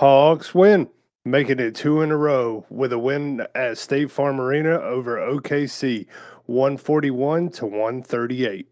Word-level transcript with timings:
Hawks 0.00 0.54
win, 0.54 0.88
making 1.26 1.58
it 1.58 1.74
two 1.74 2.00
in 2.00 2.10
a 2.10 2.16
row 2.16 2.64
with 2.70 2.90
a 2.90 2.98
win 2.98 3.46
at 3.54 3.76
State 3.76 4.10
Farm 4.10 4.40
Arena 4.40 4.80
over 4.80 5.18
OKC, 5.18 6.06
141 6.46 7.50
to 7.50 7.66
138. 7.66 8.66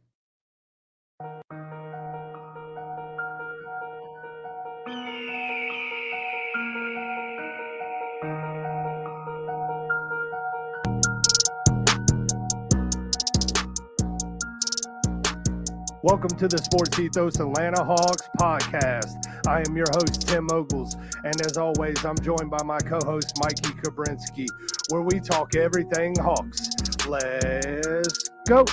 Welcome 16.10 16.38
to 16.38 16.48
the 16.48 16.56
Sports 16.56 16.98
Ethos 16.98 17.38
Atlanta 17.38 17.84
Hawks 17.84 18.30
podcast. 18.38 19.26
I 19.46 19.62
am 19.68 19.76
your 19.76 19.84
host, 19.92 20.26
Tim 20.26 20.48
Ogles, 20.50 20.94
and 21.22 21.38
as 21.44 21.58
always, 21.58 22.02
I'm 22.02 22.16
joined 22.20 22.50
by 22.50 22.62
my 22.62 22.78
co 22.78 22.98
host, 23.04 23.38
Mikey 23.38 23.74
Kabrinsky, 23.82 24.46
where 24.88 25.02
we 25.02 25.20
talk 25.20 25.54
everything 25.54 26.14
Hawks. 26.18 26.70
Let's 27.06 28.30
go. 28.48 28.64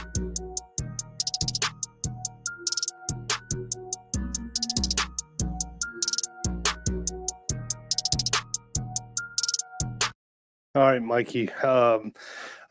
All 10.73 10.84
right, 10.84 11.02
Mikey. 11.02 11.52
Um, 11.52 12.14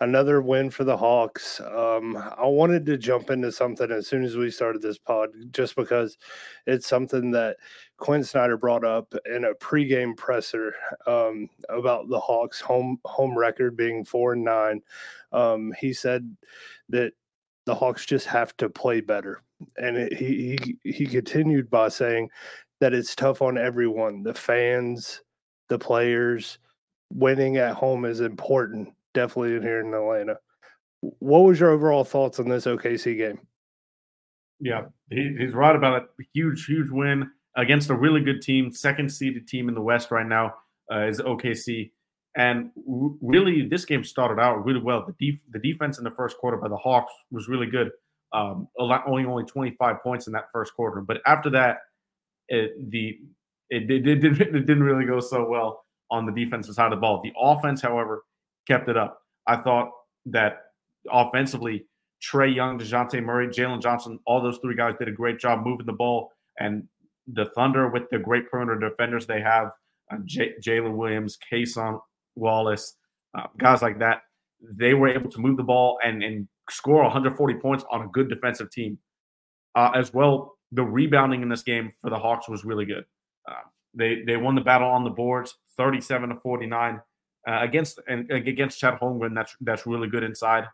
another 0.04 0.42
win 0.42 0.70
for 0.70 0.84
the 0.84 0.96
Hawks. 0.96 1.60
Um, 1.60 2.16
I 2.16 2.44
wanted 2.44 2.84
to 2.86 2.98
jump 2.98 3.30
into 3.30 3.50
something 3.50 3.90
as 3.90 4.06
soon 4.06 4.22
as 4.22 4.36
we 4.36 4.50
started 4.50 4.82
this 4.82 4.98
pod, 4.98 5.30
just 5.50 5.74
because 5.74 6.18
it's 6.66 6.86
something 6.86 7.30
that 7.32 7.56
Quin 7.96 8.22
Snyder 8.22 8.56
brought 8.56 8.84
up 8.84 9.12
in 9.24 9.44
a 9.44 9.54
pregame 9.54 10.16
presser 10.16 10.74
um, 11.06 11.48
about 11.70 12.08
the 12.08 12.20
Hawks' 12.20 12.60
home 12.60 13.00
home 13.04 13.36
record 13.36 13.76
being 13.76 14.04
four 14.04 14.34
and 14.34 14.44
nine. 14.44 14.82
Um, 15.32 15.72
he 15.80 15.92
said 15.92 16.36
that 16.90 17.12
the 17.66 17.74
Hawks 17.74 18.04
just 18.04 18.26
have 18.26 18.56
to 18.58 18.68
play 18.68 19.00
better, 19.00 19.42
and 19.78 19.96
it, 19.96 20.12
he, 20.12 20.58
he 20.82 20.92
he 20.92 21.06
continued 21.06 21.70
by 21.70 21.88
saying 21.88 22.30
that 22.80 22.92
it's 22.92 23.16
tough 23.16 23.40
on 23.40 23.56
everyone, 23.56 24.22
the 24.22 24.34
fans, 24.34 25.22
the 25.68 25.78
players. 25.78 26.58
Winning 27.12 27.58
at 27.58 27.74
home 27.74 28.06
is 28.06 28.20
important 28.20 28.88
definitely 29.14 29.56
in 29.56 29.62
here 29.62 29.80
in 29.80 29.94
Atlanta. 29.94 30.36
What 31.00 31.40
was 31.40 31.60
your 31.60 31.70
overall 31.70 32.04
thoughts 32.04 32.38
on 32.38 32.48
this 32.48 32.66
OKC 32.66 33.16
game? 33.16 33.40
Yeah, 34.60 34.86
he, 35.10 35.36
he's 35.38 35.52
right 35.52 35.74
about 35.74 36.02
a 36.02 36.06
Huge, 36.32 36.64
huge 36.66 36.90
win 36.90 37.30
against 37.56 37.90
a 37.90 37.94
really 37.94 38.20
good 38.20 38.42
team, 38.42 38.72
second 38.72 39.10
seeded 39.10 39.46
team 39.46 39.68
in 39.68 39.74
the 39.74 39.80
West 39.80 40.10
right 40.10 40.26
now 40.26 40.54
uh, 40.92 41.06
is 41.06 41.20
OKC. 41.20 41.90
And 42.36 42.70
really, 43.20 43.68
this 43.68 43.84
game 43.84 44.02
started 44.02 44.40
out 44.40 44.64
really 44.64 44.80
well. 44.80 45.06
The, 45.06 45.30
def- 45.30 45.42
the 45.50 45.60
defense 45.60 45.98
in 45.98 46.04
the 46.04 46.10
first 46.10 46.36
quarter 46.38 46.56
by 46.56 46.68
the 46.68 46.76
Hawks 46.76 47.12
was 47.30 47.48
really 47.48 47.66
good. 47.66 47.90
Um, 48.32 48.66
only 48.76 49.24
only 49.24 49.44
25 49.44 50.02
points 50.02 50.26
in 50.26 50.32
that 50.32 50.46
first 50.52 50.74
quarter, 50.74 51.00
but 51.00 51.18
after 51.24 51.50
that, 51.50 51.78
it, 52.48 52.72
the 52.90 53.20
it, 53.70 53.88
it, 53.88 54.06
it, 54.08 54.24
it 54.40 54.66
didn't 54.66 54.82
really 54.82 55.06
go 55.06 55.20
so 55.20 55.48
well 55.48 55.84
on 56.10 56.26
the 56.26 56.32
defensive 56.32 56.74
side 56.74 56.86
of 56.86 56.98
the 56.98 57.00
ball. 57.00 57.22
The 57.22 57.32
offense, 57.38 57.80
however, 57.80 58.24
kept 58.66 58.88
it 58.88 58.96
up. 58.96 59.20
I 59.46 59.56
thought 59.56 59.90
that 60.26 60.58
offensively, 61.10 61.86
Trae 62.22 62.54
Young, 62.54 62.78
DeJounte 62.78 63.22
Murray, 63.22 63.48
Jalen 63.48 63.82
Johnson, 63.82 64.18
all 64.26 64.42
those 64.42 64.58
three 64.58 64.76
guys 64.76 64.94
did 64.98 65.08
a 65.08 65.12
great 65.12 65.38
job 65.38 65.64
moving 65.64 65.86
the 65.86 65.92
ball. 65.92 66.30
And 66.58 66.84
the 67.26 67.46
Thunder, 67.54 67.88
with 67.88 68.04
the 68.10 68.18
great 68.18 68.50
perimeter 68.50 68.88
defenders 68.88 69.26
they 69.26 69.40
have, 69.40 69.70
uh, 70.10 70.16
J- 70.24 70.54
Jalen 70.64 70.96
Williams, 70.96 71.38
Cason 71.50 72.00
Wallace, 72.36 72.96
uh, 73.36 73.46
guys 73.58 73.82
like 73.82 73.98
that, 73.98 74.22
they 74.60 74.94
were 74.94 75.08
able 75.08 75.30
to 75.30 75.38
move 75.40 75.56
the 75.56 75.62
ball 75.62 75.98
and, 76.02 76.22
and 76.22 76.48
score 76.70 77.02
140 77.02 77.54
points 77.54 77.84
on 77.90 78.02
a 78.02 78.08
good 78.08 78.28
defensive 78.28 78.70
team. 78.70 78.98
Uh, 79.74 79.90
as 79.94 80.14
well, 80.14 80.56
the 80.72 80.82
rebounding 80.82 81.42
in 81.42 81.48
this 81.48 81.62
game 81.62 81.90
for 82.00 82.10
the 82.10 82.18
Hawks 82.18 82.48
was 82.48 82.64
really 82.64 82.84
good. 82.84 83.04
Uh, 83.48 83.62
they 83.92 84.22
they 84.26 84.36
won 84.36 84.54
the 84.54 84.60
battle 84.60 84.88
on 84.88 85.04
the 85.04 85.10
boards, 85.10 85.56
37 85.76 86.30
to 86.30 86.36
49 86.36 87.00
uh, 87.46 87.58
against 87.60 88.00
and 88.08 88.30
against 88.30 88.78
Chet 88.78 89.00
Holmgren. 89.00 89.34
That's 89.34 89.56
that's 89.60 89.86
really 89.86 90.08
good 90.08 90.22
inside. 90.22 90.64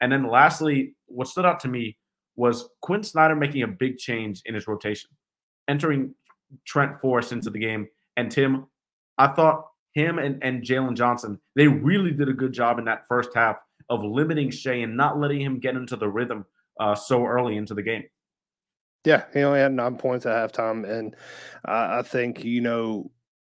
And 0.00 0.12
then 0.12 0.28
lastly, 0.28 0.94
what 1.06 1.28
stood 1.28 1.46
out 1.46 1.60
to 1.60 1.68
me 1.68 1.96
was 2.36 2.68
Quin 2.82 3.02
Snyder 3.02 3.34
making 3.34 3.62
a 3.62 3.68
big 3.68 3.98
change 3.98 4.42
in 4.44 4.54
his 4.54 4.66
rotation, 4.66 5.10
entering 5.68 6.14
Trent 6.66 7.00
Forrest 7.00 7.32
into 7.32 7.50
the 7.50 7.58
game. 7.58 7.88
And 8.16 8.30
Tim, 8.30 8.66
I 9.18 9.28
thought 9.28 9.66
him 9.92 10.18
and, 10.18 10.42
and 10.42 10.62
Jalen 10.62 10.94
Johnson, 10.94 11.40
they 11.54 11.66
really 11.66 12.12
did 12.12 12.28
a 12.28 12.34
good 12.34 12.52
job 12.52 12.78
in 12.78 12.84
that 12.84 13.08
first 13.08 13.30
half 13.34 13.56
of 13.88 14.04
limiting 14.04 14.50
Shai 14.50 14.74
and 14.74 14.96
not 14.96 15.18
letting 15.18 15.40
him 15.40 15.58
get 15.58 15.76
into 15.76 15.96
the 15.96 16.08
rhythm 16.08 16.44
uh, 16.78 16.94
so 16.94 17.24
early 17.24 17.56
into 17.56 17.72
the 17.72 17.82
game. 17.82 18.04
Yeah, 19.04 19.24
he 19.32 19.40
only 19.42 19.60
had 19.60 19.72
nine 19.72 19.96
points 19.96 20.26
at 20.26 20.52
halftime, 20.52 20.88
and 20.88 21.14
I 21.64 22.02
think 22.02 22.44
you 22.44 22.60
know 22.60 23.10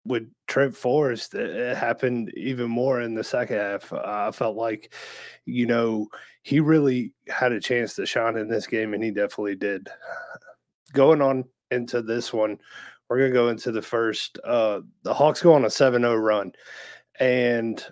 with 0.05 0.29
Trent 0.47 0.75
Forrest, 0.75 1.35
it 1.35 1.77
happened 1.77 2.31
even 2.35 2.69
more 2.69 3.01
in 3.01 3.13
the 3.13 3.23
second 3.23 3.57
half. 3.57 3.91
I 3.93 4.31
felt 4.31 4.55
like, 4.55 4.93
you 5.45 5.65
know, 5.65 6.07
he 6.43 6.59
really 6.59 7.13
had 7.27 7.51
a 7.51 7.59
chance 7.59 7.95
to 7.95 8.05
shine 8.05 8.37
in 8.37 8.47
this 8.47 8.67
game, 8.67 8.93
and 8.93 9.03
he 9.03 9.11
definitely 9.11 9.55
did. 9.55 9.89
Going 10.93 11.21
on 11.21 11.45
into 11.71 12.01
this 12.01 12.33
one, 12.33 12.57
we're 13.09 13.19
going 13.19 13.31
to 13.31 13.37
go 13.37 13.49
into 13.49 13.71
the 13.71 13.81
first. 13.81 14.39
Uh, 14.43 14.81
the 15.03 15.13
Hawks 15.13 15.41
go 15.41 15.53
on 15.53 15.65
a 15.65 15.69
7 15.69 16.01
0 16.01 16.15
run. 16.15 16.53
And, 17.19 17.83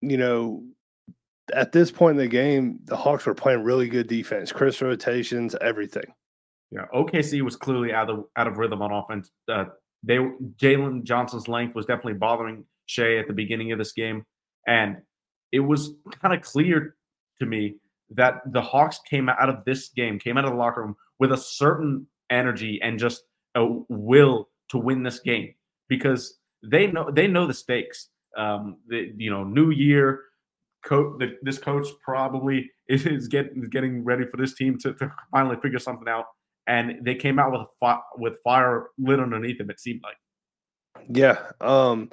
you 0.00 0.16
know, 0.16 0.64
at 1.52 1.72
this 1.72 1.90
point 1.90 2.12
in 2.12 2.24
the 2.24 2.28
game, 2.28 2.80
the 2.84 2.96
Hawks 2.96 3.26
were 3.26 3.34
playing 3.34 3.64
really 3.64 3.88
good 3.88 4.08
defense, 4.08 4.52
Chris 4.52 4.80
rotations, 4.80 5.54
everything. 5.60 6.14
Yeah, 6.70 6.86
OKC 6.94 7.42
was 7.42 7.56
clearly 7.56 7.92
out 7.92 8.08
of 8.08 8.26
out 8.36 8.46
of 8.46 8.56
rhythm 8.56 8.80
on 8.80 8.92
offense. 8.92 9.30
Uh, 9.48 9.66
they 10.02 10.16
Jalen 10.60 11.04
Johnson's 11.04 11.48
length 11.48 11.74
was 11.74 11.86
definitely 11.86 12.14
bothering 12.14 12.64
Shai 12.86 13.16
at 13.16 13.26
the 13.26 13.34
beginning 13.34 13.72
of 13.72 13.78
this 13.78 13.92
game, 13.92 14.24
and 14.66 14.98
it 15.52 15.60
was 15.60 15.92
kind 16.20 16.34
of 16.34 16.42
clear 16.42 16.96
to 17.38 17.46
me 17.46 17.76
that 18.10 18.40
the 18.52 18.62
Hawks 18.62 19.00
came 19.08 19.28
out 19.28 19.48
of 19.48 19.64
this 19.64 19.88
game, 19.88 20.18
came 20.18 20.36
out 20.36 20.44
of 20.44 20.50
the 20.50 20.56
locker 20.56 20.82
room 20.82 20.96
with 21.18 21.32
a 21.32 21.36
certain 21.36 22.06
energy 22.30 22.80
and 22.82 22.98
just 22.98 23.22
a 23.54 23.66
will 23.88 24.48
to 24.70 24.78
win 24.78 25.02
this 25.02 25.20
game 25.20 25.54
because 25.88 26.38
they 26.62 26.86
know 26.86 27.10
they 27.10 27.26
know 27.26 27.46
the 27.46 27.54
stakes. 27.54 28.08
Um, 28.36 28.76
the, 28.86 29.12
you 29.16 29.30
know, 29.30 29.42
new 29.42 29.70
year, 29.70 30.20
coach. 30.84 31.20
This 31.42 31.58
coach 31.58 31.86
probably 32.02 32.70
is, 32.88 33.28
getting 33.28 33.62
getting 33.70 34.04
ready 34.04 34.24
for 34.26 34.36
this 34.36 34.54
team 34.54 34.78
to, 34.78 34.94
to 34.94 35.10
finally 35.30 35.56
figure 35.60 35.78
something 35.78 36.08
out 36.08 36.26
and 36.70 37.04
they 37.04 37.16
came 37.16 37.40
out 37.40 37.50
with 37.50 37.66
fi- 37.80 38.00
with 38.16 38.38
fire 38.44 38.86
lit 38.96 39.18
underneath 39.18 39.58
them. 39.58 39.70
It 39.70 39.80
seemed 39.80 40.02
like. 40.04 40.16
Yeah, 41.08 41.38
um, 41.60 42.10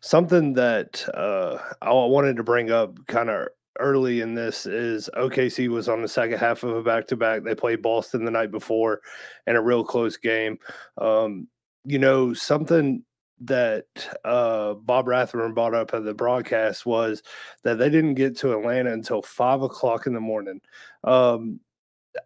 something 0.00 0.54
that 0.54 1.06
uh, 1.14 1.58
I 1.82 1.92
wanted 1.92 2.36
to 2.38 2.42
bring 2.42 2.70
up 2.70 3.06
kind 3.06 3.28
of 3.28 3.48
early 3.78 4.22
in 4.22 4.34
this 4.34 4.64
is 4.64 5.10
OKC 5.14 5.68
was 5.68 5.88
on 5.88 6.00
the 6.00 6.08
second 6.08 6.38
half 6.38 6.62
of 6.62 6.74
a 6.74 6.82
back 6.82 7.06
to 7.08 7.16
back. 7.16 7.44
They 7.44 7.54
played 7.54 7.82
Boston 7.82 8.24
the 8.24 8.30
night 8.30 8.50
before 8.50 9.00
in 9.46 9.56
a 9.56 9.62
real 9.62 9.84
close 9.84 10.16
game. 10.16 10.58
Um, 10.96 11.46
you 11.84 11.98
know, 11.98 12.32
something 12.32 13.04
that 13.42 13.84
uh, 14.24 14.74
Bob 14.74 15.06
Rathbun 15.06 15.52
brought 15.52 15.74
up 15.74 15.92
at 15.92 16.04
the 16.04 16.14
broadcast 16.14 16.86
was 16.86 17.22
that 17.62 17.78
they 17.78 17.90
didn't 17.90 18.14
get 18.14 18.38
to 18.38 18.52
Atlanta 18.52 18.92
until 18.92 19.20
five 19.20 19.60
o'clock 19.60 20.06
in 20.06 20.14
the 20.14 20.20
morning. 20.20 20.60
Um, 21.04 21.60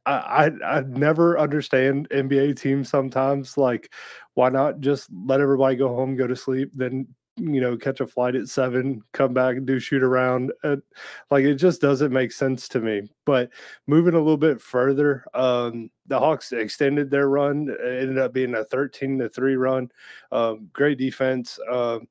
I, 0.07 0.51
I 0.63 0.79
I 0.79 0.81
never 0.83 1.39
understand 1.39 2.09
NBA 2.11 2.59
teams 2.61 2.89
sometimes. 2.89 3.57
Like, 3.57 3.93
why 4.35 4.49
not 4.49 4.81
just 4.81 5.09
let 5.27 5.41
everybody 5.41 5.77
go 5.77 5.89
home, 5.89 6.17
go 6.17 6.27
to 6.27 6.37
sleep, 6.37 6.71
then 6.75 7.07
you 7.37 7.61
know 7.61 7.77
catch 7.77 8.01
a 8.01 8.07
flight 8.07 8.35
at 8.35 8.49
seven, 8.49 9.03
come 9.13 9.33
back 9.35 9.57
and 9.57 9.67
do 9.67 9.79
shoot 9.79 10.03
around. 10.03 10.53
And, 10.63 10.83
like, 11.31 11.45
it 11.45 11.55
just 11.55 11.81
doesn't 11.81 12.13
make 12.13 12.33
sense 12.33 12.69
to 12.69 12.81
me. 12.81 13.09
But 13.25 13.51
moving 13.87 14.15
a 14.15 14.19
little 14.19 14.37
bit 14.37 14.61
further, 14.61 15.25
um, 15.35 15.91
the 16.07 16.19
Hawks 16.19 16.53
extended 16.53 17.11
their 17.11 17.29
run. 17.29 17.69
It 17.69 18.03
ended 18.03 18.19
up 18.19 18.33
being 18.33 18.55
a 18.55 18.65
thirteen 18.65 19.19
to 19.19 19.29
three 19.29 19.57
run. 19.57 19.91
Um, 20.31 20.69
great 20.73 20.99
defense. 20.99 21.59
Um, 21.71 22.09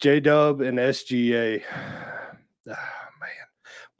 J 0.00 0.20
Dub 0.20 0.60
and 0.62 0.78
SGA. 0.78 1.62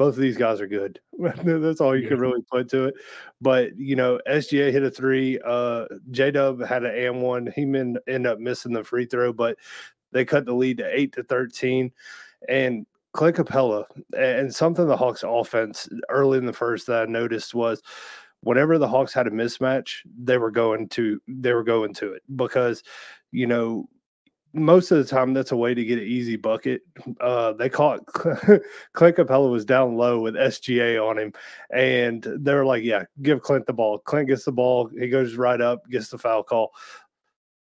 both 0.02 0.16
of 0.16 0.20
these 0.20 0.36
guys 0.36 0.60
are 0.60 0.66
good. 0.66 0.98
That's 1.44 1.80
all 1.80 1.94
you 1.94 2.02
yeah. 2.02 2.08
can 2.08 2.18
really 2.18 2.42
put 2.50 2.68
to 2.70 2.86
it. 2.86 2.94
But 3.40 3.78
you 3.78 3.94
know, 3.94 4.18
SGA 4.28 4.72
hit 4.72 4.82
a 4.82 4.90
three. 4.90 5.38
Uh, 5.46 5.84
J 6.10 6.32
Dub 6.32 6.60
had 6.60 6.82
an 6.82 6.92
and 6.92 7.22
one. 7.22 7.52
He 7.54 7.64
men, 7.64 7.98
end 8.08 8.26
up 8.26 8.40
missing 8.40 8.72
the 8.72 8.82
free 8.82 9.06
throw, 9.06 9.32
but 9.32 9.56
they 10.10 10.24
cut 10.24 10.44
the 10.44 10.54
lead 10.54 10.78
to 10.78 10.98
eight 10.98 11.12
to 11.12 11.22
thirteen. 11.22 11.92
And 12.48 12.84
Clint 13.12 13.36
Capela 13.36 13.84
and 14.18 14.52
something 14.52 14.88
the 14.88 14.96
Hawks 14.96 15.22
offense 15.24 15.88
early 16.08 16.38
in 16.38 16.46
the 16.46 16.52
first 16.52 16.88
that 16.88 17.02
I 17.02 17.04
noticed 17.04 17.54
was 17.54 17.80
whenever 18.40 18.78
the 18.78 18.88
Hawks 18.88 19.14
had 19.14 19.28
a 19.28 19.30
mismatch, 19.30 19.98
they 20.18 20.36
were 20.36 20.50
going 20.50 20.88
to 20.88 21.20
they 21.28 21.52
were 21.52 21.62
going 21.62 21.94
to 21.94 22.14
it 22.14 22.22
because 22.34 22.82
you 23.30 23.46
know 23.46 23.88
most 24.54 24.90
of 24.90 24.98
the 24.98 25.04
time 25.04 25.32
that's 25.32 25.52
a 25.52 25.56
way 25.56 25.74
to 25.74 25.84
get 25.84 25.98
an 25.98 26.04
easy 26.04 26.36
bucket. 26.36 26.82
Uh, 27.20 27.52
they 27.52 27.68
caught 27.68 28.04
Clint 28.06 29.16
Capela 29.16 29.50
was 29.50 29.64
down 29.64 29.96
low 29.96 30.20
with 30.20 30.34
SGA 30.34 31.02
on 31.02 31.18
him, 31.18 31.32
and 31.72 32.26
they're 32.40 32.64
like, 32.64 32.84
"Yeah, 32.84 33.04
give 33.22 33.42
Clint 33.42 33.66
the 33.66 33.72
ball." 33.72 33.98
Clint 33.98 34.28
gets 34.28 34.44
the 34.44 34.52
ball, 34.52 34.88
he 34.98 35.08
goes 35.08 35.34
right 35.36 35.60
up, 35.60 35.88
gets 35.90 36.08
the 36.08 36.18
foul 36.18 36.42
call. 36.42 36.72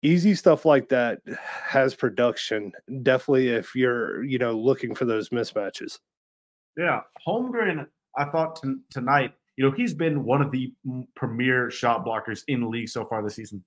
Easy 0.03 0.35
stuff 0.35 0.65
like 0.65 0.89
that 0.89 1.19
has 1.41 1.95
production. 1.95 2.71
Definitely, 3.01 3.49
if 3.49 3.75
you're 3.75 4.23
you 4.23 4.37
know 4.37 4.53
looking 4.53 4.93
for 4.93 5.05
those 5.05 5.29
mismatches. 5.29 5.99
Yeah, 6.77 7.01
Holmgren. 7.27 7.87
I 8.17 8.25
thought 8.25 8.61
t- 8.61 8.75
tonight, 8.91 9.33
you 9.57 9.65
know, 9.65 9.71
he's 9.71 9.93
been 9.93 10.23
one 10.23 10.41
of 10.41 10.51
the 10.51 10.73
premier 11.15 11.69
shot 11.69 12.05
blockers 12.05 12.43
in 12.47 12.61
the 12.61 12.67
league 12.67 12.89
so 12.89 13.03
far 13.03 13.23
this 13.23 13.35
season. 13.35 13.63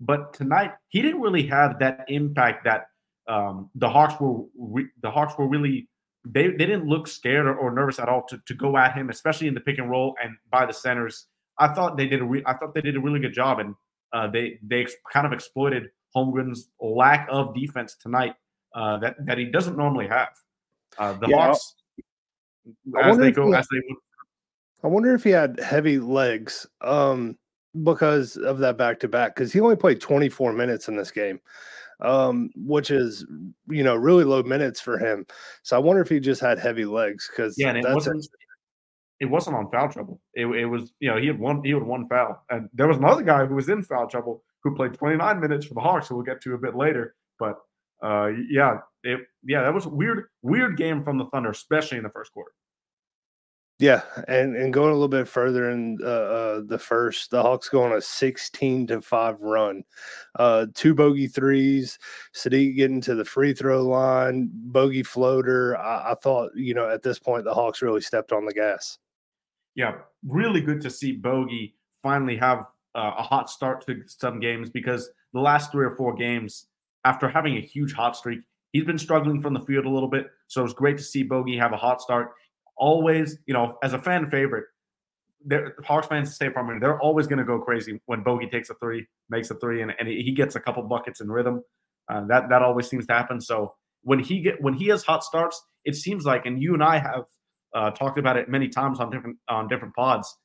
But 0.00 0.32
tonight, 0.32 0.72
he 0.88 1.02
didn't 1.02 1.20
really 1.20 1.46
have 1.46 1.78
that 1.78 2.04
impact 2.08 2.64
that 2.64 2.86
um, 3.28 3.70
the 3.74 3.88
Hawks 3.88 4.14
were. 4.20 4.44
Re- 4.58 4.90
the 5.02 5.10
Hawks 5.10 5.34
were 5.38 5.48
really 5.48 5.88
they, 6.24 6.48
they 6.48 6.66
didn't 6.66 6.86
look 6.86 7.08
scared 7.08 7.46
or, 7.46 7.54
or, 7.54 7.72
nervous 7.72 7.98
at 7.98 8.08
all 8.08 8.24
to, 8.28 8.38
to 8.46 8.54
go 8.54 8.76
at 8.76 8.94
him, 8.94 9.08
especially 9.08 9.48
in 9.48 9.54
the 9.54 9.60
pick 9.60 9.78
and 9.78 9.90
roll 9.90 10.14
and 10.22 10.36
by 10.50 10.66
the 10.66 10.72
centers. 10.72 11.26
I 11.58 11.68
thought 11.68 11.96
they 11.96 12.06
did 12.06 12.20
a 12.20 12.24
re- 12.24 12.42
I 12.46 12.54
thought 12.54 12.74
they 12.74 12.80
did 12.80 12.96
a 12.96 13.00
really 13.00 13.20
good 13.20 13.34
job, 13.34 13.58
and 13.58 13.74
uh, 14.12 14.28
they 14.28 14.58
they 14.62 14.82
ex- 14.82 14.94
kind 15.12 15.26
of 15.26 15.32
exploited 15.32 15.90
Holmgren's 16.16 16.68
lack 16.80 17.26
of 17.30 17.54
defense 17.54 17.96
tonight 17.96 18.34
uh, 18.74 18.98
that 18.98 19.16
that 19.26 19.38
he 19.38 19.46
doesn't 19.46 19.76
normally 19.76 20.08
have. 20.08 20.28
Uh, 20.98 21.12
the 21.14 21.28
yeah, 21.28 21.36
Hawks, 21.36 21.74
as 23.02 23.18
they 23.18 23.30
go, 23.30 23.52
as 23.52 23.66
they. 23.68 23.78
I 24.82 24.86
wonder 24.86 25.14
if 25.14 25.24
he 25.24 25.30
had 25.30 25.60
heavy 25.60 25.98
legs. 25.98 26.66
Um, 26.80 27.36
because 27.84 28.36
of 28.36 28.58
that 28.58 28.76
back 28.76 28.98
to 29.00 29.08
back 29.08 29.34
because 29.34 29.52
he 29.52 29.60
only 29.60 29.76
played 29.76 30.00
24 30.00 30.52
minutes 30.52 30.88
in 30.88 30.96
this 30.96 31.10
game 31.10 31.40
um, 32.02 32.50
which 32.56 32.90
is 32.90 33.26
you 33.68 33.82
know 33.82 33.94
really 33.94 34.24
low 34.24 34.42
minutes 34.42 34.80
for 34.80 34.98
him. 34.98 35.26
So 35.62 35.76
i 35.76 35.78
wonder 35.78 36.02
if 36.02 36.08
he 36.08 36.20
just 36.20 36.40
had 36.40 36.58
heavy 36.58 36.84
legs 36.84 37.30
because 37.30 37.56
yeah 37.58 37.72
it 37.72 37.84
wasn't 37.92 38.26
it 39.20 39.26
wasn't 39.26 39.56
on 39.56 39.68
foul 39.70 39.88
trouble. 39.88 40.20
It, 40.34 40.46
it 40.46 40.66
was 40.66 40.92
you 41.00 41.10
know 41.10 41.18
he 41.18 41.26
had 41.26 41.38
one 41.38 41.62
he 41.62 41.70
had 41.70 41.82
one 41.82 42.08
foul. 42.08 42.42
And 42.50 42.68
there 42.72 42.88
was 42.88 42.96
another 42.96 43.22
guy 43.22 43.44
who 43.44 43.54
was 43.54 43.68
in 43.68 43.82
foul 43.82 44.06
trouble 44.06 44.42
who 44.62 44.74
played 44.74 44.94
29 44.94 45.40
minutes 45.40 45.66
for 45.66 45.74
the 45.74 45.80
hawks 45.80 46.08
who 46.08 46.16
we'll 46.16 46.24
get 46.24 46.40
to 46.42 46.54
a 46.54 46.58
bit 46.58 46.74
later. 46.74 47.14
But 47.38 47.56
uh 48.02 48.30
yeah 48.48 48.78
it 49.04 49.20
yeah 49.44 49.62
that 49.62 49.74
was 49.74 49.84
a 49.84 49.90
weird 49.90 50.24
weird 50.40 50.78
game 50.78 51.04
from 51.04 51.18
the 51.18 51.26
thunder 51.26 51.50
especially 51.50 51.98
in 51.98 52.02
the 52.02 52.08
first 52.08 52.32
quarter 52.32 52.52
yeah, 53.80 54.02
and 54.28 54.54
and 54.56 54.74
going 54.74 54.90
a 54.90 54.92
little 54.92 55.08
bit 55.08 55.26
further 55.26 55.70
in 55.70 55.98
uh, 56.02 56.06
uh, 56.06 56.60
the 56.66 56.78
first, 56.78 57.30
the 57.30 57.40
Hawks 57.40 57.70
go 57.70 57.82
on 57.82 57.92
a 57.92 58.00
sixteen 58.02 58.86
to 58.88 59.00
five 59.00 59.40
run, 59.40 59.84
uh, 60.38 60.66
two 60.74 60.94
bogey 60.94 61.26
threes, 61.26 61.98
Saddiq 62.34 62.76
getting 62.76 63.00
to 63.00 63.14
the 63.14 63.24
free 63.24 63.54
throw 63.54 63.82
line, 63.82 64.50
bogey 64.52 65.02
floater. 65.02 65.78
I, 65.78 66.12
I, 66.12 66.14
thought 66.22 66.50
you 66.54 66.74
know 66.74 66.90
at 66.90 67.02
this 67.02 67.18
point 67.18 67.44
the 67.44 67.54
Hawks 67.54 67.80
really 67.80 68.02
stepped 68.02 68.32
on 68.32 68.44
the 68.44 68.52
gas. 68.52 68.98
Yeah, 69.74 69.94
really 70.26 70.60
good 70.60 70.82
to 70.82 70.90
see 70.90 71.12
Bogey 71.12 71.74
finally 72.02 72.36
have 72.36 72.66
uh, 72.94 73.12
a 73.16 73.22
hot 73.22 73.48
start 73.48 73.86
to 73.86 74.02
some 74.06 74.40
games 74.40 74.68
because 74.68 75.08
the 75.32 75.40
last 75.40 75.72
three 75.72 75.86
or 75.86 75.96
four 75.96 76.14
games, 76.14 76.66
after 77.06 77.30
having 77.30 77.56
a 77.56 77.60
huge 77.60 77.94
hot 77.94 78.14
streak, 78.14 78.40
he's 78.72 78.84
been 78.84 78.98
struggling 78.98 79.40
from 79.40 79.54
the 79.54 79.60
field 79.60 79.86
a 79.86 79.90
little 79.90 80.08
bit. 80.08 80.26
So 80.48 80.64
it's 80.64 80.74
great 80.74 80.98
to 80.98 81.02
see 81.02 81.22
Bogey 81.22 81.56
have 81.56 81.72
a 81.72 81.78
hot 81.78 82.02
start 82.02 82.32
always, 82.80 83.38
you 83.46 83.54
know, 83.54 83.78
as 83.84 83.92
a 83.92 83.98
fan 83.98 84.28
favorite, 84.30 84.64
the 85.46 85.72
Hawks 85.84 86.08
fans 86.08 86.34
stay 86.34 86.50
from. 86.50 86.80
They're 86.80 87.00
always 87.00 87.26
going 87.26 87.38
to 87.38 87.44
go 87.44 87.60
crazy 87.60 88.00
when 88.06 88.22
Bogey 88.22 88.48
takes 88.48 88.70
a 88.70 88.74
three, 88.74 89.06
makes 89.28 89.50
a 89.50 89.54
three, 89.54 89.82
and, 89.82 89.92
and 89.98 90.08
he 90.08 90.32
gets 90.32 90.56
a 90.56 90.60
couple 90.60 90.82
buckets 90.82 91.20
in 91.20 91.30
rhythm. 91.30 91.62
Uh, 92.12 92.26
that 92.26 92.48
that 92.48 92.62
always 92.62 92.88
seems 92.88 93.06
to 93.06 93.12
happen. 93.12 93.40
So 93.40 93.74
when 94.02 94.18
he 94.18 94.40
get 94.40 94.60
when 94.60 94.74
he 94.74 94.88
has 94.88 95.04
hot 95.04 95.22
starts, 95.22 95.62
it 95.84 95.94
seems 95.94 96.24
like, 96.24 96.44
and 96.44 96.60
you 96.60 96.74
and 96.74 96.82
I 96.82 96.98
have 96.98 97.24
uh, 97.74 97.90
talked 97.92 98.18
about 98.18 98.36
it 98.36 98.48
many 98.48 98.68
times 98.68 98.98
on 99.00 99.10
different 99.10 99.36
on 99.48 99.68
different 99.68 99.94
pods. 99.94 100.36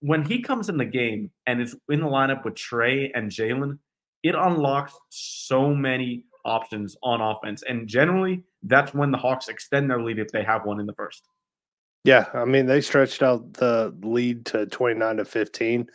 When 0.00 0.24
he 0.24 0.42
comes 0.42 0.68
in 0.68 0.76
the 0.76 0.84
game 0.84 1.30
and 1.46 1.60
is 1.60 1.74
in 1.88 2.00
the 2.00 2.06
lineup 2.06 2.44
with 2.44 2.54
Trae 2.54 3.10
and 3.14 3.30
Jalen, 3.30 3.78
it 4.22 4.34
unlocks 4.34 4.94
so 5.10 5.74
many 5.74 6.24
options 6.44 6.96
on 7.02 7.20
offense. 7.20 7.62
And 7.68 7.88
generally, 7.88 8.44
that's 8.62 8.94
when 8.94 9.10
the 9.10 9.18
Hawks 9.18 9.48
extend 9.48 9.90
their 9.90 10.02
lead 10.02 10.18
if 10.18 10.30
they 10.32 10.42
have 10.42 10.64
one 10.64 10.80
in 10.80 10.86
the 10.86 10.94
first. 10.94 11.28
Yeah, 12.02 12.26
I 12.32 12.46
mean 12.46 12.64
they 12.64 12.80
stretched 12.80 13.22
out 13.22 13.52
the 13.54 13.94
lead 14.02 14.46
to 14.46 14.64
29 14.66 15.18
to 15.18 15.24
15. 15.26 15.86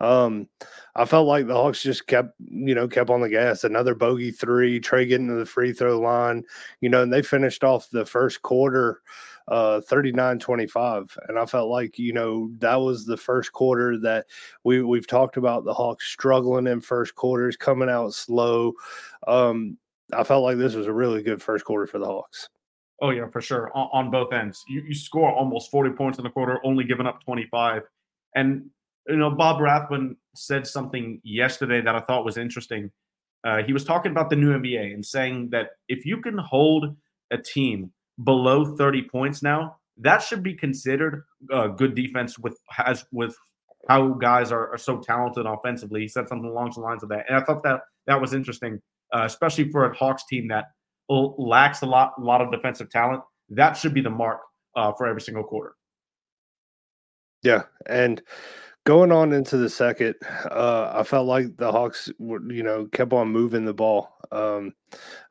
Um, 0.00 0.48
I 0.96 1.04
felt 1.04 1.26
like 1.26 1.46
the 1.46 1.54
Hawks 1.54 1.82
just 1.82 2.06
kept, 2.06 2.32
you 2.40 2.74
know, 2.74 2.88
kept 2.88 3.10
on 3.10 3.20
the 3.20 3.28
gas. 3.28 3.64
Another 3.64 3.94
bogey 3.94 4.30
three, 4.30 4.80
Trae 4.80 5.06
getting 5.06 5.28
to 5.28 5.34
the 5.34 5.44
free 5.44 5.74
throw 5.74 6.00
line, 6.00 6.44
you 6.80 6.88
know, 6.88 7.02
and 7.02 7.12
they 7.12 7.20
finished 7.20 7.62
off 7.62 7.90
the 7.90 8.06
first 8.06 8.40
quarter 8.42 9.02
uh 9.48 9.80
39-25. 9.90 11.18
And 11.28 11.38
I 11.38 11.44
felt 11.44 11.68
like, 11.68 11.98
you 11.98 12.14
know, 12.14 12.50
that 12.58 12.76
was 12.76 13.04
the 13.04 13.16
first 13.16 13.52
quarter 13.52 13.98
that 13.98 14.26
we 14.64 14.82
we've 14.82 15.06
talked 15.06 15.36
about 15.36 15.64
the 15.64 15.74
Hawks 15.74 16.06
struggling 16.06 16.68
in 16.68 16.80
first 16.80 17.14
quarters, 17.16 17.56
coming 17.56 17.90
out 17.90 18.14
slow. 18.14 18.72
Um, 19.26 19.76
I 20.12 20.24
felt 20.24 20.42
like 20.42 20.58
this 20.58 20.74
was 20.74 20.86
a 20.86 20.92
really 20.92 21.22
good 21.22 21.42
first 21.42 21.64
quarter 21.64 21.86
for 21.86 21.98
the 21.98 22.06
Hawks. 22.06 22.48
Oh 23.02 23.10
yeah, 23.10 23.28
for 23.32 23.40
sure. 23.40 23.70
On, 23.74 23.88
on 23.92 24.10
both 24.10 24.32
ends, 24.32 24.62
you, 24.68 24.82
you 24.86 24.94
score 24.94 25.32
almost 25.32 25.70
forty 25.70 25.90
points 25.90 26.18
in 26.18 26.24
the 26.24 26.30
quarter, 26.30 26.58
only 26.64 26.84
giving 26.84 27.06
up 27.06 27.24
twenty 27.24 27.46
five. 27.50 27.82
And 28.34 28.70
you 29.08 29.16
know, 29.16 29.30
Bob 29.30 29.60
Rathbun 29.60 30.16
said 30.34 30.66
something 30.66 31.20
yesterday 31.24 31.80
that 31.80 31.94
I 31.94 32.00
thought 32.00 32.24
was 32.24 32.36
interesting. 32.36 32.90
Uh, 33.42 33.62
he 33.62 33.72
was 33.72 33.84
talking 33.84 34.12
about 34.12 34.28
the 34.28 34.36
new 34.36 34.52
NBA 34.52 34.92
and 34.92 35.04
saying 35.04 35.48
that 35.50 35.70
if 35.88 36.04
you 36.04 36.20
can 36.20 36.36
hold 36.36 36.94
a 37.30 37.38
team 37.38 37.92
below 38.22 38.76
30 38.76 39.04
points 39.04 39.42
now, 39.42 39.76
that 39.96 40.22
should 40.22 40.42
be 40.42 40.54
considered 40.54 41.24
uh, 41.50 41.68
good 41.68 41.94
defense 41.94 42.38
with 42.38 42.58
has 42.68 43.04
with 43.12 43.34
how 43.88 44.08
guys 44.08 44.52
are, 44.52 44.72
are 44.72 44.78
so 44.78 44.98
talented 44.98 45.46
offensively. 45.46 46.02
He 46.02 46.08
said 46.08 46.28
something 46.28 46.48
along 46.48 46.72
the 46.74 46.80
lines 46.80 47.02
of 47.02 47.08
that, 47.08 47.24
and 47.28 47.36
I 47.36 47.44
thought 47.44 47.62
that 47.62 47.80
that 48.06 48.20
was 48.20 48.34
interesting 48.34 48.80
uh, 49.12 49.22
especially 49.24 49.70
for 49.70 49.90
a 49.90 49.94
Hawks 49.94 50.24
team 50.26 50.48
that 50.48 50.66
lacks 51.08 51.82
a 51.82 51.86
lot, 51.86 52.12
a 52.18 52.20
lot 52.20 52.40
of 52.40 52.52
defensive 52.52 52.90
talent. 52.90 53.22
That 53.48 53.74
should 53.74 53.94
be 53.94 54.00
the 54.00 54.10
mark 54.10 54.40
uh, 54.76 54.92
for 54.92 55.06
every 55.06 55.20
single 55.20 55.44
quarter. 55.44 55.74
Yeah, 57.42 57.62
and 57.86 58.22
going 58.84 59.12
on 59.12 59.32
into 59.32 59.56
the 59.56 59.70
second, 59.70 60.14
uh, 60.50 60.92
I 60.94 61.02
felt 61.02 61.26
like 61.26 61.56
the 61.56 61.72
Hawks, 61.72 62.10
were, 62.18 62.40
you 62.52 62.62
know, 62.62 62.86
kept 62.86 63.12
on 63.12 63.28
moving 63.28 63.64
the 63.64 63.74
ball. 63.74 64.16
Um, 64.32 64.74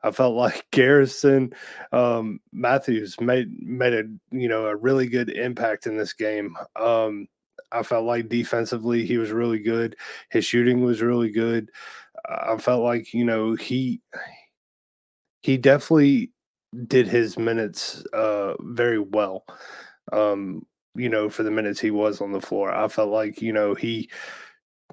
I 0.02 0.10
felt 0.10 0.34
like 0.36 0.66
Garrison 0.70 1.52
um, 1.92 2.40
Matthews 2.52 3.20
made 3.20 3.48
made 3.62 3.94
a 3.94 4.04
you 4.30 4.48
know 4.48 4.66
a 4.66 4.76
really 4.76 5.06
good 5.06 5.30
impact 5.30 5.86
in 5.86 5.96
this 5.96 6.12
game. 6.12 6.56
Um, 6.76 7.28
I 7.72 7.82
felt 7.82 8.04
like 8.04 8.28
defensively 8.28 9.06
he 9.06 9.18
was 9.18 9.30
really 9.30 9.60
good. 9.60 9.96
His 10.30 10.44
shooting 10.44 10.82
was 10.82 11.02
really 11.02 11.30
good. 11.30 11.70
I 12.28 12.56
felt 12.58 12.82
like 12.82 13.12
you 13.14 13.24
know 13.24 13.54
he 13.54 14.00
he 15.42 15.56
definitely 15.56 16.32
did 16.86 17.08
his 17.08 17.38
minutes 17.38 18.04
uh 18.12 18.54
very 18.60 18.98
well. 18.98 19.44
Um, 20.12 20.66
you 20.94 21.08
know, 21.08 21.28
for 21.28 21.42
the 21.42 21.50
minutes 21.50 21.80
he 21.80 21.90
was 21.90 22.20
on 22.20 22.32
the 22.32 22.40
floor, 22.40 22.72
I 22.72 22.88
felt 22.88 23.10
like 23.10 23.40
you 23.40 23.52
know 23.52 23.74
he 23.74 24.10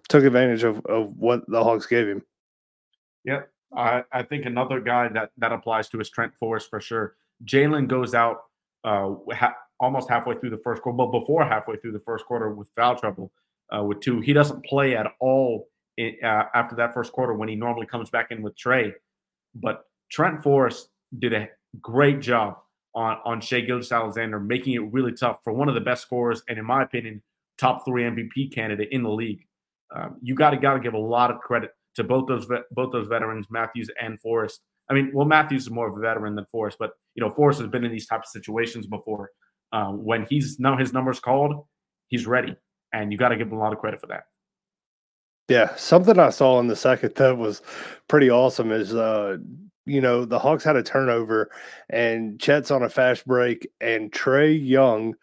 took 0.10 0.24
advantage 0.24 0.64
of 0.64 0.86
of 0.86 1.14
what 1.18 1.42
the 1.50 1.64
Hawks 1.64 1.86
gave 1.86 2.08
him. 2.08 2.22
Yep, 3.26 3.50
I 3.76 4.04
I 4.12 4.24
think 4.24 4.46
another 4.46 4.80
guy 4.80 5.10
that 5.10 5.32
that 5.38 5.52
applies 5.52 5.90
to 5.90 6.00
is 6.00 6.10
Trent 6.10 6.34
Forrest 6.40 6.70
for 6.70 6.80
sure. 6.80 7.16
Jalen 7.46 7.88
goes 7.88 8.14
out 8.14 8.44
uh 8.84 9.14
ha- 9.32 9.56
almost 9.80 10.10
halfway 10.10 10.36
through 10.36 10.50
the 10.52 10.58
first 10.58 10.82
quarter, 10.82 10.98
but 10.98 11.20
before 11.20 11.46
halfway 11.46 11.78
through 11.78 11.92
the 11.92 12.00
first 12.00 12.26
quarter 12.26 12.50
with 12.54 12.70
foul 12.76 12.96
trouble 12.96 13.32
uh, 13.76 13.84
with 13.84 14.00
two. 14.00 14.22
He 14.22 14.34
doesn't 14.34 14.64
play 14.66 14.96
at 14.96 15.08
all 15.20 15.68
uh, 15.98 16.44
after 16.54 16.75
that 16.75 16.94
first 16.94 17.12
quarter 17.12 17.34
when 17.34 17.50
he 17.50 17.56
normally 17.56 17.88
comes 17.88 18.10
back 18.10 18.27
in 18.32 18.42
with 18.42 18.58
Trey. 18.58 18.94
But 19.56 19.84
Trent 20.12 20.44
Forrest 20.44 20.89
did 21.18 21.34
a 21.34 21.50
great 21.82 22.22
job 22.22 22.58
on 22.96 23.18
on 23.25 23.42
Shai 23.42 23.62
Gilgeous-Alexander, 23.62 24.39
making 24.39 24.74
it 24.74 24.92
really 24.92 25.13
tough 25.13 25.39
for 25.44 25.54
one 25.54 25.70
of 25.70 25.75
the 25.75 25.82
best 25.82 26.01
scorers 26.01 26.44
and, 26.48 26.58
in 26.58 26.66
my 26.66 26.84
opinion, 26.84 27.22
top 27.58 27.86
three 27.86 28.04
MVP 28.04 28.54
candidate 28.54 28.89
in 28.92 29.04
the 29.04 29.10
league. 29.10 29.46
Um, 29.96 30.18
you 30.22 30.36
got 30.36 30.51
to 30.51 30.58
got 30.58 30.74
to 30.74 30.80
give 30.80 30.94
a 30.94 31.00
lot 31.00 31.32
of 31.32 31.39
credit 31.39 31.72
to 31.96 32.04
both 32.04 32.27
those 32.27 32.48
both 32.72 32.92
those 32.92 33.08
veterans, 33.08 33.48
Matthews 33.50 33.89
and 34.01 34.20
Forrest. 34.20 34.62
I 34.89 34.94
mean, 34.94 35.12
well, 35.13 35.25
Matthews 35.25 35.63
is 35.63 35.72
more 35.72 35.88
of 35.88 35.98
a 35.98 36.00
veteran 36.00 36.36
than 36.36 36.46
Forrest, 36.46 36.77
but 36.80 36.92
you 37.16 37.24
know, 37.24 37.30
Forrest 37.30 37.60
has 37.60 37.70
been 37.70 37.84
in 37.84 37.92
these 37.92 38.08
types 38.08 38.30
of 38.30 38.42
situations 38.42 38.88
before. 38.88 39.32
Um, 39.74 40.06
when 40.06 40.25
he's 40.30 40.60
now 40.60 40.77
his 40.77 40.94
numbers 40.94 41.20
called, 41.20 41.66
he's 42.08 42.25
ready, 42.25 42.56
and 42.94 43.12
you 43.12 43.18
got 43.18 43.30
to 43.30 43.36
give 43.36 43.48
him 43.48 43.54
a 43.54 43.60
lot 43.60 43.74
of 43.74 43.80
credit 43.80 44.00
for 44.00 44.08
that. 44.08 44.24
Yeah, 45.48 45.74
something 45.75 46.20
I 46.20 46.30
saw 46.30 46.60
in 46.60 46.68
the 46.68 46.75
second 46.75 47.16
that 47.16 47.38
was 47.38 47.62
pretty 48.08 48.30
awesome 48.30 48.72
is 48.72 48.94
uh 48.94 49.38
you 49.86 50.01
know, 50.01 50.25
the 50.25 50.38
Hawks 50.38 50.66
had 50.66 50.75
a 50.75 50.84
turnover 50.84 51.50
and 51.89 52.38
Chet's 52.42 52.72
on 52.72 52.84
a 52.84 52.89
fast 52.89 53.25
break 53.25 53.70
and 53.80 54.12
Trae 54.12 54.60
Young 54.62 55.16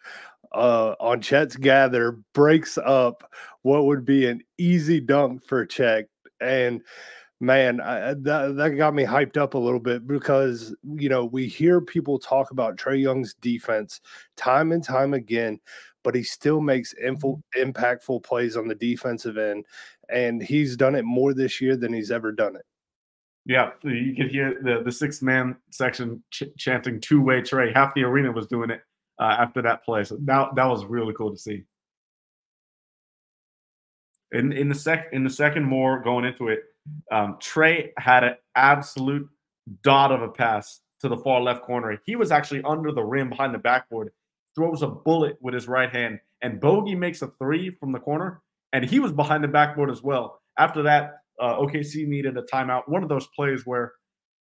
uh 0.53 0.95
on 0.99 1.21
Chet's 1.21 1.55
gather 1.55 2.13
breaks 2.33 2.77
up 2.77 3.31
what 3.61 3.85
would 3.85 4.05
be 4.05 4.27
an 4.27 4.41
easy 4.57 4.99
dunk 4.99 5.45
for 5.45 5.65
Chet 5.65 6.07
and 6.41 6.81
man, 7.39 7.81
I, 7.81 8.13
that 8.13 8.55
that 8.55 8.69
got 8.77 8.93
me 8.93 9.03
hyped 9.03 9.37
up 9.37 9.53
a 9.53 9.59
little 9.59 9.79
bit 9.79 10.07
because 10.07 10.73
you 10.83 11.09
know 11.09 11.25
we 11.25 11.47
hear 11.47 11.81
people 11.81 12.19
talk 12.19 12.51
about 12.51 12.77
Trae 12.77 13.01
Young's 13.01 13.33
defense 13.35 14.01
time 14.37 14.71
and 14.71 14.83
time 14.83 15.13
again, 15.13 15.59
but 16.03 16.15
he 16.15 16.23
still 16.23 16.61
makes 16.61 16.93
info, 16.93 17.41
mm-hmm. 17.57 17.69
impactful 17.69 18.23
plays 18.23 18.55
on 18.55 18.67
the 18.67 18.75
defensive 18.75 19.37
end, 19.37 19.65
and 20.09 20.41
he's 20.41 20.75
done 20.75 20.95
it 20.95 21.03
more 21.03 21.33
this 21.33 21.61
year 21.61 21.75
than 21.75 21.93
he's 21.93 22.11
ever 22.11 22.31
done 22.31 22.55
it. 22.55 22.65
Yeah, 23.45 23.71
you 23.83 24.15
could 24.15 24.31
hear 24.31 24.59
the 24.61 24.81
the 24.83 24.91
six 24.91 25.21
man 25.21 25.55
section 25.69 26.23
ch- 26.31 26.43
chanting 26.57 26.99
two 26.99 27.21
way 27.21 27.41
Trae. 27.41 27.73
Half 27.73 27.93
the 27.93 28.03
arena 28.03 28.31
was 28.31 28.47
doing 28.47 28.71
it 28.71 28.81
uh, 29.19 29.35
after 29.39 29.61
that 29.61 29.83
play, 29.85 30.03
so 30.03 30.17
that 30.21 30.55
that 30.55 30.65
was 30.65 30.85
really 30.85 31.13
cool 31.13 31.31
to 31.31 31.37
see. 31.37 31.63
In 34.31 34.51
in 34.51 34.67
the 34.67 34.75
sec 34.75 35.09
in 35.13 35.23
the 35.23 35.29
second 35.29 35.63
more 35.63 36.01
going 36.01 36.25
into 36.25 36.47
it, 36.47 36.63
um, 37.11 37.37
Trae 37.39 37.91
had 37.97 38.23
an 38.23 38.35
absolute 38.55 39.29
dot 39.83 40.11
of 40.11 40.23
a 40.23 40.27
pass 40.27 40.81
to 41.01 41.09
the 41.09 41.17
far 41.17 41.39
left 41.41 41.61
corner. 41.61 42.01
He 42.03 42.15
was 42.15 42.31
actually 42.31 42.63
under 42.63 42.91
the 42.91 43.03
rim 43.03 43.29
behind 43.29 43.53
the 43.53 43.59
backboard, 43.59 44.11
throws 44.55 44.81
a 44.81 44.87
bullet 44.87 45.37
with 45.39 45.53
his 45.53 45.67
right 45.67 45.91
hand, 45.91 46.19
and 46.41 46.59
Bogey 46.59 46.95
makes 46.95 47.21
a 47.21 47.27
three 47.27 47.69
from 47.69 47.91
the 47.91 47.99
corner, 47.99 48.41
and 48.75 48.83
he 48.83 48.99
was 48.99 49.13
behind 49.13 49.41
the 49.41 49.47
backboard 49.47 49.89
as 49.89 50.03
well. 50.03 50.41
After 50.59 50.83
that, 50.83 51.19
uh, 51.41 51.55
OKC 51.55 52.05
needed 52.05 52.37
a 52.37 52.41
timeout. 52.41 52.81
One 52.87 53.03
of 53.03 53.09
those 53.09 53.25
plays 53.27 53.65
where, 53.65 53.93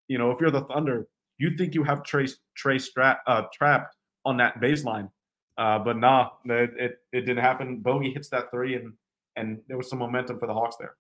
you 0.08 0.18
know, 0.18 0.32
if 0.32 0.42
you're 0.42 0.50
the 0.50 0.64
Thunder, 0.64 1.06
you 1.38 1.52
think 1.56 1.76
you 1.76 1.84
have 1.84 2.02
Trae 2.02 2.34
Trae 2.58 2.82
stra- 2.82 3.20
uh, 3.28 3.44
trapped 3.54 3.96
on 4.26 4.38
that 4.38 4.60
baseline, 4.60 5.12
uh, 5.60 5.78
but 5.78 5.98
nah, 5.98 6.30
it, 6.46 6.72
it, 6.80 6.92
it 7.12 7.22
didn't 7.22 7.44
happen. 7.44 7.82
Bogey 7.82 8.12
hits 8.12 8.30
that 8.30 8.50
three, 8.50 8.74
and 8.74 8.94
and 9.36 9.60
there 9.68 9.78
was 9.78 9.88
some 9.88 10.00
momentum 10.00 10.40
for 10.40 10.48
the 10.48 10.54
Hawks 10.54 10.78
there. 10.80 10.96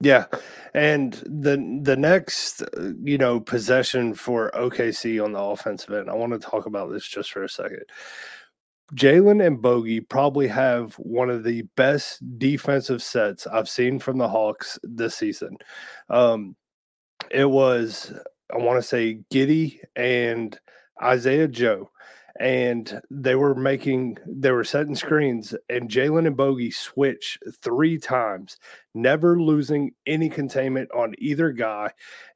Yeah, 0.00 0.26
and 0.74 1.14
the 1.24 1.80
the 1.82 1.96
next 1.96 2.60
uh, 2.60 2.92
you 3.02 3.16
know 3.16 3.40
possession 3.40 4.12
for 4.12 4.50
OKC 4.50 5.24
on 5.24 5.32
the 5.32 5.40
offensive 5.40 5.94
end, 5.94 6.10
I 6.10 6.14
want 6.14 6.34
to 6.34 6.38
talk 6.38 6.66
about 6.66 6.92
this 6.92 7.08
just 7.08 7.32
for 7.32 7.44
a 7.44 7.48
second. 7.48 7.84
Jalen 8.94 9.44
and 9.44 9.60
Bogey 9.60 10.00
probably 10.00 10.46
have 10.46 10.94
one 10.94 11.28
of 11.28 11.42
the 11.42 11.62
best 11.76 12.20
defensive 12.38 13.02
sets 13.02 13.46
I've 13.46 13.68
seen 13.68 13.98
from 13.98 14.18
the 14.18 14.28
Hawks 14.28 14.78
this 14.84 15.16
season. 15.16 15.58
Um, 16.08 16.54
it 17.30 17.48
was 17.48 18.12
I 18.52 18.58
want 18.58 18.78
to 18.80 18.86
say 18.86 19.20
Giddey 19.32 19.80
and 19.96 20.58
Isaiah 21.02 21.48
Joe 21.48 21.90
and 22.40 23.00
they 23.10 23.34
were 23.34 23.54
making 23.54 24.18
they 24.26 24.50
were 24.50 24.64
setting 24.64 24.94
screens 24.94 25.54
and 25.68 25.90
Jalen 25.90 26.26
and 26.26 26.36
Bogey 26.36 26.70
switch 26.70 27.38
three 27.62 27.98
times, 27.98 28.58
never 28.94 29.40
losing 29.40 29.92
any 30.06 30.28
containment 30.28 30.90
on 30.92 31.14
either 31.18 31.52
guy. 31.52 31.92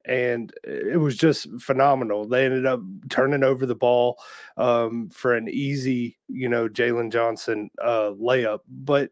And 0.07 0.52
it 0.64 0.99
was 0.99 1.16
just 1.16 1.49
phenomenal. 1.61 2.26
They 2.26 2.47
ended 2.47 2.66
up 2.66 2.80
turning 3.11 3.42
over 3.42 3.66
the 3.66 3.75
ball 3.75 4.19
um, 4.57 5.11
for 5.11 5.35
an 5.35 5.49
easy, 5.49 6.19
you 6.28 6.49
know, 6.49 6.69
Jalen 6.69 7.12
Johnson 7.12 7.71
uh, 7.83 8.12
layup. 8.12 8.61
But 8.69 9.11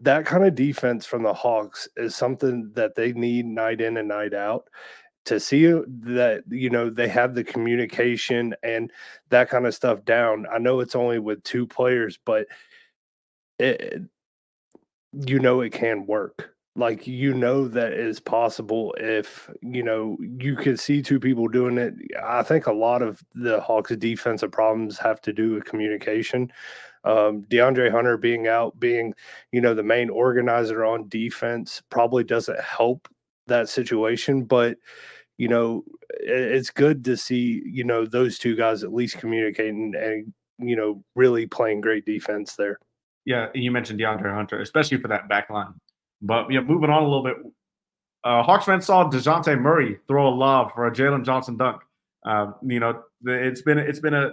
that 0.00 0.26
kind 0.26 0.44
of 0.44 0.54
defense 0.54 1.06
from 1.06 1.22
the 1.22 1.34
Hawks 1.34 1.88
is 1.96 2.14
something 2.14 2.72
that 2.74 2.94
they 2.94 3.12
need 3.12 3.46
night 3.46 3.80
in 3.80 3.96
and 3.96 4.08
night 4.08 4.34
out 4.34 4.68
to 5.24 5.40
see 5.40 5.66
that 5.66 6.44
you 6.48 6.70
know 6.70 6.90
they 6.90 7.08
have 7.08 7.34
the 7.34 7.44
communication 7.44 8.54
and 8.62 8.90
that 9.30 9.48
kind 9.48 9.66
of 9.66 9.74
stuff 9.74 10.04
down. 10.04 10.46
I 10.52 10.58
know 10.58 10.80
it's 10.80 10.96
only 10.96 11.18
with 11.18 11.42
two 11.42 11.66
players, 11.66 12.18
but 12.24 12.46
it, 13.58 14.02
you 15.26 15.38
know 15.38 15.60
it 15.60 15.72
can 15.72 16.06
work. 16.06 16.50
Like 16.76 17.06
you 17.06 17.34
know 17.34 17.68
that 17.68 17.92
is 17.92 18.18
possible 18.18 18.94
if 18.98 19.48
you 19.62 19.82
know 19.82 20.18
you 20.20 20.56
could 20.56 20.80
see 20.80 21.02
two 21.02 21.20
people 21.20 21.46
doing 21.46 21.78
it. 21.78 21.94
I 22.22 22.42
think 22.42 22.66
a 22.66 22.72
lot 22.72 23.00
of 23.00 23.22
the 23.34 23.60
Hawks' 23.60 23.96
defensive 23.96 24.50
problems 24.50 24.98
have 24.98 25.20
to 25.22 25.32
do 25.32 25.52
with 25.52 25.64
communication. 25.64 26.52
Um, 27.04 27.42
DeAndre 27.50 27.90
Hunter 27.90 28.16
being 28.16 28.48
out, 28.48 28.78
being 28.80 29.14
you 29.52 29.60
know 29.60 29.74
the 29.74 29.84
main 29.84 30.10
organizer 30.10 30.84
on 30.84 31.08
defense, 31.08 31.80
probably 31.90 32.24
doesn't 32.24 32.60
help 32.60 33.08
that 33.46 33.68
situation, 33.68 34.44
but 34.44 34.78
you 35.38 35.48
know, 35.48 35.84
it's 36.10 36.70
good 36.70 37.04
to 37.04 37.16
see, 37.16 37.62
you 37.64 37.84
know, 37.84 38.06
those 38.06 38.38
two 38.38 38.54
guys 38.54 38.84
at 38.84 38.94
least 38.94 39.18
communicating 39.18 39.94
and, 39.96 40.32
you 40.58 40.76
know, 40.76 41.02
really 41.14 41.46
playing 41.46 41.80
great 41.80 42.06
defense 42.06 42.54
there. 42.54 42.78
Yeah, 43.24 43.48
you 43.54 43.70
mentioned 43.70 43.98
DeAndre 43.98 44.34
Hunter, 44.34 44.60
especially 44.60 44.98
for 44.98 45.08
that 45.08 45.28
back 45.28 45.50
line. 45.50 45.74
But 46.22 46.50
yeah, 46.50 46.60
moving 46.60 46.90
on 46.90 47.02
a 47.02 47.06
little 47.06 47.24
bit. 47.24 47.36
Uh, 48.22 48.42
Hawks 48.42 48.64
fans 48.64 48.86
saw 48.86 49.08
Dejounte 49.08 49.60
Murray 49.60 49.98
throw 50.08 50.28
a 50.28 50.34
lob 50.34 50.72
for 50.72 50.86
a 50.86 50.92
Jalen 50.92 51.24
Johnson 51.24 51.56
dunk. 51.56 51.82
Uh, 52.24 52.52
you 52.62 52.80
know, 52.80 53.02
it's 53.24 53.60
been 53.60 53.78
it's 53.78 54.00
been 54.00 54.14
a, 54.14 54.30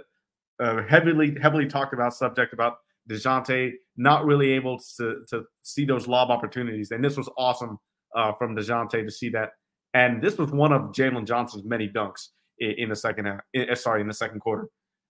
a, 0.60 0.82
heavily 0.84 1.36
heavily 1.40 1.66
talked 1.66 1.92
about 1.92 2.14
subject 2.14 2.54
about 2.54 2.76
Dejounte 3.10 3.72
not 3.98 4.24
really 4.24 4.52
able 4.52 4.78
to 4.96 5.22
to 5.28 5.44
see 5.62 5.84
those 5.84 6.08
lob 6.08 6.30
opportunities, 6.30 6.90
and 6.90 7.04
this 7.04 7.18
was 7.18 7.28
awesome 7.36 7.78
uh, 8.16 8.32
from 8.32 8.56
Dejounte 8.56 9.04
to 9.04 9.10
see 9.10 9.28
that 9.30 9.50
and 9.94 10.22
this 10.22 10.38
was 10.38 10.50
one 10.50 10.72
of 10.72 10.92
Jalen 10.92 11.26
Johnson's 11.26 11.64
many 11.64 11.88
dunks 11.88 12.28
in, 12.58 12.88
the 12.88 12.96
second 12.96 13.26
half. 13.26 13.40
Eh, 13.54 13.74
sorry, 13.74 14.00
in 14.00 14.08
the 14.08 14.14
second 14.14 14.40
quarter. 14.40 14.68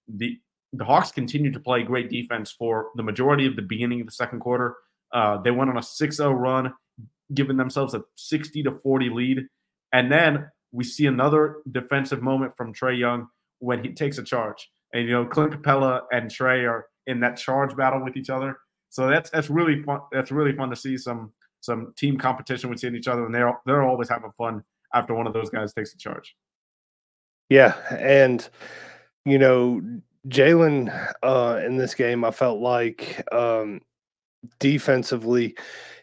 The 0.08 0.38
the 0.72 0.84
Hawks 0.84 1.10
continued 1.10 1.52
to 1.52 1.60
play 1.60 1.82
great 1.82 2.08
defense 2.08 2.50
for 2.50 2.88
the 2.96 3.02
majority 3.02 3.46
of 3.46 3.56
the 3.56 3.62
beginning 3.62 4.00
of 4.00 4.06
the 4.06 4.12
second 4.12 4.40
quarter. 4.40 4.76
Uh, 5.12 5.36
they 5.36 5.50
went 5.50 5.68
on 5.68 5.76
a 5.76 5.80
6-0 5.80 6.34
run, 6.34 6.72
giving 7.34 7.58
themselves 7.58 7.92
a 7.92 8.02
60 8.16 8.62
to 8.62 8.72
40 8.82 9.10
lead. 9.10 9.46
And 9.92 10.10
then 10.10 10.48
we 10.72 10.84
see 10.84 11.04
another 11.04 11.56
defensive 11.70 12.22
moment 12.22 12.56
from 12.56 12.72
Trae 12.72 12.98
Young 12.98 13.28
when 13.58 13.84
he 13.84 13.92
takes 13.92 14.16
a 14.16 14.22
charge. 14.22 14.70
And 14.94 15.06
you 15.06 15.12
know, 15.12 15.26
Clint 15.26 15.52
Capela 15.52 16.02
and 16.10 16.30
Trae 16.30 16.66
are 16.66 16.86
in 17.06 17.20
that 17.20 17.36
charge 17.36 17.76
battle 17.76 18.02
with 18.02 18.16
each 18.16 18.30
other. 18.30 18.56
So 18.88 19.08
that's 19.08 19.30
that's 19.30 19.50
really 19.50 19.82
fun. 19.82 20.00
That's 20.10 20.30
really 20.30 20.54
fun 20.54 20.70
to 20.70 20.76
see 20.76 20.96
some 20.96 21.32
some 21.62 21.94
team 21.96 22.18
competition 22.18 22.68
within 22.68 22.94
each 22.94 23.08
other, 23.08 23.24
and 23.24 23.34
they're 23.34 23.58
they're 23.64 23.82
always 23.82 24.08
having 24.08 24.32
fun 24.32 24.62
after 24.92 25.14
one 25.14 25.26
of 25.26 25.32
those 25.32 25.48
guys 25.48 25.72
takes 25.72 25.92
the 25.92 25.98
charge. 25.98 26.36
Yeah, 27.48 27.74
and 27.90 28.46
you 29.24 29.38
know, 29.38 29.80
Jalen 30.28 31.14
uh, 31.22 31.60
in 31.64 31.76
this 31.76 31.94
game, 31.94 32.24
I 32.24 32.30
felt 32.30 32.60
like 32.60 33.24
um, 33.32 33.80
defensively, 34.58 35.56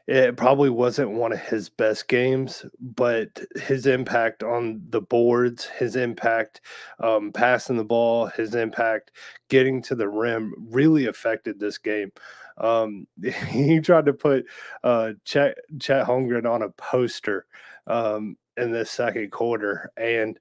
it 0.07 0.37
probably 0.37 0.69
wasn't 0.69 1.11
one 1.11 1.33
of 1.33 1.39
his 1.39 1.69
best 1.69 2.07
games, 2.07 2.65
but 2.79 3.41
his 3.55 3.85
impact 3.85 4.41
on 4.41 4.81
the 4.89 5.01
boards, 5.01 5.65
his 5.65 5.95
impact 5.95 6.61
um, 6.99 7.31
passing 7.31 7.77
the 7.77 7.83
ball, 7.83 8.25
his 8.25 8.55
impact 8.55 9.11
getting 9.49 9.81
to 9.83 9.95
the 9.95 10.07
rim 10.07 10.53
really 10.57 11.05
affected 11.05 11.59
this 11.59 11.77
game. 11.77 12.11
Um, 12.59 13.07
he 13.49 13.79
tried 13.79 14.05
to 14.05 14.13
put 14.13 14.45
uh, 14.83 15.13
Chet, 15.25 15.57
Chet 15.79 16.05
Holmgren 16.05 16.49
on 16.49 16.61
a 16.61 16.69
poster 16.69 17.45
um, 17.87 18.37
in 18.57 18.71
the 18.71 18.85
second 18.85 19.31
quarter. 19.31 19.91
And, 19.97 20.39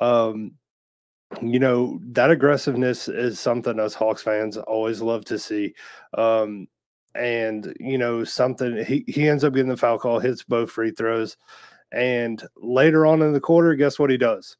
um, 0.00 0.52
you 1.40 1.58
know, 1.58 1.98
that 2.10 2.30
aggressiveness 2.30 3.08
is 3.08 3.40
something 3.40 3.80
us 3.80 3.94
Hawks 3.94 4.22
fans 4.22 4.56
always 4.56 5.00
love 5.00 5.24
to 5.26 5.38
see. 5.38 5.74
Um, 6.16 6.68
and, 7.14 7.74
you 7.78 7.98
know, 7.98 8.24
something 8.24 8.84
he, 8.84 9.04
he 9.06 9.28
ends 9.28 9.44
up 9.44 9.54
getting 9.54 9.68
the 9.68 9.76
foul 9.76 9.98
call, 9.98 10.18
hits 10.18 10.42
both 10.42 10.70
free 10.70 10.90
throws. 10.90 11.36
And 11.92 12.42
later 12.56 13.06
on 13.06 13.20
in 13.22 13.32
the 13.32 13.40
quarter, 13.40 13.74
guess 13.74 13.98
what 13.98 14.10
he 14.10 14.16
does? 14.16 14.56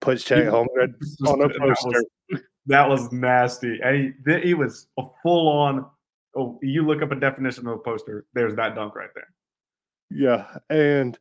Puts 0.00 0.24
Chet 0.24 0.46
Holmgren 0.46 0.94
on 1.26 1.42
a 1.42 1.48
poster. 1.48 2.04
That 2.68 2.88
was, 2.88 3.10
nasty. 3.10 3.80
And 3.82 4.14
he, 4.24 4.40
he 4.40 4.54
was 4.54 4.86
a 4.98 5.02
full 5.22 5.48
on. 5.48 5.86
Oh, 6.36 6.58
you 6.62 6.86
look 6.86 7.02
up 7.02 7.10
a 7.10 7.16
definition 7.16 7.66
of 7.66 7.74
a 7.74 7.78
poster. 7.78 8.26
There's 8.34 8.54
that 8.56 8.74
dunk 8.74 8.94
right 8.94 9.10
there. 9.14 9.28
Yeah, 10.10 10.46
and 10.70 11.18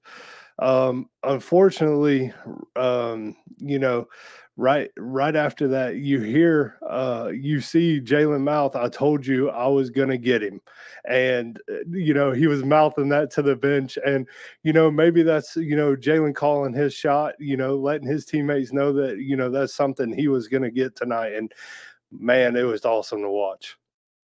um, 0.59 1.09
unfortunately, 1.23 2.33
um, 2.75 3.35
you 3.57 3.79
know, 3.79 4.07
right 4.55 4.89
right 4.97 5.35
after 5.35 5.67
that, 5.67 5.97
you 5.97 6.19
hear 6.19 6.77
uh, 6.87 7.29
you 7.33 7.61
see 7.61 8.01
Jalen 8.01 8.41
mouth. 8.41 8.75
I 8.75 8.89
told 8.89 9.25
you 9.25 9.49
I 9.49 9.67
was 9.67 9.89
gonna 9.89 10.17
get 10.17 10.41
him, 10.41 10.59
and 11.05 11.59
uh, 11.71 11.77
you 11.89 12.13
know 12.13 12.31
he 12.31 12.47
was 12.47 12.63
mouthing 12.63 13.09
that 13.09 13.31
to 13.31 13.41
the 13.41 13.55
bench, 13.55 13.97
and 14.03 14.27
you 14.63 14.73
know 14.73 14.89
maybe 14.89 15.21
that's 15.23 15.55
you 15.55 15.75
know 15.75 15.95
Jalen 15.95 16.33
calling 16.35 16.73
his 16.73 16.93
shot, 16.93 17.35
you 17.39 17.55
know, 17.55 17.75
letting 17.75 18.07
his 18.07 18.25
teammates 18.25 18.73
know 18.73 18.91
that 18.93 19.19
you 19.19 19.35
know 19.35 19.49
that's 19.49 19.75
something 19.75 20.11
he 20.11 20.27
was 20.27 20.47
gonna 20.47 20.71
get 20.71 20.95
tonight, 20.95 21.33
and 21.33 21.53
man, 22.11 22.55
it 22.55 22.63
was 22.63 22.83
awesome 22.83 23.21
to 23.21 23.29
watch. 23.29 23.77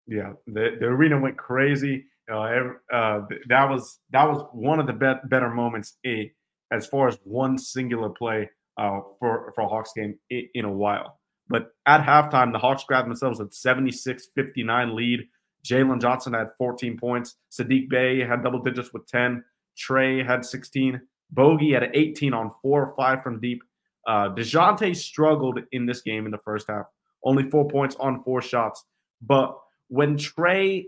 Yeah, 0.07 0.33
the, 0.45 0.77
the 0.79 0.85
arena 0.85 1.19
went 1.19 1.37
crazy. 1.37 2.05
Uh, 2.31 2.73
uh, 2.93 3.21
that 3.47 3.69
was 3.69 3.99
that 4.11 4.25
was 4.25 4.43
one 4.51 4.79
of 4.79 4.87
the 4.87 4.93
be- 4.93 5.27
better 5.29 5.49
moments 5.49 5.97
in, 6.03 6.29
as 6.71 6.85
far 6.85 7.07
as 7.07 7.17
one 7.23 7.57
singular 7.57 8.09
play 8.09 8.49
uh, 8.77 8.99
for 9.19 9.51
for 9.55 9.61
a 9.61 9.67
Hawks 9.67 9.91
game 9.95 10.17
in, 10.29 10.47
in, 10.53 10.65
a 10.65 10.71
while. 10.71 11.19
But 11.47 11.71
at 11.85 12.05
halftime, 12.05 12.51
the 12.51 12.59
Hawks 12.59 12.83
grabbed 12.83 13.07
themselves 13.07 13.39
a 13.39 13.45
76-59 13.45 14.93
lead. 14.93 15.21
Jalen 15.65 16.01
Johnson 16.01 16.33
had 16.33 16.47
14 16.57 16.97
points. 16.97 17.35
Saddiq 17.51 17.89
Bey 17.89 18.19
had 18.19 18.43
double 18.43 18.61
digits 18.61 18.91
with 18.93 19.07
10. 19.07 19.43
Trae 19.77 20.25
had 20.25 20.43
16. 20.43 20.99
Bogey 21.31 21.73
had 21.73 21.89
18 21.93 22.33
on 22.33 22.51
four 22.61 22.87
or 22.87 22.95
five 22.95 23.23
from 23.23 23.39
deep. 23.39 23.61
Uh, 24.05 24.33
DeJounte 24.33 24.95
struggled 24.95 25.59
in 25.71 25.85
this 25.85 26.01
game 26.01 26.25
in 26.25 26.31
the 26.31 26.37
first 26.37 26.67
half, 26.69 26.85
only 27.23 27.49
four 27.49 27.67
points 27.67 27.95
on 27.99 28.23
four 28.23 28.41
shots. 28.41 28.83
But 29.21 29.57
when 29.89 30.17
Trae 30.17 30.85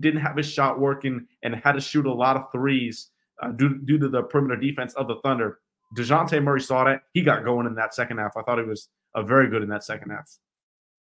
didn't 0.00 0.20
have 0.20 0.36
his 0.36 0.50
shot 0.50 0.78
working 0.78 1.26
and 1.42 1.54
had 1.54 1.72
to 1.72 1.80
shoot 1.80 2.06
a 2.06 2.12
lot 2.12 2.36
of 2.36 2.50
threes 2.52 3.10
uh, 3.42 3.48
due, 3.52 3.78
due 3.84 3.98
to 3.98 4.08
the 4.08 4.22
perimeter 4.22 4.60
defense 4.60 4.94
of 4.94 5.08
the 5.08 5.16
Thunder, 5.22 5.60
DeJounte 5.96 6.42
Murray 6.42 6.60
saw 6.60 6.84
that. 6.84 7.02
He 7.12 7.22
got 7.22 7.44
going 7.44 7.66
in 7.66 7.74
that 7.76 7.94
second 7.94 8.18
half. 8.18 8.36
I 8.36 8.42
thought 8.42 8.58
he 8.58 8.64
was 8.64 8.88
uh, 9.14 9.22
very 9.22 9.48
good 9.48 9.62
in 9.62 9.68
that 9.70 9.84
second 9.84 10.10
half. 10.10 10.28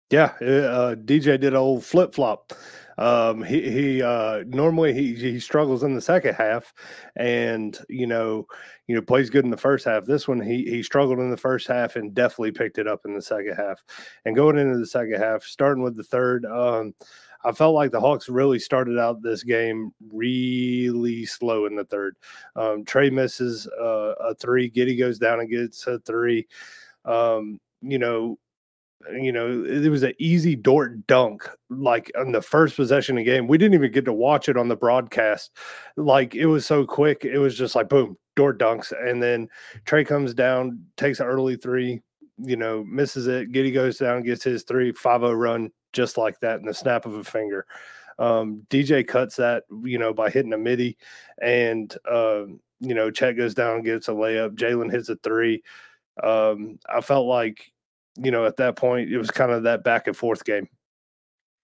Yeah, 0.10 0.34
uh, 0.46 0.96
DJ 0.96 1.40
did 1.40 1.46
an 1.46 1.56
old 1.56 1.84
flip 1.84 2.14
flop. 2.14 2.54
Um, 3.00 3.42
he 3.42 3.72
he 3.72 4.02
uh, 4.04 4.44
normally 4.46 4.94
he 4.94 5.16
he 5.16 5.40
struggles 5.40 5.82
in 5.82 5.96
the 5.96 6.02
second 6.02 6.36
half, 6.36 6.72
and 7.16 7.78
you 7.90 8.06
know 8.06 8.46
you 8.86 8.94
know 8.94 9.02
plays 9.02 9.32
good 9.32 9.46
in 9.46 9.50
the 9.50 9.58
first 9.58 9.86
half. 9.86 10.06
This 10.06 10.28
one 10.28 10.40
he 10.40 10.66
he 10.66 10.84
struggled 10.84 11.18
in 11.18 11.32
the 11.32 11.38
first 11.38 11.68
half 11.68 11.96
and 11.96 12.14
definitely 12.14 12.52
picked 12.52 12.78
it 12.78 12.88
up 12.88 13.02
in 13.06 13.16
the 13.16 13.22
second 13.22 13.56
half. 13.56 13.82
And 14.26 14.36
going 14.36 14.60
into 14.60 14.78
the 14.78 14.86
second 14.86 15.20
half, 15.20 15.44
starting 15.44 15.84
with 15.84 15.98
the 15.98 16.04
third, 16.04 16.46
um, 16.46 16.94
I 17.44 17.52
felt 17.52 17.76
like 17.76 17.92
the 17.92 18.00
Hawks 18.00 18.30
really 18.30 18.60
started 18.60 18.98
out 18.98 19.22
this 19.22 19.44
game 19.44 19.92
really 20.12 21.26
slow 21.26 21.66
in 21.66 21.76
the 21.76 21.86
third. 21.86 22.16
Um, 22.56 22.86
Trae 22.86 23.12
misses 23.12 23.68
uh, 23.68 24.14
a 24.20 24.36
three, 24.36 24.70
Giddey 24.70 24.98
goes 24.98 25.20
down 25.20 25.40
and 25.40 25.50
gets 25.50 25.86
a 25.88 26.00
three. 26.00 26.48
Um, 27.06 27.60
you 27.82 28.00
know, 28.00 28.38
you 29.12 29.32
know, 29.32 29.66
it 29.66 29.90
was 29.90 30.04
an 30.04 30.14
easy 30.20 30.56
Dort 30.56 31.06
dunk, 31.08 31.50
like 31.70 32.12
on 32.18 32.32
the 32.32 32.42
first 32.42 32.76
possession 32.76 33.18
of 33.18 33.26
the 33.26 33.32
game. 33.32 33.48
We 33.48 33.58
didn't 33.58 33.74
even 33.74 33.92
get 33.92 34.06
to 34.06 34.14
watch 34.14 34.48
it 34.48 34.58
on 34.58 34.70
the 34.70 34.76
broadcast. 34.76 35.52
Like 35.98 36.36
it 36.36 36.46
was 36.46 36.66
so 36.66 36.86
quick. 36.86 37.26
It 37.26 37.40
was 37.40 37.58
just 37.58 37.76
like 37.76 37.90
boom, 37.90 38.18
Dort 38.36 38.60
dunks. 38.60 38.94
And 39.08 39.22
then 39.22 39.50
Trae 39.86 40.08
comes 40.08 40.34
down, 40.34 40.80
takes 40.96 41.20
an 41.20 41.28
early 41.28 41.58
three, 41.58 42.02
you 42.38 42.56
know, 42.56 42.84
misses 42.86 43.28
it. 43.28 43.52
Giddey 43.52 43.74
goes 43.74 43.98
down, 43.98 44.24
gets 44.24 44.44
his 44.44 44.64
three, 44.64 44.92
5 44.94 45.22
run 45.22 45.70
just 45.94 46.18
like 46.18 46.40
that 46.42 46.60
in 46.60 46.66
the 46.66 46.74
snap 46.74 47.06
of 47.06 47.14
a 47.14 47.24
finger. 47.24 47.66
Um, 48.20 48.66
DJ 48.70 49.08
cuts 49.08 49.38
that, 49.38 49.64
you 49.84 49.98
know, 49.98 50.14
by 50.14 50.30
hitting 50.30 50.54
a 50.54 50.58
midi. 50.58 50.98
And, 51.42 51.96
uh, 52.10 52.46
you 52.80 52.94
know, 52.94 53.10
Chet 53.10 53.38
goes 53.38 53.54
down 53.54 53.78
and 53.78 53.86
gets 53.86 54.08
a 54.08 54.12
layup. 54.12 54.56
Jalen 54.56 54.92
hits 54.92 55.10
a 55.10 55.16
three. 55.16 55.64
Um, 56.22 56.80
I 56.88 57.02
felt 57.02 57.26
like 57.26 57.74
you 58.18 58.32
know, 58.32 58.46
at 58.46 58.58
that 58.58 58.76
point, 58.76 59.12
it 59.12 59.18
was 59.18 59.32
kind 59.32 59.52
of 59.52 59.64
that 59.64 59.84
back 59.84 60.08
and 60.08 60.16
forth 60.16 60.46
game. 60.46 60.68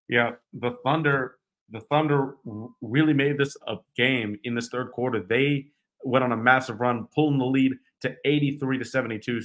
Yeah, 0.07 0.31
the 0.53 0.71
Thunder, 0.83 1.35
the 1.69 1.81
Thunder 1.81 2.37
really 2.81 3.13
made 3.13 3.37
this 3.37 3.55
a 3.67 3.77
game 3.95 4.39
in 4.43 4.55
this 4.55 4.69
third 4.69 4.91
quarter. 4.91 5.21
They 5.21 5.67
went 6.03 6.23
on 6.23 6.31
a 6.31 6.37
massive 6.37 6.79
run, 6.79 7.07
pulling 7.13 7.37
the 7.37 7.45
lead 7.45 7.73
to 8.01 8.15
83 8.25 8.79
to 8.79 8.85
72. 8.85 9.41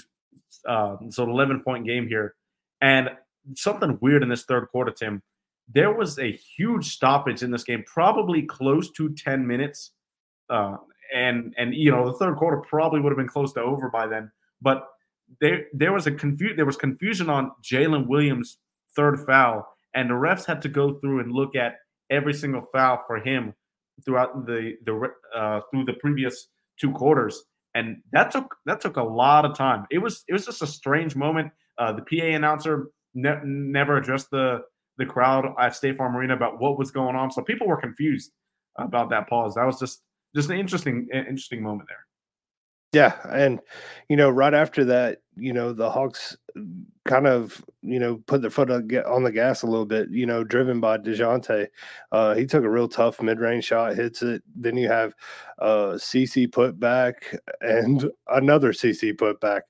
Uh, 0.67 0.97
so 1.11 1.25
11 1.25 1.63
point 1.63 1.87
game 1.87 2.09
here. 2.09 2.35
And 2.81 3.11
something 3.55 3.99
weird 4.01 4.23
in 4.23 4.29
this 4.29 4.45
third 4.45 4.69
quarter, 4.69 4.91
Tim. 4.91 5.23
There 5.73 5.93
was 5.93 6.19
a 6.19 6.33
huge 6.57 6.89
stoppage 6.93 7.43
in 7.43 7.51
this 7.51 7.65
game, 7.65 7.85
probably 7.87 8.43
close 8.43 8.91
to 8.93 9.15
10 9.15 9.47
minutes. 9.47 9.93
Uh, 10.51 10.77
and 11.13 11.55
and 11.57 11.75
you 11.75 11.91
know 11.91 12.07
the 12.07 12.19
third 12.19 12.37
quarter 12.37 12.59
probably 12.59 13.01
would 13.01 13.11
have 13.11 13.17
been 13.17 13.29
close 13.29 13.53
to 13.55 13.61
over 13.61 13.89
by 13.89 14.07
then. 14.07 14.31
But 14.61 14.87
there 15.41 15.67
there 15.73 15.93
was 15.93 16.07
a 16.07 16.13
confu- 16.13 16.55
there 16.57 16.67
was 16.67 16.77
confusion 16.77 17.31
on 17.31 17.53
Jalen 17.63 18.07
Williams' 18.07 18.59
third 18.97 19.25
foul, 19.27 19.67
and 19.95 20.11
the 20.11 20.15
refs 20.15 20.45
had 20.45 20.63
to 20.63 20.69
go 20.69 20.95
through 20.95 21.21
and 21.21 21.33
look 21.33 21.57
at 21.57 21.77
every 22.11 22.35
single 22.35 22.63
foul 22.73 23.03
for 23.07 23.19
him 23.19 23.55
throughout 24.05 24.47
the 24.47 24.77
the 24.85 25.11
uh, 25.35 25.61
through 25.71 25.85
the 25.85 25.95
previous 25.95 26.49
two 26.81 26.93
quarters, 26.93 27.45
and 27.75 28.03
that 28.13 28.31
took 28.31 28.57
that 28.67 28.81
took 28.81 28.97
a 28.97 29.03
lot 29.03 29.45
of 29.45 29.57
time. 29.57 29.87
It 29.91 29.99
was 29.99 30.25
it 30.29 30.33
was 30.33 30.47
just 30.47 30.63
a 30.63 30.67
strange 30.67 31.17
moment. 31.17 31.53
Uh, 31.79 31.93
the 31.93 32.03
PA 32.03 32.27
announcer 32.27 32.89
ne- 33.15 33.41
never 33.45 33.97
addressed 33.97 34.31
the 34.31 34.63
the 34.97 35.07
crowd 35.07 35.47
at 35.59 35.75
State 35.75 35.97
Farm 35.97 36.17
Arena 36.17 36.35
about 36.35 36.61
what 36.61 36.79
was 36.79 36.91
going 36.91 37.17
on, 37.17 37.31
so 37.31 37.43
people 37.43 37.67
were 37.67 37.81
confused 37.81 38.33
about 38.79 39.11
that 39.11 39.29
pause. 39.29 39.55
That 39.55 39.65
was 39.65 39.79
just 39.79 40.03
just 40.35 40.51
an 40.51 40.59
interesting 40.59 41.09
interesting 41.13 41.63
moment 41.63 41.89
there. 41.89 42.05
Yeah, 42.95 43.17
and 43.29 43.61
you 44.09 44.17
know, 44.17 44.31
right 44.31 44.55
after 44.55 44.85
that, 44.85 45.19
you 45.37 45.53
know, 45.53 45.73
the 45.73 45.91
Hawks 45.91 46.37
kind 47.05 47.27
of, 47.27 47.63
you 47.83 47.99
know, 47.99 48.23
put 48.27 48.41
their 48.41 48.51
foot 48.51 48.71
on 48.71 49.25
the 49.25 49.33
gas 49.33 49.63
a 49.63 49.67
little 49.67 49.85
bit. 49.85 50.11
You 50.11 50.27
know, 50.27 50.45
driven 50.45 50.79
by 50.79 50.99
Dejounte, 50.99 51.67
uh, 52.13 52.35
he 52.37 52.47
took 52.47 52.63
a 52.63 52.71
real 52.71 52.89
tough 52.89 53.21
mid-range 53.21 53.65
shot, 53.65 53.97
hits 53.97 54.23
it. 54.23 54.45
Then 54.55 54.77
you 54.77 54.89
have 54.89 55.13
uh, 55.59 55.95
CC 55.97 56.51
put 56.51 56.79
back 56.79 57.37
and 57.61 58.09
another 58.29 58.73
CC 58.73 59.17
put 59.19 59.41
back. 59.41 59.65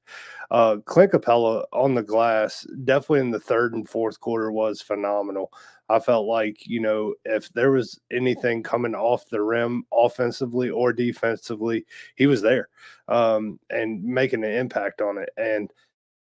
Uh, 0.50 0.76
Clint 0.84 1.12
Capela 1.12 1.64
on 1.72 1.94
the 1.94 2.02
glass, 2.02 2.66
definitely 2.84 3.20
in 3.20 3.30
the 3.30 3.40
third 3.40 3.74
and 3.74 3.88
fourth 3.88 4.20
quarter, 4.20 4.52
was 4.52 4.80
phenomenal. 4.80 5.52
I 5.88 5.98
felt 5.98 6.26
like, 6.26 6.66
you 6.66 6.80
know, 6.80 7.14
if 7.24 7.52
there 7.52 7.70
was 7.70 8.00
anything 8.10 8.62
coming 8.62 8.94
off 8.94 9.28
the 9.28 9.42
rim 9.42 9.84
offensively 9.92 10.70
or 10.70 10.92
defensively, 10.92 11.84
he 12.16 12.26
was 12.26 12.40
there 12.40 12.68
um, 13.08 13.58
and 13.68 14.02
making 14.02 14.44
an 14.44 14.52
impact 14.52 15.02
on 15.02 15.18
it. 15.18 15.28
And, 15.36 15.70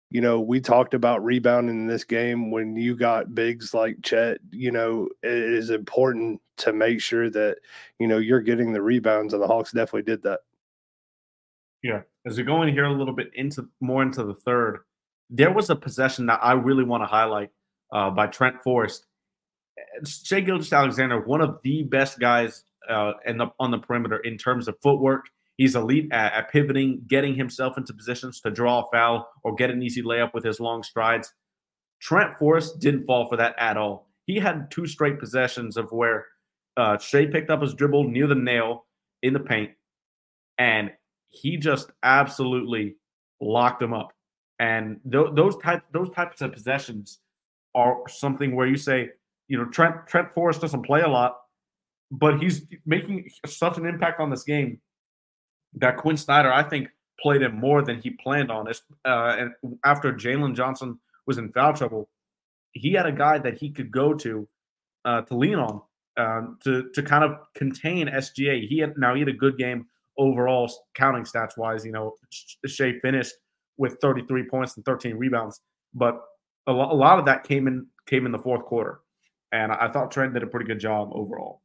you 0.10 0.22
know, 0.22 0.40
we 0.40 0.60
talked 0.60 0.94
about 0.94 1.24
rebounding 1.24 1.82
in 1.82 1.88
this 1.88 2.04
game 2.04 2.52
when 2.52 2.76
you 2.76 2.96
got 2.96 3.36
bigs 3.36 3.74
like 3.74 3.98
Chet, 4.04 4.38
you 4.52 4.72
know, 4.72 5.08
it 5.22 5.32
is 5.32 5.70
important 5.70 6.40
to 6.58 6.74
make 6.74 7.02
sure 7.02 7.30
that, 7.30 7.58
you 8.00 8.08
know, 8.08 8.20
you're 8.20 8.42
getting 8.42 8.74
the 8.74 8.82
rebounds, 8.82 9.34
and 9.34 9.42
the 9.42 9.48
Hawks 9.48 9.72
definitely 9.72 10.04
did 10.04 10.22
that. 10.24 10.42
Yeah. 11.84 12.02
As 12.26 12.38
we 12.38 12.44
go 12.44 12.62
in 12.64 12.74
here 12.74 12.86
a 12.86 12.94
little 12.94 13.14
bit 13.14 13.30
into 13.36 13.68
more 13.82 14.02
into 14.02 14.24
the 14.24 14.34
third, 14.34 14.80
there 15.30 15.52
was 15.52 15.70
a 15.70 15.76
possession 15.76 16.26
that 16.28 16.40
I 16.42 16.54
really 16.54 16.84
want 16.84 17.04
to 17.04 17.08
highlight 17.08 17.50
uh, 17.92 18.10
by 18.10 18.28
Trent 18.28 18.62
Forrest 18.64 19.06
Shai 20.06 20.42
Gilgeous-Alexander, 20.42 21.22
one 21.22 21.42
of 21.42 21.60
the 21.64 21.84
best 21.84 22.20
guys 22.20 22.64
uh, 22.90 23.14
the, 23.26 23.48
on 23.60 23.72
the 23.72 23.78
perimeter 23.78 24.18
in 24.18 24.38
terms 24.38 24.68
of 24.68 24.76
footwork. 24.82 25.26
He's 25.58 25.76
elite 25.76 26.10
at, 26.12 26.34
at, 26.34 26.52
pivoting, 26.52 27.04
getting 27.08 27.36
himself 27.36 27.78
into 27.78 27.94
positions 27.94 28.42
to 28.42 28.52
draw 28.52 28.82
a 28.82 28.92
foul 28.92 29.30
or 29.44 29.54
get 29.56 29.70
an 29.70 29.84
easy 29.84 30.02
layup 30.02 30.34
with 30.34 30.44
his 30.44 30.60
long 30.60 30.84
strides. 30.84 31.32
Trent 32.02 32.38
Forrest 32.38 32.80
didn't 32.80 33.06
fall 33.06 33.30
for 33.30 33.38
that 33.38 33.56
at 33.58 33.78
all. 33.78 34.10
He 34.26 34.40
had 34.40 34.72
two 34.72 34.88
straight 34.88 35.20
possessions 35.20 35.78
of 35.78 35.92
where 35.92 36.26
uh, 36.76 36.98
Shai 36.98 37.28
picked 37.28 37.50
up 37.50 37.62
his 37.62 37.74
dribble 37.74 38.10
near 38.10 38.28
the 38.28 38.36
nail 38.36 38.86
in 39.22 39.34
the 39.34 39.40
paint, 39.40 39.72
and 40.58 40.92
he 41.34 41.58
just 41.58 41.92
absolutely 42.04 42.96
locked 43.42 43.82
him 43.82 43.94
up. 43.94 44.14
And 44.60 45.00
th- 45.12 45.32
those 45.34 45.58
type 45.58 45.84
those 45.92 46.10
types 46.12 46.42
of 46.42 46.54
possessions 46.54 47.20
are 47.76 47.98
something 48.08 48.56
where 48.56 48.68
you 48.68 48.78
say, 48.78 49.10
you 49.48 49.58
know, 49.58 49.66
Trent 49.66 50.08
Trent 50.08 50.32
Forrest 50.32 50.62
doesn't 50.62 50.84
play 50.84 51.02
a 51.02 51.08
lot, 51.08 51.38
but 52.12 52.40
he's 52.40 52.66
making 52.86 53.30
such 53.46 53.78
an 53.78 53.86
impact 53.86 54.20
on 54.20 54.30
this 54.30 54.44
game 54.44 54.80
that 55.76 55.98
Quin 55.98 56.18
Snyder, 56.18 56.54
I 56.54 56.62
think, 56.62 56.90
played 57.20 57.42
him 57.42 57.56
more 57.56 57.82
than 57.82 58.00
he 58.00 58.12
planned 58.12 58.52
on. 58.52 58.68
Uh, 58.68 58.72
and 59.04 59.52
after 59.84 60.14
Jalen 60.14 60.56
Johnson 60.56 61.00
was 61.26 61.40
in 61.40 61.52
foul 61.52 61.74
trouble, 61.74 62.10
he 62.74 62.94
had 62.94 63.08
a 63.08 63.12
guy 63.12 63.40
that 63.40 63.58
he 63.58 63.72
could 63.72 63.92
go 63.92 64.14
to 64.14 64.48
uh, 65.04 65.22
to 65.22 65.36
lean 65.36 65.56
on 65.56 65.82
um, 66.18 66.60
to 66.64 66.90
to 66.94 67.02
kind 67.02 67.24
of 67.24 67.40
contain 67.56 68.08
SGA. 68.08 68.68
He 68.68 68.78
had 68.78 68.98
now 68.98 69.16
he 69.16 69.22
had 69.22 69.30
a 69.30 69.34
good 69.34 69.58
game 69.58 69.88
overall, 70.18 70.72
counting 70.96 71.24
stats 71.24 71.58
wise. 71.58 71.86
You 71.86 71.92
know, 71.92 72.16
Shai 72.66 73.00
finished 73.02 73.34
with 73.78 73.98
33 74.02 74.48
points 74.50 74.76
and 74.76 74.86
13 74.86 75.16
rebounds, 75.16 75.60
but 75.94 76.22
a, 76.68 76.72
lo- 76.72 76.92
a 76.92 76.94
lot 76.94 77.20
of 77.20 77.26
that 77.26 77.44
came 77.44 77.68
in 77.68 77.88
came 78.06 78.26
in 78.26 78.32
the 78.32 78.40
fourth 78.40 78.66
quarter 78.66 79.00
and 79.54 79.72
I 79.72 79.88
thought 79.88 80.12
Trent 80.12 80.34
did 80.34 80.44
a 80.44 80.48
pretty 80.48 80.66
good 80.66 80.80
job 80.80 81.12
overall. 81.14 81.62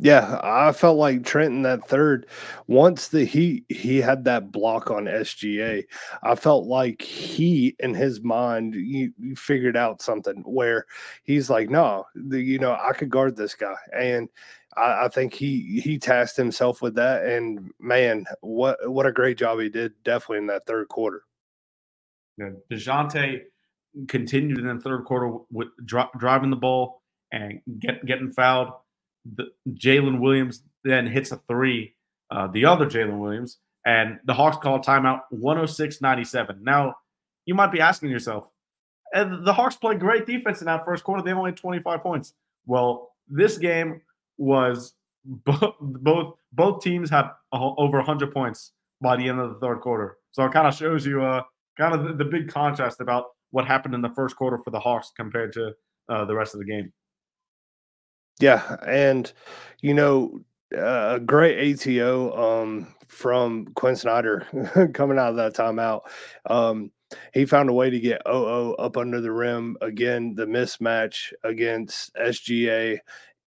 Yeah, 0.00 0.40
I 0.42 0.72
felt 0.72 0.98
like 0.98 1.24
Trent 1.24 1.54
in 1.54 1.62
that 1.62 1.86
third, 1.86 2.26
once 2.66 3.08
the 3.08 3.24
he 3.24 3.64
he 3.68 4.00
had 4.00 4.24
that 4.24 4.50
block 4.50 4.90
on 4.90 5.04
SGA, 5.04 5.84
I 6.22 6.34
felt 6.34 6.66
like 6.66 7.00
he 7.00 7.76
in 7.78 7.94
his 7.94 8.20
mind 8.20 8.74
he 8.74 9.10
figured 9.36 9.76
out 9.76 10.02
something 10.02 10.42
where 10.46 10.84
he's 11.22 11.48
like, 11.48 11.70
no, 11.70 12.04
the, 12.14 12.40
you 12.40 12.58
know, 12.58 12.76
I 12.78 12.92
could 12.92 13.08
guard 13.08 13.36
this 13.36 13.54
guy, 13.54 13.76
and 13.96 14.28
I, 14.76 15.04
I, 15.04 15.08
think 15.08 15.34
he 15.34 15.80
he 15.82 15.98
tasked 15.98 16.36
himself 16.36 16.82
with 16.82 16.94
that. 16.96 17.24
And 17.24 17.70
man, 17.78 18.24
what 18.40 18.78
what 18.90 19.06
a 19.06 19.12
great 19.12 19.38
job 19.38 19.60
he 19.60 19.68
did, 19.68 19.92
definitely 20.04 20.38
in 20.38 20.46
that 20.46 20.66
third 20.66 20.88
quarter. 20.88 21.22
Dejounte 22.70 23.42
continued 24.08 24.58
in 24.58 24.66
the 24.66 24.82
third 24.82 25.04
quarter 25.04 25.38
with 25.50 25.68
dri- 25.84 26.10
driving 26.18 26.50
the 26.50 26.56
ball 26.56 27.02
and 27.32 27.60
get, 27.78 28.04
getting 28.04 28.30
fouled. 28.30 28.70
Jalen 29.68 30.20
Williams 30.20 30.62
then 30.82 31.06
hits 31.06 31.32
a 31.32 31.36
three, 31.48 31.94
uh, 32.30 32.48
the 32.48 32.64
other 32.64 32.86
Jalen 32.86 33.18
Williams, 33.18 33.58
and 33.86 34.18
the 34.24 34.34
Hawks 34.34 34.56
call 34.58 34.80
timeout 34.80 35.20
106 35.30 36.00
97. 36.00 36.62
Now, 36.62 36.96
you 37.46 37.54
might 37.54 37.72
be 37.72 37.80
asking 37.80 38.10
yourself, 38.10 38.50
the 39.12 39.52
Hawks 39.52 39.76
played 39.76 40.00
great 40.00 40.26
defense 40.26 40.60
in 40.60 40.66
that 40.66 40.84
first 40.84 41.04
quarter. 41.04 41.22
They 41.22 41.32
only 41.32 41.52
had 41.52 41.56
25 41.56 42.02
points. 42.02 42.34
Well, 42.66 43.12
this 43.28 43.58
game 43.58 44.00
was 44.38 44.94
both 45.24 45.74
both 45.80 46.34
both 46.52 46.82
teams 46.82 47.10
had 47.10 47.30
over 47.52 47.98
100 47.98 48.32
points 48.32 48.72
by 49.00 49.16
the 49.16 49.28
end 49.28 49.40
of 49.40 49.54
the 49.54 49.60
third 49.60 49.80
quarter. 49.80 50.18
So 50.32 50.44
it 50.44 50.52
kind 50.52 50.66
of 50.66 50.74
shows 50.74 51.06
you 51.06 51.22
uh 51.22 51.42
kind 51.78 51.94
of 51.94 52.04
the, 52.04 52.24
the 52.24 52.30
big 52.30 52.48
contrast 52.48 53.00
about 53.00 53.26
what 53.50 53.66
happened 53.66 53.94
in 53.94 54.02
the 54.02 54.10
first 54.10 54.36
quarter 54.36 54.58
for 54.58 54.70
the 54.70 54.80
Hawks 54.80 55.12
compared 55.16 55.52
to 55.52 55.72
uh, 56.08 56.24
the 56.24 56.34
rest 56.34 56.54
of 56.54 56.60
the 56.60 56.66
game. 56.66 56.92
Yeah, 58.40 58.76
and 58.84 59.32
you 59.80 59.94
know, 59.94 60.40
a 60.72 60.78
uh, 60.78 61.18
great 61.20 61.80
ATO 61.80 62.62
um, 62.62 62.94
from 63.06 63.66
Quin 63.74 63.94
Snyder 63.94 64.46
coming 64.94 65.18
out 65.18 65.30
of 65.30 65.36
that 65.36 65.54
timeout. 65.54 66.00
Um, 66.46 66.90
he 67.32 67.46
found 67.46 67.70
a 67.70 67.72
way 67.72 67.90
to 67.90 68.00
get 68.00 68.22
OO 68.28 68.74
up 68.74 68.96
under 68.96 69.20
the 69.20 69.30
rim 69.30 69.76
again. 69.80 70.34
The 70.34 70.46
mismatch 70.46 71.32
against 71.44 72.12
SGA, 72.16 72.98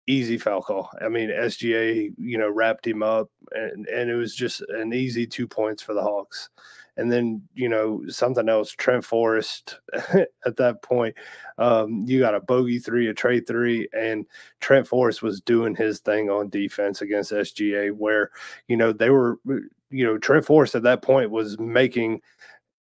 easy 0.08 0.38
foul 0.38 0.62
call. 0.62 0.90
I 1.02 1.10
mean, 1.10 1.30
SGA, 1.30 2.14
you 2.18 2.38
know, 2.38 2.50
wrapped 2.50 2.86
him 2.86 3.04
up, 3.04 3.30
and 3.52 3.88
and 3.88 4.10
it 4.10 4.16
was 4.16 4.36
just 4.36 4.62
an 4.70 4.94
easy 4.94 5.28
two 5.28 5.48
points 5.48 5.82
for 5.84 5.94
the 5.94 6.02
Hawks. 6.02 6.50
And 6.98 7.12
then, 7.12 7.42
you 7.54 7.68
know, 7.68 8.04
something 8.08 8.48
else, 8.48 8.72
Trent 8.72 9.04
Forrest 9.04 9.80
at 10.46 10.56
that 10.56 10.82
point, 10.82 11.16
um, 11.58 12.06
you 12.08 12.20
got 12.20 12.36
a 12.36 12.40
bogey 12.40 12.80
three, 12.80 13.10
a 13.10 13.14
trade 13.14 13.46
three, 13.46 13.90
and 13.92 14.26
Trent 14.62 14.88
Forrest 14.88 15.22
was 15.22 15.42
doing 15.42 15.76
his 15.76 16.00
thing 16.00 16.30
on 16.30 16.50
defense 16.50 17.02
against 17.02 17.34
SGA, 17.34 17.92
where, 17.92 18.32
you 18.70 18.78
know, 18.78 18.94
they 18.94 19.10
were, 19.10 19.40
you 19.46 20.06
know, 20.06 20.18
Trent 20.18 20.46
Forrest 20.46 20.76
at 20.76 20.84
that 20.84 21.02
point 21.02 21.32
was 21.32 21.60
making, 21.60 22.22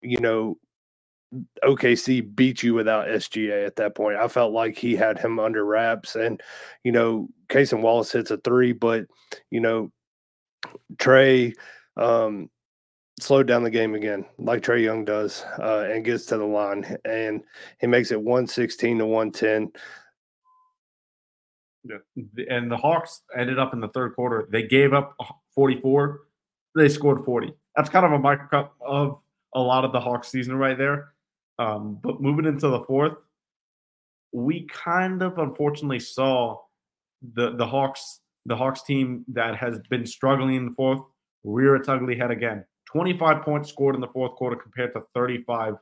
you 0.02 0.18
know, 0.18 0.58
OKC 1.64 2.34
beat 2.34 2.62
you 2.62 2.74
without 2.74 3.06
SGA 3.06 3.66
at 3.66 3.76
that 3.76 3.94
point. 3.94 4.16
I 4.16 4.28
felt 4.28 4.52
like 4.52 4.76
he 4.76 4.96
had 4.96 5.18
him 5.18 5.38
under 5.38 5.64
wraps, 5.64 6.16
and 6.16 6.40
you 6.84 6.92
know, 6.92 7.28
Cason 7.48 7.82
Wallace 7.82 8.12
hits 8.12 8.30
a 8.30 8.38
three, 8.38 8.72
but 8.72 9.06
you 9.50 9.60
know, 9.60 9.92
Trae 10.96 11.54
um, 11.96 12.50
slowed 13.20 13.46
down 13.46 13.62
the 13.62 13.70
game 13.70 13.94
again, 13.94 14.24
like 14.38 14.62
Trae 14.62 14.82
Young 14.82 15.04
does, 15.04 15.44
uh, 15.58 15.88
and 15.90 16.04
gets 16.04 16.26
to 16.26 16.36
the 16.36 16.44
line, 16.44 16.96
and 17.04 17.42
he 17.80 17.86
makes 17.86 18.10
it 18.10 18.20
one 18.20 18.46
sixteen 18.46 18.98
to 18.98 19.06
one 19.06 19.30
ten. 19.30 19.70
Yeah. 21.84 21.96
And 22.48 22.70
the 22.70 22.76
Hawks 22.76 23.22
ended 23.36 23.58
up 23.58 23.72
in 23.72 23.80
the 23.80 23.88
third 23.88 24.14
quarter. 24.14 24.48
They 24.50 24.64
gave 24.64 24.92
up 24.92 25.16
44. 25.54 26.20
They 26.76 26.88
scored 26.88 27.24
40. 27.24 27.54
That's 27.74 27.88
kind 27.88 28.04
of 28.04 28.12
a 28.12 28.18
microcosm 28.18 28.70
of 28.80 29.20
a 29.54 29.60
lot 29.60 29.84
of 29.84 29.92
the 29.92 30.00
Hawks 30.00 30.28
season 30.28 30.56
right 30.56 30.76
there. 30.76 31.12
Um, 31.60 31.98
but 32.02 32.22
moving 32.22 32.46
into 32.46 32.68
the 32.68 32.80
fourth, 32.80 33.12
we 34.32 34.66
kind 34.66 35.22
of 35.22 35.38
unfortunately 35.38 36.00
saw 36.00 36.56
the 37.34 37.54
the 37.56 37.66
Hawks 37.66 38.20
the 38.46 38.56
Hawks 38.56 38.82
team 38.82 39.24
that 39.28 39.56
has 39.56 39.78
been 39.90 40.06
struggling 40.06 40.56
in 40.56 40.64
the 40.66 40.74
fourth 40.74 41.02
rear 41.44 41.76
its 41.76 41.88
ugly 41.88 42.16
head 42.16 42.30
again. 42.30 42.64
25 42.90 43.42
points 43.42 43.68
scored 43.68 43.94
in 43.94 44.00
the 44.00 44.08
fourth 44.08 44.32
quarter 44.32 44.56
compared 44.56 44.92
to 44.92 45.02
35 45.14 45.74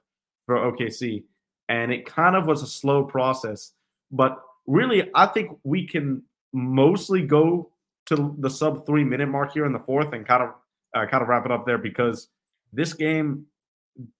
for 0.46 0.56
OKC. 0.56 1.24
And 1.68 1.92
it 1.92 2.06
kind 2.06 2.36
of 2.36 2.46
was 2.46 2.62
a 2.62 2.66
slow 2.66 3.04
process. 3.04 3.72
But 4.10 4.38
really, 4.66 5.08
I 5.14 5.26
think 5.26 5.58
we 5.64 5.86
can 5.86 6.22
mostly 6.52 7.22
go 7.22 7.70
to 8.06 8.34
the 8.38 8.50
sub 8.50 8.86
three 8.86 9.04
minute 9.04 9.28
mark 9.28 9.52
here 9.52 9.66
in 9.66 9.72
the 9.72 9.78
fourth 9.78 10.12
and 10.12 10.26
kind 10.26 10.42
of 10.42 10.50
uh, 10.94 11.06
kind 11.06 11.22
of 11.22 11.28
wrap 11.28 11.44
it 11.44 11.52
up 11.52 11.66
there 11.66 11.78
because 11.78 12.28
this 12.72 12.94
game 12.94 13.46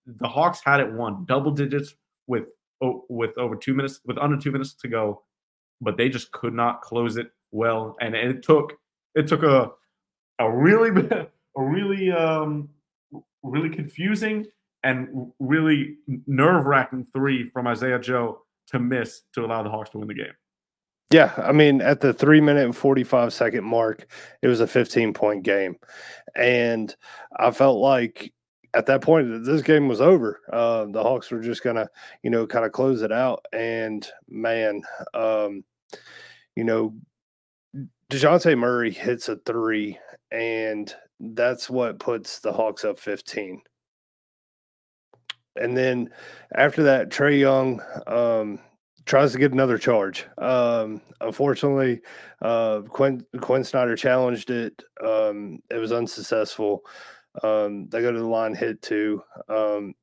the 0.07 0.29
Hawks 0.29 0.61
had 0.65 0.81
it 0.81 0.93
won 0.93 1.25
double 1.27 1.51
digits 1.51 1.95
with 2.27 2.47
with 2.81 3.37
over 3.39 3.57
two 3.57 3.75
minutes 3.75 4.01
with 4.05 4.19
under 4.19 4.37
two 4.37 4.53
minutes 4.53 4.75
to 4.75 4.89
go, 4.89 5.23
but 5.81 5.97
they 5.97 6.09
just 6.09 6.31
could 6.33 6.55
not 6.55 6.83
close 6.83 7.17
it 7.17 7.29
well, 7.51 7.97
and 8.01 8.15
it 8.15 8.43
took 8.43 8.75
it 9.15 9.27
took 9.27 9.43
a 9.43 9.71
a 10.39 10.51
really 10.51 10.91
a 11.57 11.63
really 11.63 12.11
um 12.13 12.69
really 13.43 13.71
confusing 13.71 14.47
and 14.85 15.33
really 15.39 15.97
nerve 16.27 16.67
wracking 16.67 17.07
three 17.13 17.51
from 17.51 17.67
Isaiah 17.67 17.99
Joe 17.99 18.43
to 18.69 18.79
miss 18.79 19.23
to 19.35 19.45
allow 19.45 19.63
the 19.63 19.71
Hawks 19.71 19.91
to 19.91 19.99
win 19.99 20.09
the 20.09 20.15
game. 20.15 20.33
Yeah, 21.11 21.33
I 21.39 21.53
mean, 21.53 21.81
at 21.81 22.01
the 22.01 22.13
three 22.13 22.41
minute 22.41 22.65
and 22.65 22.77
45 22.77 23.33
second 23.33 23.65
mark, 23.65 24.07
it 24.43 24.49
was 24.49 24.61
a 24.61 24.67
15 24.67 25.15
point 25.15 25.43
game. 25.43 25.77
And 26.37 26.95
I 27.37 27.51
felt 27.51 27.79
like 27.79 28.33
at 28.75 28.87
that 28.87 29.03
point, 29.03 29.45
this 29.45 29.63
game 29.63 29.89
was 29.89 30.01
over. 30.01 30.41
Uh, 30.53 30.87
the 30.87 31.03
Hawks 31.03 31.31
were 31.31 31.41
just 31.41 31.63
gonna, 31.63 31.89
you 32.23 32.31
know, 32.31 32.47
kind 32.47 32.65
of 32.65 32.73
close 32.73 33.03
it 33.03 33.13
out. 33.13 33.45
And 33.53 34.07
man, 34.29 34.83
um, 35.15 35.65
you 36.55 36.65
know, 36.65 36.95
Dejounte 38.11 38.57
Murray 38.59 38.91
hits 38.91 39.29
a 39.29 39.37
three, 39.37 39.99
and 40.31 40.95
that's 41.21 41.69
what 41.69 41.99
puts 41.99 42.41
the 42.41 42.53
Hawks 42.53 42.85
up 42.85 42.99
15. 42.99 43.61
And 45.57 45.77
then 45.77 46.11
after 46.55 46.83
that, 46.85 47.11
Trae 47.11 47.39
Young 47.39 47.83
um, 48.07 48.61
tries 49.05 49.33
to 49.33 49.39
get 49.39 49.53
another 49.53 49.79
charge. 49.79 50.27
Um, 50.39 51.01
unfortunately, 51.21 52.01
uh, 52.43 52.83
Quin, 52.83 53.25
Quin 53.41 53.65
Snyder 53.65 53.97
challenged 53.97 54.51
it. 54.51 54.83
Um, 55.05 55.61
it 55.71 55.77
was 55.77 55.93
unsuccessful. 55.93 56.83
Um, 57.43 57.89
they 57.89 58.01
go 58.01 58.13
to 58.13 58.19
the 58.19 58.27
line, 58.27 58.55
hit 58.55 58.83
two. 58.83 59.23
Um, 59.49 59.95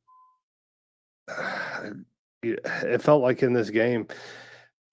it 2.43 3.01
felt 3.01 3.21
like 3.21 3.43
in 3.43 3.53
this 3.53 3.69
game, 3.69 4.07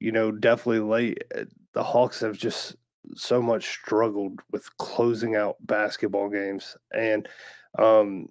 you 0.00 0.12
know, 0.12 0.32
definitely 0.32 0.80
late. 0.80 1.24
Eh, 1.34 1.44
the 1.74 1.82
Hawks 1.82 2.20
have 2.20 2.36
just 2.36 2.76
so 3.14 3.42
much 3.42 3.68
struggled 3.68 4.40
with 4.50 4.76
closing 4.78 5.36
out 5.36 5.56
basketball 5.60 6.28
games, 6.28 6.76
and 6.92 7.28
um, 7.78 8.28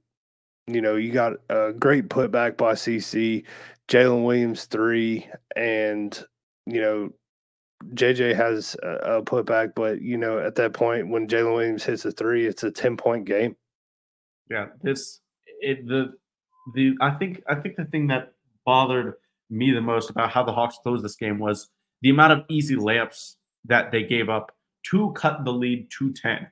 you 0.68 0.82
know, 0.82 0.96
you 0.96 1.12
got 1.12 1.34
a 1.50 1.74
great 1.74 2.10
putback 2.10 2.58
by 2.58 2.74
CC, 2.74 3.46
Jalen 3.88 4.24
Williams 4.24 4.66
three, 4.66 5.28
and 5.56 6.24
you 6.66 6.82
know, 6.82 7.10
JJ 7.94 8.36
has 8.36 8.76
a, 8.84 9.18
a 9.18 9.24
putback, 9.24 9.74
but 9.76 10.02
you 10.02 10.18
know, 10.18 10.40
at 10.40 10.56
that 10.56 10.74
point 10.74 11.10
when 11.10 11.28
Jalen 11.28 11.54
Williams 11.54 11.84
hits 11.84 12.06
a 12.06 12.12
three, 12.12 12.46
it's 12.46 12.64
a 12.64 12.72
ten 12.72 12.98
point 12.98 13.26
game. 13.26 13.56
Yeah, 14.52 14.66
this 14.82 15.22
it 15.62 15.88
the 15.88 16.14
the 16.76 16.96
I 17.00 17.12
think 17.12 17.42
I 17.48 17.56
think 17.56 17.78
the 17.78 17.86
thing 17.86 18.08
that 18.08 18.34
bothered 18.66 19.14
me 19.50 19.72
the 19.72 19.80
most 19.80 20.10
about 20.10 20.30
how 20.30 20.44
the 20.44 20.52
Hawks 20.52 20.78
closed 20.84 21.06
this 21.06 21.16
game 21.16 21.40
was 21.40 21.70
the 22.02 22.10
amount 22.10 22.34
of 22.34 22.44
easy 22.50 22.76
layups 22.76 23.36
that 23.66 23.94
they 23.94 24.04
gave 24.04 24.30
up 24.30 24.52
to 24.88 25.12
cut 25.12 25.46
the 25.46 25.54
lead 25.54 25.88
to 26.00 26.12
10. 26.12 26.48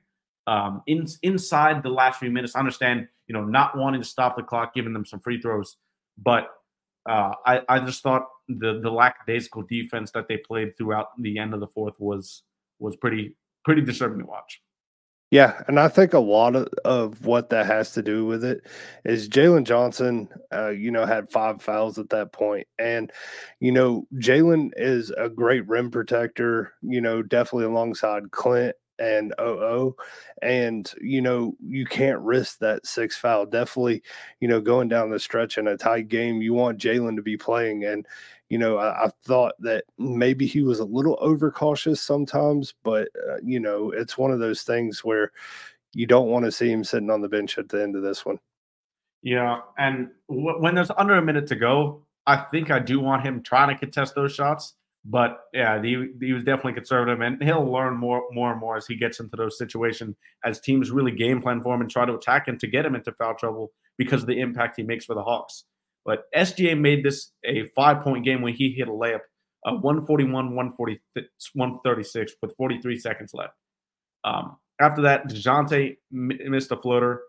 Um, 0.46 0.82
in, 0.86 1.06
inside 1.22 1.82
the 1.82 1.90
last 1.90 2.20
few 2.20 2.30
minutes, 2.30 2.54
I 2.54 2.60
understand, 2.60 3.08
you 3.26 3.34
know, 3.34 3.44
not 3.44 3.76
wanting 3.76 4.00
to 4.00 4.06
stop 4.06 4.36
the 4.36 4.42
clock, 4.42 4.74
giving 4.74 4.92
them 4.92 5.04
some 5.04 5.20
free 5.20 5.40
throws, 5.40 5.76
but 6.16 6.48
uh, 7.08 7.32
I, 7.44 7.62
I 7.68 7.80
just 7.80 8.02
thought 8.02 8.28
the 8.48 8.80
the 8.80 8.90
lackadaisical 8.90 9.62
defense 9.62 10.10
that 10.12 10.26
they 10.26 10.38
played 10.38 10.76
throughout 10.76 11.08
the 11.20 11.38
end 11.38 11.52
of 11.52 11.60
the 11.60 11.66
fourth 11.66 11.94
was 11.98 12.42
was 12.78 12.96
pretty 12.96 13.36
pretty 13.64 13.82
disturbing 13.82 14.20
to 14.20 14.26
watch. 14.26 14.60
Yeah, 15.30 15.62
and 15.68 15.78
I 15.78 15.86
think 15.86 16.12
a 16.12 16.18
lot 16.18 16.56
of, 16.56 16.68
of 16.84 17.24
what 17.24 17.50
that 17.50 17.66
has 17.66 17.92
to 17.92 18.02
do 18.02 18.26
with 18.26 18.42
it 18.44 18.66
is 19.04 19.28
Jalen 19.28 19.62
Johnson, 19.62 20.28
uh, 20.52 20.70
you 20.70 20.90
know, 20.90 21.06
had 21.06 21.30
five 21.30 21.62
fouls 21.62 21.98
at 22.00 22.08
that 22.10 22.32
point. 22.32 22.66
And, 22.80 23.12
you 23.60 23.70
know, 23.70 24.08
Jalen 24.16 24.70
is 24.76 25.10
a 25.16 25.28
great 25.28 25.68
rim 25.68 25.90
protector, 25.92 26.72
you 26.82 27.00
know, 27.00 27.22
definitely 27.22 27.66
alongside 27.66 28.32
Clint 28.32 28.74
and 29.00 29.34
OO. 29.40 29.96
And, 30.42 30.92
you 31.00 31.20
know, 31.20 31.54
you 31.60 31.86
can't 31.86 32.20
risk 32.20 32.58
that 32.58 32.86
six 32.86 33.16
foul. 33.16 33.46
Definitely, 33.46 34.02
you 34.40 34.48
know, 34.48 34.60
going 34.60 34.88
down 34.88 35.10
the 35.10 35.18
stretch 35.18 35.58
in 35.58 35.66
a 35.66 35.76
tight 35.76 36.08
game, 36.08 36.42
you 36.42 36.54
want 36.54 36.78
Jalen 36.78 37.16
to 37.16 37.22
be 37.22 37.36
playing. 37.36 37.84
And, 37.84 38.06
you 38.48 38.58
know, 38.58 38.76
I, 38.78 39.06
I, 39.06 39.10
thought 39.22 39.54
that 39.60 39.84
maybe 39.98 40.46
he 40.46 40.62
was 40.62 40.80
a 40.80 40.84
little 40.84 41.18
overcautious 41.20 42.00
sometimes, 42.00 42.74
but, 42.82 43.08
uh, 43.28 43.36
you 43.44 43.60
know, 43.60 43.90
it's 43.90 44.18
one 44.18 44.30
of 44.30 44.40
those 44.40 44.62
things 44.62 45.04
where 45.04 45.32
you 45.92 46.06
don't 46.06 46.28
want 46.28 46.44
to 46.44 46.52
see 46.52 46.70
him 46.70 46.84
sitting 46.84 47.10
on 47.10 47.20
the 47.20 47.28
bench 47.28 47.58
at 47.58 47.68
the 47.68 47.82
end 47.82 47.96
of 47.96 48.02
this 48.02 48.24
one. 48.24 48.38
Yeah. 49.22 49.60
And 49.78 50.10
w- 50.28 50.60
when 50.60 50.74
there's 50.74 50.90
under 50.96 51.14
a 51.14 51.22
minute 51.22 51.46
to 51.48 51.56
go, 51.56 52.02
I 52.26 52.36
think 52.36 52.70
I 52.70 52.78
do 52.78 53.00
want 53.00 53.22
him 53.22 53.42
trying 53.42 53.68
to 53.68 53.78
contest 53.78 54.14
those 54.14 54.34
shots 54.34 54.74
but 55.04 55.38
yeah, 55.54 55.82
he, 55.82 56.08
he 56.20 56.32
was 56.32 56.44
definitely 56.44 56.74
conservative, 56.74 57.20
and 57.20 57.42
he'll 57.42 57.70
learn 57.70 57.96
more, 57.96 58.24
more 58.32 58.52
and 58.52 58.60
more 58.60 58.76
as 58.76 58.86
he 58.86 58.96
gets 58.96 59.18
into 59.18 59.36
those 59.36 59.56
situations 59.56 60.16
as 60.44 60.60
teams 60.60 60.90
really 60.90 61.12
game 61.12 61.40
plan 61.40 61.62
for 61.62 61.74
him 61.74 61.80
and 61.80 61.90
try 61.90 62.04
to 62.04 62.14
attack 62.14 62.46
him 62.46 62.58
to 62.58 62.66
get 62.66 62.84
him 62.84 62.94
into 62.94 63.12
foul 63.12 63.34
trouble 63.34 63.72
because 63.96 64.22
of 64.22 64.28
the 64.28 64.40
impact 64.40 64.76
he 64.76 64.82
makes 64.82 65.06
for 65.06 65.14
the 65.14 65.22
Hawks. 65.22 65.64
But 66.04 66.24
SGA 66.36 66.78
made 66.78 67.04
this 67.04 67.32
a 67.44 67.68
five 67.74 68.02
point 68.02 68.24
game 68.24 68.42
when 68.42 68.54
he 68.54 68.72
hit 68.72 68.88
a 68.88 68.92
layup, 68.92 69.20
uh, 69.66 69.72
141, 69.72 70.54
140, 70.54 71.00
136 71.54 72.32
with 72.42 72.54
43 72.56 72.98
seconds 72.98 73.32
left. 73.34 73.54
Um, 74.24 74.56
after 74.80 75.02
that, 75.02 75.28
Dejounte 75.28 75.96
missed 76.10 76.72
a 76.72 76.76
floater. 76.76 77.22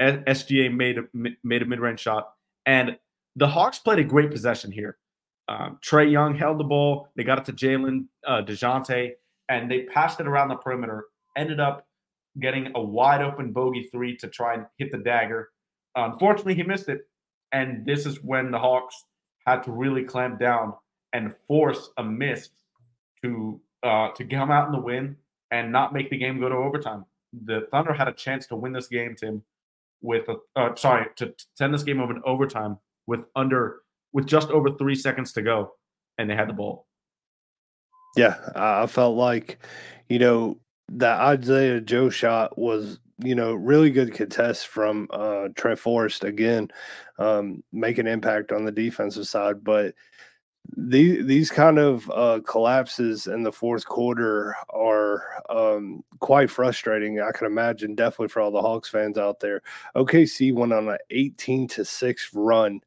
SGA 0.00 0.74
made 0.74 0.98
a, 0.98 1.02
made 1.44 1.62
a 1.62 1.66
mid 1.66 1.80
range 1.80 2.00
shot, 2.00 2.30
and 2.66 2.96
the 3.36 3.46
Hawks 3.46 3.78
played 3.78 3.98
a 3.98 4.04
great 4.04 4.30
possession 4.30 4.72
here. 4.72 4.98
Um, 5.48 5.78
Trae 5.84 6.10
Young 6.10 6.36
held 6.36 6.58
the 6.58 6.64
ball. 6.64 7.08
They 7.16 7.24
got 7.24 7.38
it 7.38 7.44
to 7.46 7.52
Jalen, 7.52 8.06
uh, 8.26 8.42
DeJounte, 8.42 9.12
and 9.48 9.70
they 9.70 9.82
passed 9.82 10.20
it 10.20 10.26
around 10.26 10.48
the 10.48 10.56
perimeter 10.56 11.06
ended 11.36 11.60
up 11.60 11.86
getting 12.40 12.72
a 12.74 12.82
wide 12.82 13.22
open 13.22 13.52
bogey 13.52 13.88
three 13.92 14.16
to 14.16 14.28
try 14.28 14.54
and 14.54 14.66
hit 14.78 14.90
the 14.90 14.98
dagger. 14.98 15.50
Unfortunately, 15.94 16.54
he 16.54 16.62
missed 16.62 16.88
it. 16.88 17.02
And 17.52 17.84
this 17.84 18.06
is 18.06 18.22
when 18.22 18.50
the 18.50 18.58
Hawks 18.58 19.04
had 19.46 19.62
to 19.64 19.72
really 19.72 20.04
clamp 20.04 20.38
down 20.40 20.74
and 21.12 21.34
force 21.46 21.90
a 21.98 22.02
miss 22.02 22.48
to 23.22 23.60
uh, 23.82 24.10
to 24.12 24.24
come 24.24 24.50
out 24.50 24.66
in 24.66 24.72
the 24.72 24.80
win 24.80 25.16
and 25.50 25.70
not 25.70 25.92
make 25.92 26.08
the 26.08 26.16
game 26.16 26.40
go 26.40 26.48
to 26.48 26.54
overtime. 26.54 27.04
The 27.44 27.66
Thunder 27.70 27.92
had 27.92 28.08
a 28.08 28.12
chance 28.12 28.46
to 28.46 28.56
win 28.56 28.72
this 28.72 28.86
game, 28.86 29.16
Tim, 29.16 29.42
with 30.00 30.28
a, 30.28 30.36
uh, 30.56 30.74
sorry 30.76 31.06
to 31.16 31.34
send 31.54 31.74
this 31.74 31.82
game 31.82 32.00
over 32.00 32.14
in 32.14 32.22
overtime 32.24 32.78
with 33.06 33.24
under 33.34 33.81
with 34.12 34.26
just 34.26 34.48
over 34.50 34.70
three 34.70 34.94
seconds 34.94 35.32
to 35.32 35.42
go, 35.42 35.74
and 36.18 36.28
they 36.28 36.34
had 36.34 36.48
the 36.48 36.54
ball. 36.54 36.86
Yeah, 38.16 38.36
I 38.54 38.86
felt 38.86 39.16
like, 39.16 39.58
you 40.08 40.18
know, 40.18 40.58
that 40.90 41.20
Isaiah 41.20 41.80
Joe 41.80 42.10
shot 42.10 42.58
was, 42.58 42.98
you 43.18 43.34
know, 43.34 43.54
really 43.54 43.90
good 43.90 44.12
contest 44.12 44.66
from 44.66 45.08
uh, 45.10 45.48
Trent 45.54 45.78
Forrest 45.78 46.24
again, 46.24 46.68
um, 47.18 47.62
make 47.72 47.98
an 47.98 48.06
impact 48.06 48.52
on 48.52 48.64
the 48.64 48.72
defensive 48.72 49.26
side. 49.26 49.64
But 49.64 49.94
these 50.76 51.26
these 51.26 51.50
kind 51.50 51.78
of 51.78 52.10
uh, 52.10 52.40
collapses 52.46 53.26
in 53.26 53.42
the 53.42 53.52
fourth 53.52 53.86
quarter 53.86 54.54
are 54.70 55.24
um, 55.48 56.04
quite 56.20 56.50
frustrating. 56.50 57.20
I 57.20 57.32
can 57.32 57.46
imagine, 57.46 57.94
definitely 57.94 58.28
for 58.28 58.40
all 58.42 58.50
the 58.50 58.60
Hawks 58.60 58.88
fans 58.88 59.18
out 59.18 59.40
there. 59.40 59.62
OKC 59.96 60.54
went 60.54 60.72
on 60.72 60.88
an 60.88 60.98
18 61.10 61.68
to 61.68 61.84
six 61.84 62.30
run 62.34 62.80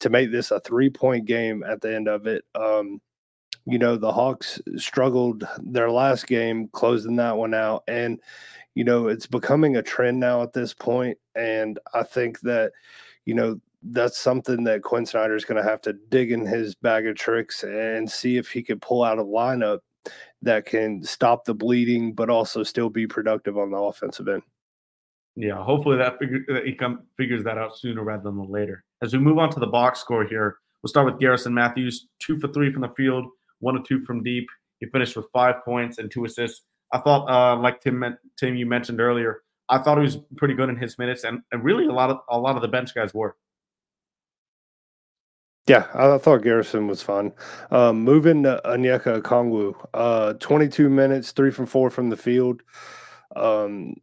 to 0.00 0.10
make 0.10 0.30
this 0.30 0.50
a 0.50 0.60
three 0.60 0.90
point 0.90 1.26
game 1.26 1.62
at 1.62 1.80
the 1.80 1.94
end 1.94 2.08
of 2.08 2.26
it. 2.26 2.44
Um, 2.54 3.00
you 3.66 3.78
know, 3.78 3.96
the 3.96 4.12
Hawks 4.12 4.60
struggled 4.76 5.46
their 5.62 5.90
last 5.90 6.26
game, 6.26 6.68
closing 6.68 7.16
that 7.16 7.36
one 7.36 7.54
out. 7.54 7.84
And, 7.88 8.20
you 8.74 8.84
know, 8.84 9.08
it's 9.08 9.26
becoming 9.26 9.76
a 9.76 9.82
trend 9.82 10.18
now 10.18 10.42
at 10.42 10.52
this 10.52 10.72
point. 10.72 11.18
And 11.34 11.78
I 11.94 12.02
think 12.02 12.40
that, 12.40 12.72
you 13.26 13.34
know, 13.34 13.60
that's 13.82 14.18
something 14.18 14.64
that 14.64 14.82
Quin 14.82 15.06
Snyder 15.06 15.36
is 15.36 15.44
going 15.44 15.62
to 15.62 15.68
have 15.68 15.80
to 15.82 15.92
dig 15.92 16.32
in 16.32 16.44
his 16.44 16.74
bag 16.74 17.06
of 17.06 17.16
tricks 17.16 17.62
and 17.62 18.10
see 18.10 18.36
if 18.36 18.50
he 18.50 18.62
can 18.62 18.80
pull 18.80 19.04
out 19.04 19.18
a 19.18 19.24
lineup 19.24 19.80
that 20.42 20.66
can 20.66 21.02
stop 21.02 21.44
the 21.44 21.54
bleeding, 21.54 22.12
but 22.12 22.30
also 22.30 22.62
still 22.62 22.90
be 22.90 23.06
productive 23.06 23.58
on 23.58 23.70
the 23.70 23.76
offensive 23.76 24.28
end. 24.28 24.42
Yeah, 25.36 25.62
hopefully 25.62 25.96
that, 25.98 26.18
figure, 26.18 26.44
that 26.48 26.66
he 26.66 26.74
come, 26.74 27.04
figures 27.16 27.44
that 27.44 27.56
out 27.56 27.78
sooner 27.78 28.02
rather 28.02 28.24
than 28.24 28.50
later. 28.50 28.84
As 29.02 29.12
we 29.12 29.18
move 29.18 29.38
on 29.38 29.50
to 29.50 29.60
the 29.60 29.66
box 29.66 30.00
score 30.00 30.24
here, 30.24 30.56
we'll 30.82 30.88
start 30.88 31.06
with 31.06 31.18
Garrison 31.20 31.54
Matthews, 31.54 32.08
two 32.18 32.38
for 32.40 32.48
three 32.48 32.72
from 32.72 32.82
the 32.82 32.92
field, 32.96 33.26
one 33.60 33.78
or 33.78 33.82
two 33.82 34.04
from 34.04 34.22
deep. 34.22 34.46
He 34.80 34.86
finished 34.86 35.16
with 35.16 35.26
five 35.32 35.56
points 35.64 35.98
and 35.98 36.10
two 36.10 36.24
assists. 36.24 36.62
I 36.92 36.98
thought, 36.98 37.30
uh, 37.30 37.60
like 37.60 37.80
Tim, 37.80 38.04
Tim, 38.36 38.56
you 38.56 38.66
mentioned 38.66 39.00
earlier, 39.00 39.42
I 39.68 39.78
thought 39.78 39.98
he 39.98 40.02
was 40.02 40.18
pretty 40.36 40.54
good 40.54 40.68
in 40.68 40.76
his 40.76 40.98
minutes, 40.98 41.22
and, 41.24 41.40
and 41.52 41.62
really 41.62 41.86
a 41.86 41.92
lot 41.92 42.10
of 42.10 42.18
a 42.28 42.38
lot 42.38 42.56
of 42.56 42.62
the 42.62 42.68
bench 42.68 42.92
guys 42.94 43.14
were. 43.14 43.36
Yeah, 45.68 45.86
I 45.94 46.18
thought 46.18 46.42
Garrison 46.42 46.88
was 46.88 47.00
fun. 47.00 47.32
Um, 47.70 48.02
moving 48.02 48.42
to 48.42 48.60
Onyeka 48.64 49.22
Okongwu, 49.22 49.74
uh, 49.94 50.32
22 50.34 50.90
minutes, 50.90 51.30
three 51.30 51.52
from 51.52 51.66
four 51.66 51.90
from 51.90 52.10
the 52.10 52.16
field. 52.16 52.62
Um, 53.36 53.94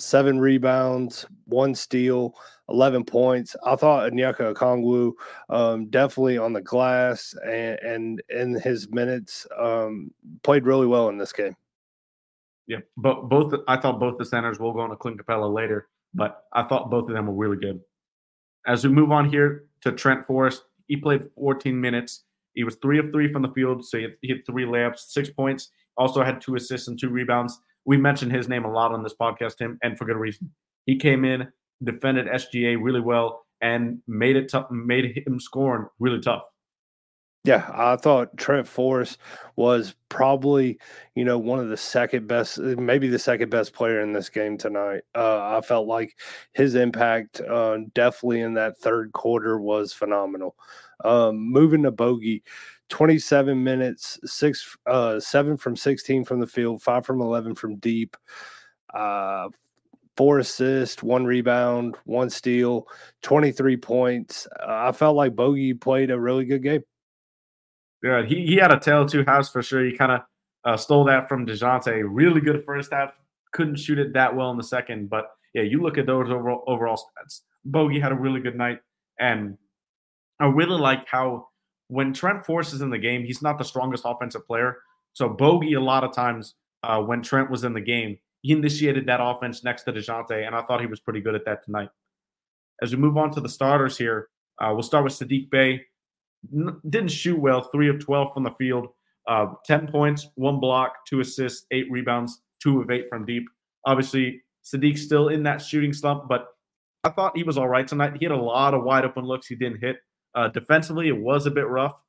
seven 0.00 0.38
rebounds, 0.40 1.26
one 1.46 1.74
steal, 1.74 2.34
11 2.68 3.04
points. 3.04 3.56
I 3.64 3.76
thought 3.76 4.10
Onyeka 4.10 4.54
Okongwu 4.54 5.12
um, 5.48 5.86
definitely 5.90 6.38
on 6.38 6.52
the 6.52 6.60
glass 6.60 7.34
and, 7.44 7.78
and 7.80 8.22
in 8.30 8.60
his 8.60 8.88
minutes 8.90 9.46
um, 9.58 10.10
played 10.42 10.64
really 10.64 10.86
well 10.86 11.08
in 11.08 11.18
this 11.18 11.32
game. 11.32 11.56
Yeah, 12.66 12.78
but 12.96 13.28
both 13.28 13.52
I 13.66 13.76
thought 13.76 13.98
both 13.98 14.16
the 14.18 14.24
centers 14.24 14.60
will 14.60 14.72
go 14.72 14.80
on 14.80 14.90
to 14.90 14.96
Clint 14.96 15.20
Capela 15.20 15.52
later, 15.52 15.88
but 16.14 16.44
I 16.52 16.62
thought 16.62 16.90
both 16.90 17.08
of 17.08 17.14
them 17.14 17.26
were 17.26 17.34
really 17.34 17.56
good. 17.56 17.80
As 18.66 18.84
we 18.84 18.90
move 18.90 19.10
on 19.10 19.28
here 19.28 19.64
to 19.80 19.90
Trent 19.90 20.24
Forrest, 20.24 20.62
he 20.86 20.96
played 20.96 21.22
14 21.34 21.80
minutes. 21.80 22.24
He 22.54 22.62
was 22.62 22.76
three 22.76 22.98
of 23.00 23.10
three 23.10 23.32
from 23.32 23.42
the 23.42 23.48
field, 23.48 23.84
so 23.84 23.98
he 23.98 24.06
hit 24.22 24.46
three 24.46 24.64
layups, 24.64 24.98
six 25.08 25.30
points. 25.30 25.70
Also 25.96 26.22
had 26.22 26.40
two 26.40 26.54
assists 26.54 26.86
and 26.86 26.98
two 26.98 27.08
rebounds 27.08 27.58
we 27.90 27.96
mentioned 27.96 28.30
his 28.30 28.48
name 28.48 28.64
a 28.64 28.70
lot 28.70 28.92
on 28.92 29.02
this 29.02 29.16
podcast, 29.20 29.56
Tim, 29.56 29.76
and 29.82 29.98
for 29.98 30.04
good 30.04 30.16
reason. 30.16 30.48
He 30.86 30.94
came 30.94 31.24
in, 31.24 31.48
defended 31.82 32.28
SGA 32.28 32.78
really 32.80 33.00
well, 33.00 33.44
and 33.60 33.98
made 34.06 34.36
it 34.36 34.48
tough, 34.48 34.70
made 34.70 35.20
him 35.26 35.40
scoring 35.40 35.86
really 35.98 36.20
tough. 36.20 36.44
Yeah, 37.42 37.68
I 37.74 37.96
thought 37.96 38.36
Trent 38.36 38.68
Forrest 38.68 39.18
was 39.56 39.96
probably, 40.08 40.78
you 41.16 41.24
know, 41.24 41.36
one 41.36 41.58
of 41.58 41.68
the 41.68 41.76
second 41.76 42.28
best, 42.28 42.58
maybe 42.60 43.08
the 43.08 43.18
second 43.18 43.50
best 43.50 43.72
player 43.72 44.00
in 44.02 44.12
this 44.12 44.28
game 44.28 44.56
tonight. 44.56 45.00
Uh, 45.16 45.56
I 45.58 45.60
felt 45.60 45.88
like 45.88 46.16
his 46.52 46.76
impact, 46.76 47.40
uh, 47.40 47.78
definitely 47.92 48.42
in 48.42 48.54
that 48.54 48.78
third 48.78 49.12
quarter, 49.14 49.58
was 49.58 49.92
phenomenal. 49.92 50.54
Um, 51.04 51.38
moving 51.38 51.82
to 51.82 51.90
Bogey, 51.90 52.44
27 52.90 53.62
minutes, 53.62 54.18
six, 54.24 54.76
uh, 54.86 55.18
seven 55.18 55.56
from 55.56 55.76
16 55.76 56.24
from 56.24 56.40
the 56.40 56.46
field, 56.46 56.82
five 56.82 57.06
from 57.06 57.20
11 57.22 57.54
from 57.54 57.76
deep, 57.76 58.16
uh, 58.92 59.48
four 60.16 60.40
assists, 60.40 61.02
one 61.02 61.24
rebound, 61.24 61.96
one 62.04 62.28
steal, 62.28 62.86
23 63.22 63.76
points. 63.78 64.46
Uh, 64.60 64.88
I 64.88 64.92
felt 64.92 65.16
like 65.16 65.34
Bogey 65.34 65.72
played 65.72 66.10
a 66.10 66.20
really 66.20 66.44
good 66.44 66.62
game. 66.62 66.82
Yeah, 68.02 68.24
he, 68.24 68.46
he 68.46 68.56
had 68.56 68.72
a 68.72 68.78
tail 68.78 69.06
two 69.06 69.24
house 69.24 69.50
for 69.50 69.62
sure. 69.62 69.84
He 69.84 69.96
kind 69.96 70.12
of 70.12 70.20
uh, 70.64 70.76
stole 70.76 71.04
that 71.04 71.28
from 71.28 71.46
DeJounte. 71.46 72.04
Really 72.06 72.40
good 72.40 72.64
first 72.64 72.92
half. 72.92 73.12
Couldn't 73.52 73.76
shoot 73.76 73.98
it 73.98 74.12
that 74.14 74.34
well 74.34 74.50
in 74.50 74.56
the 74.56 74.62
second. 74.62 75.08
But 75.08 75.30
yeah, 75.54 75.62
you 75.62 75.80
look 75.82 75.96
at 75.96 76.06
those 76.06 76.30
overall, 76.30 76.64
overall 76.66 76.96
stats. 76.96 77.40
Bogey 77.64 78.00
had 78.00 78.12
a 78.12 78.16
really 78.16 78.40
good 78.40 78.56
night. 78.56 78.80
And 79.18 79.58
I 80.40 80.46
really 80.46 80.78
like 80.78 81.06
how 81.06 81.49
when 81.90 82.12
Trent 82.12 82.46
Forrest 82.46 82.72
is 82.72 82.82
in 82.82 82.90
the 82.90 82.98
game, 82.98 83.24
he's 83.24 83.42
not 83.42 83.58
the 83.58 83.64
strongest 83.64 84.04
offensive 84.06 84.46
player. 84.46 84.78
So 85.12 85.28
Bogey, 85.28 85.74
a 85.74 85.80
lot 85.80 86.04
of 86.04 86.12
times 86.12 86.54
uh, 86.84 87.00
when 87.00 87.20
Trent 87.20 87.50
was 87.50 87.64
in 87.64 87.74
the 87.74 87.80
game, 87.80 88.16
he 88.42 88.52
initiated 88.52 89.06
that 89.06 89.20
offense 89.20 89.64
next 89.64 89.82
to 89.82 89.92
DeJounte, 89.92 90.46
and 90.46 90.54
I 90.54 90.62
thought 90.62 90.80
he 90.80 90.86
was 90.86 91.00
pretty 91.00 91.20
good 91.20 91.34
at 91.34 91.44
that 91.46 91.64
tonight. 91.64 91.90
As 92.80 92.94
we 92.94 92.98
move 92.98 93.16
on 93.16 93.32
to 93.32 93.40
the 93.40 93.48
starters 93.48 93.98
here, 93.98 94.28
uh, 94.62 94.70
we'll 94.72 94.84
start 94.84 95.04
with 95.04 95.12
Saddiq 95.14 95.50
Bey. 95.50 95.82
N- 96.54 96.80
didn't 96.88 97.10
shoot 97.10 97.38
well, 97.38 97.68
three 97.72 97.90
of 97.90 97.98
12 97.98 98.32
from 98.32 98.44
the 98.44 98.52
field, 98.52 98.86
uh, 99.28 99.46
10 99.66 99.88
points, 99.88 100.28
one 100.36 100.60
block, 100.60 100.92
two 101.08 101.20
assists, 101.20 101.66
eight 101.72 101.90
rebounds, 101.90 102.40
two 102.62 102.80
of 102.80 102.90
eight 102.90 103.08
from 103.08 103.26
deep. 103.26 103.44
Obviously, 103.84 104.40
Saddiq's 104.64 105.02
still 105.02 105.28
in 105.28 105.42
that 105.42 105.60
shooting 105.60 105.92
slump, 105.92 106.28
but 106.28 106.46
I 107.02 107.10
thought 107.10 107.36
he 107.36 107.42
was 107.42 107.58
all 107.58 107.68
right 107.68 107.86
tonight. 107.86 108.14
He 108.18 108.24
had 108.24 108.32
a 108.32 108.40
lot 108.40 108.74
of 108.74 108.84
wide 108.84 109.04
open 109.04 109.24
looks 109.24 109.48
he 109.48 109.56
didn't 109.56 109.80
hit. 109.80 109.96
Uh, 110.34 110.48
defensively, 110.48 111.08
it 111.08 111.16
was 111.16 111.46
a 111.46 111.50
bit 111.50 111.66
rough, 111.66 112.00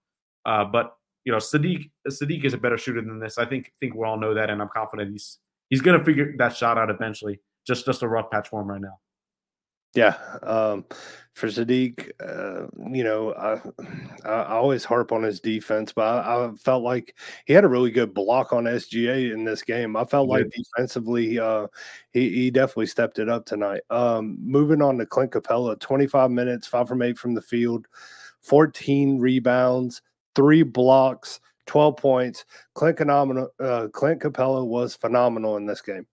uh, 0.45 0.65
but 0.65 0.95
you 1.25 1.31
know, 1.31 1.37
Saddiq 1.37 1.89
Saddiq 2.07 2.45
is 2.45 2.53
a 2.53 2.57
better 2.57 2.77
shooter 2.77 3.01
than 3.01 3.19
this. 3.19 3.37
I 3.37 3.45
think 3.45 3.71
think 3.79 3.95
we 3.95 4.05
all 4.05 4.19
know 4.19 4.33
that, 4.33 4.49
and 4.49 4.61
I'm 4.61 4.69
confident 4.73 5.11
he's 5.11 5.39
he's 5.69 5.81
going 5.81 5.97
to 5.97 6.05
figure 6.05 6.33
that 6.37 6.55
shot 6.55 6.77
out 6.77 6.89
eventually. 6.89 7.39
Just 7.65 7.85
just 7.85 8.03
a 8.03 8.07
rough 8.07 8.31
patch 8.31 8.49
for 8.49 8.61
him 8.61 8.67
right 8.67 8.81
now. 8.81 8.99
Yeah, 9.93 10.15
um, 10.43 10.85
for 11.33 11.47
Saddiq, 11.47 12.11
uh, 12.21 12.67
you 12.93 13.03
know, 13.03 13.33
I, 14.25 14.29
I 14.29 14.53
always 14.53 14.83
harp 14.83 15.11
on 15.11 15.23
his 15.23 15.39
defense, 15.39 15.91
but 15.91 16.03
I, 16.03 16.45
I, 16.45 16.51
felt 16.57 16.83
like 16.83 17.15
he 17.45 17.53
had 17.53 17.63
a 17.63 17.69
really 17.69 17.91
good 17.91 18.13
block 18.13 18.53
on 18.53 18.65
SGA 18.65 19.33
in 19.33 19.43
this 19.43 19.63
game. 19.63 19.95
I 19.95 20.05
felt 20.05 20.29
like 20.29 20.49
defensively, 20.49 21.39
uh, 21.39 21.67
he, 22.11 22.29
he 22.29 22.51
definitely 22.51 22.87
stepped 22.87 23.19
it 23.19 23.29
up 23.29 23.45
tonight. 23.45 23.81
Um, 23.89 24.37
moving 24.41 24.81
on 24.81 24.97
to 24.97 25.05
Clint 25.05 25.31
Capela, 25.31 25.79
25 25.79 26.31
minutes, 26.31 26.67
five 26.67 26.87
from 26.87 27.01
eight 27.01 27.17
from 27.17 27.33
the 27.33 27.41
field, 27.41 27.87
14 28.41 29.19
rebounds, 29.19 30.01
three 30.35 30.63
blocks, 30.63 31.41
12 31.65 31.97
points. 31.97 32.45
Clint, 32.75 32.99
uh, 33.01 33.87
Clint 33.93 34.21
Capela 34.21 34.65
was 34.65 34.95
phenomenal 34.95 35.57
in 35.57 35.65
this 35.65 35.81
game. 35.81 36.07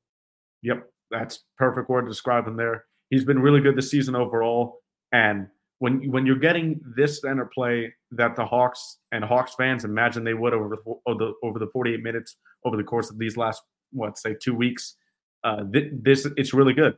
Yep, 0.63 0.91
that's 1.11 1.45
perfect 1.57 1.89
word 1.89 2.03
to 2.03 2.09
describe 2.09 2.47
him 2.47 2.57
there. 2.57 2.88
He's 3.11 3.25
been 3.25 3.39
really 3.39 3.61
good 3.61 3.77
this 3.77 3.91
season 3.91 4.15
overall. 4.15 4.81
And 5.13 5.49
when 5.79 6.11
when 6.11 6.27
you're 6.27 6.37
getting 6.37 6.81
this 6.97 7.21
center 7.21 7.47
play 7.47 7.95
that 8.13 8.37
the 8.37 8.45
Hawks 8.45 8.99
and 9.13 9.25
Hawks 9.25 9.55
fans 9.55 9.85
imagine 9.85 10.25
they 10.25 10.35
would 10.35 10.53
over 10.53 10.69
the 10.69 10.95
over 11.07 11.19
the, 11.19 11.33
over 11.43 11.59
the 11.59 11.69
48 11.73 12.03
minutes 12.03 12.37
over 12.65 12.77
the 12.77 12.83
course 12.83 13.11
of 13.11 13.19
these 13.19 13.37
last 13.37 13.63
what 13.93 14.19
say 14.19 14.35
two 14.41 14.55
weeks, 14.55 14.97
uh, 15.45 15.65
th- 15.73 15.93
this 16.03 16.27
it's 16.37 16.53
really 16.53 16.75
good. 16.75 16.97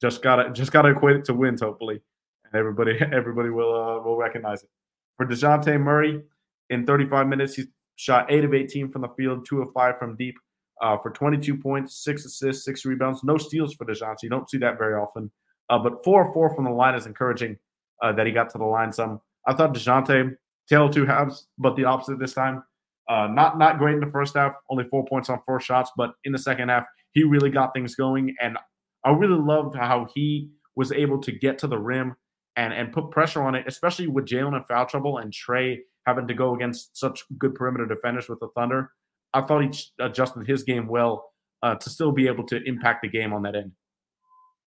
Just 0.00 0.22
gotta 0.22 0.50
just 0.50 0.72
gotta 0.72 0.90
equate 0.90 1.16
it 1.16 1.24
to 1.26 1.34
wins 1.34 1.60
hopefully, 1.60 2.00
and 2.44 2.54
everybody 2.54 2.98
everybody 3.12 3.50
will 3.50 3.74
uh, 3.74 4.00
will 4.00 4.16
recognize 4.16 4.62
it. 4.62 4.70
For 5.16 5.26
Dejounte 5.26 5.78
Murray, 5.78 6.22
in 6.70 6.86
35 6.86 7.28
minutes, 7.28 7.54
he 7.54 7.64
shot 7.96 8.26
eight 8.30 8.44
of 8.44 8.54
18 8.54 8.90
from 8.90 9.02
the 9.02 9.08
field, 9.08 9.46
two 9.46 9.60
of 9.60 9.68
five 9.74 9.98
from 9.98 10.16
deep, 10.16 10.34
uh, 10.80 10.96
for 10.96 11.10
22 11.10 11.56
points, 11.56 12.02
six 12.02 12.24
assists, 12.24 12.64
six 12.64 12.84
rebounds, 12.84 13.22
no 13.22 13.36
steals 13.36 13.74
for 13.74 13.84
Dejounte. 13.84 14.22
You 14.22 14.30
don't 14.30 14.48
see 14.48 14.58
that 14.58 14.78
very 14.78 14.94
often. 14.94 15.30
Uh, 15.72 15.78
but 15.78 16.04
four 16.04 16.26
or 16.26 16.32
four 16.34 16.54
from 16.54 16.66
the 16.66 16.70
line 16.70 16.94
is 16.94 17.06
encouraging 17.06 17.56
uh, 18.02 18.12
that 18.12 18.26
he 18.26 18.32
got 18.32 18.50
to 18.50 18.58
the 18.58 18.64
line 18.64 18.92
some. 18.92 19.20
I 19.46 19.54
thought 19.54 19.72
DeJounte, 19.72 20.36
tail 20.68 20.90
two 20.90 21.06
halves, 21.06 21.46
but 21.58 21.76
the 21.76 21.84
opposite 21.84 22.18
this 22.18 22.34
time. 22.34 22.62
Uh, 23.08 23.26
not 23.26 23.58
not 23.58 23.78
great 23.78 23.94
in 23.94 24.00
the 24.00 24.10
first 24.12 24.36
half, 24.36 24.52
only 24.70 24.84
four 24.84 25.04
points 25.06 25.30
on 25.30 25.40
four 25.46 25.60
shots, 25.60 25.90
but 25.96 26.12
in 26.24 26.32
the 26.32 26.38
second 26.38 26.68
half, 26.68 26.84
he 27.12 27.24
really 27.24 27.50
got 27.50 27.72
things 27.74 27.94
going. 27.94 28.34
And 28.40 28.58
I 29.04 29.10
really 29.10 29.40
loved 29.40 29.74
how 29.74 30.06
he 30.14 30.50
was 30.76 30.92
able 30.92 31.20
to 31.22 31.32
get 31.32 31.58
to 31.60 31.66
the 31.66 31.78
rim 31.78 32.14
and 32.56 32.74
and 32.74 32.92
put 32.92 33.10
pressure 33.10 33.42
on 33.42 33.54
it, 33.54 33.64
especially 33.66 34.08
with 34.08 34.26
Jalen 34.26 34.56
in 34.56 34.64
foul 34.64 34.86
trouble 34.86 35.18
and 35.18 35.32
Trae 35.32 35.78
having 36.06 36.28
to 36.28 36.34
go 36.34 36.54
against 36.54 36.96
such 36.98 37.24
good 37.38 37.54
perimeter 37.54 37.86
defenders 37.86 38.28
with 38.28 38.40
the 38.40 38.48
Thunder. 38.54 38.90
I 39.32 39.40
thought 39.40 39.62
he 39.62 39.70
adjusted 40.00 40.46
his 40.46 40.62
game 40.64 40.86
well 40.86 41.32
uh, 41.62 41.76
to 41.76 41.88
still 41.88 42.12
be 42.12 42.26
able 42.26 42.44
to 42.48 42.62
impact 42.64 43.02
the 43.02 43.08
game 43.08 43.32
on 43.32 43.42
that 43.42 43.56
end. 43.56 43.72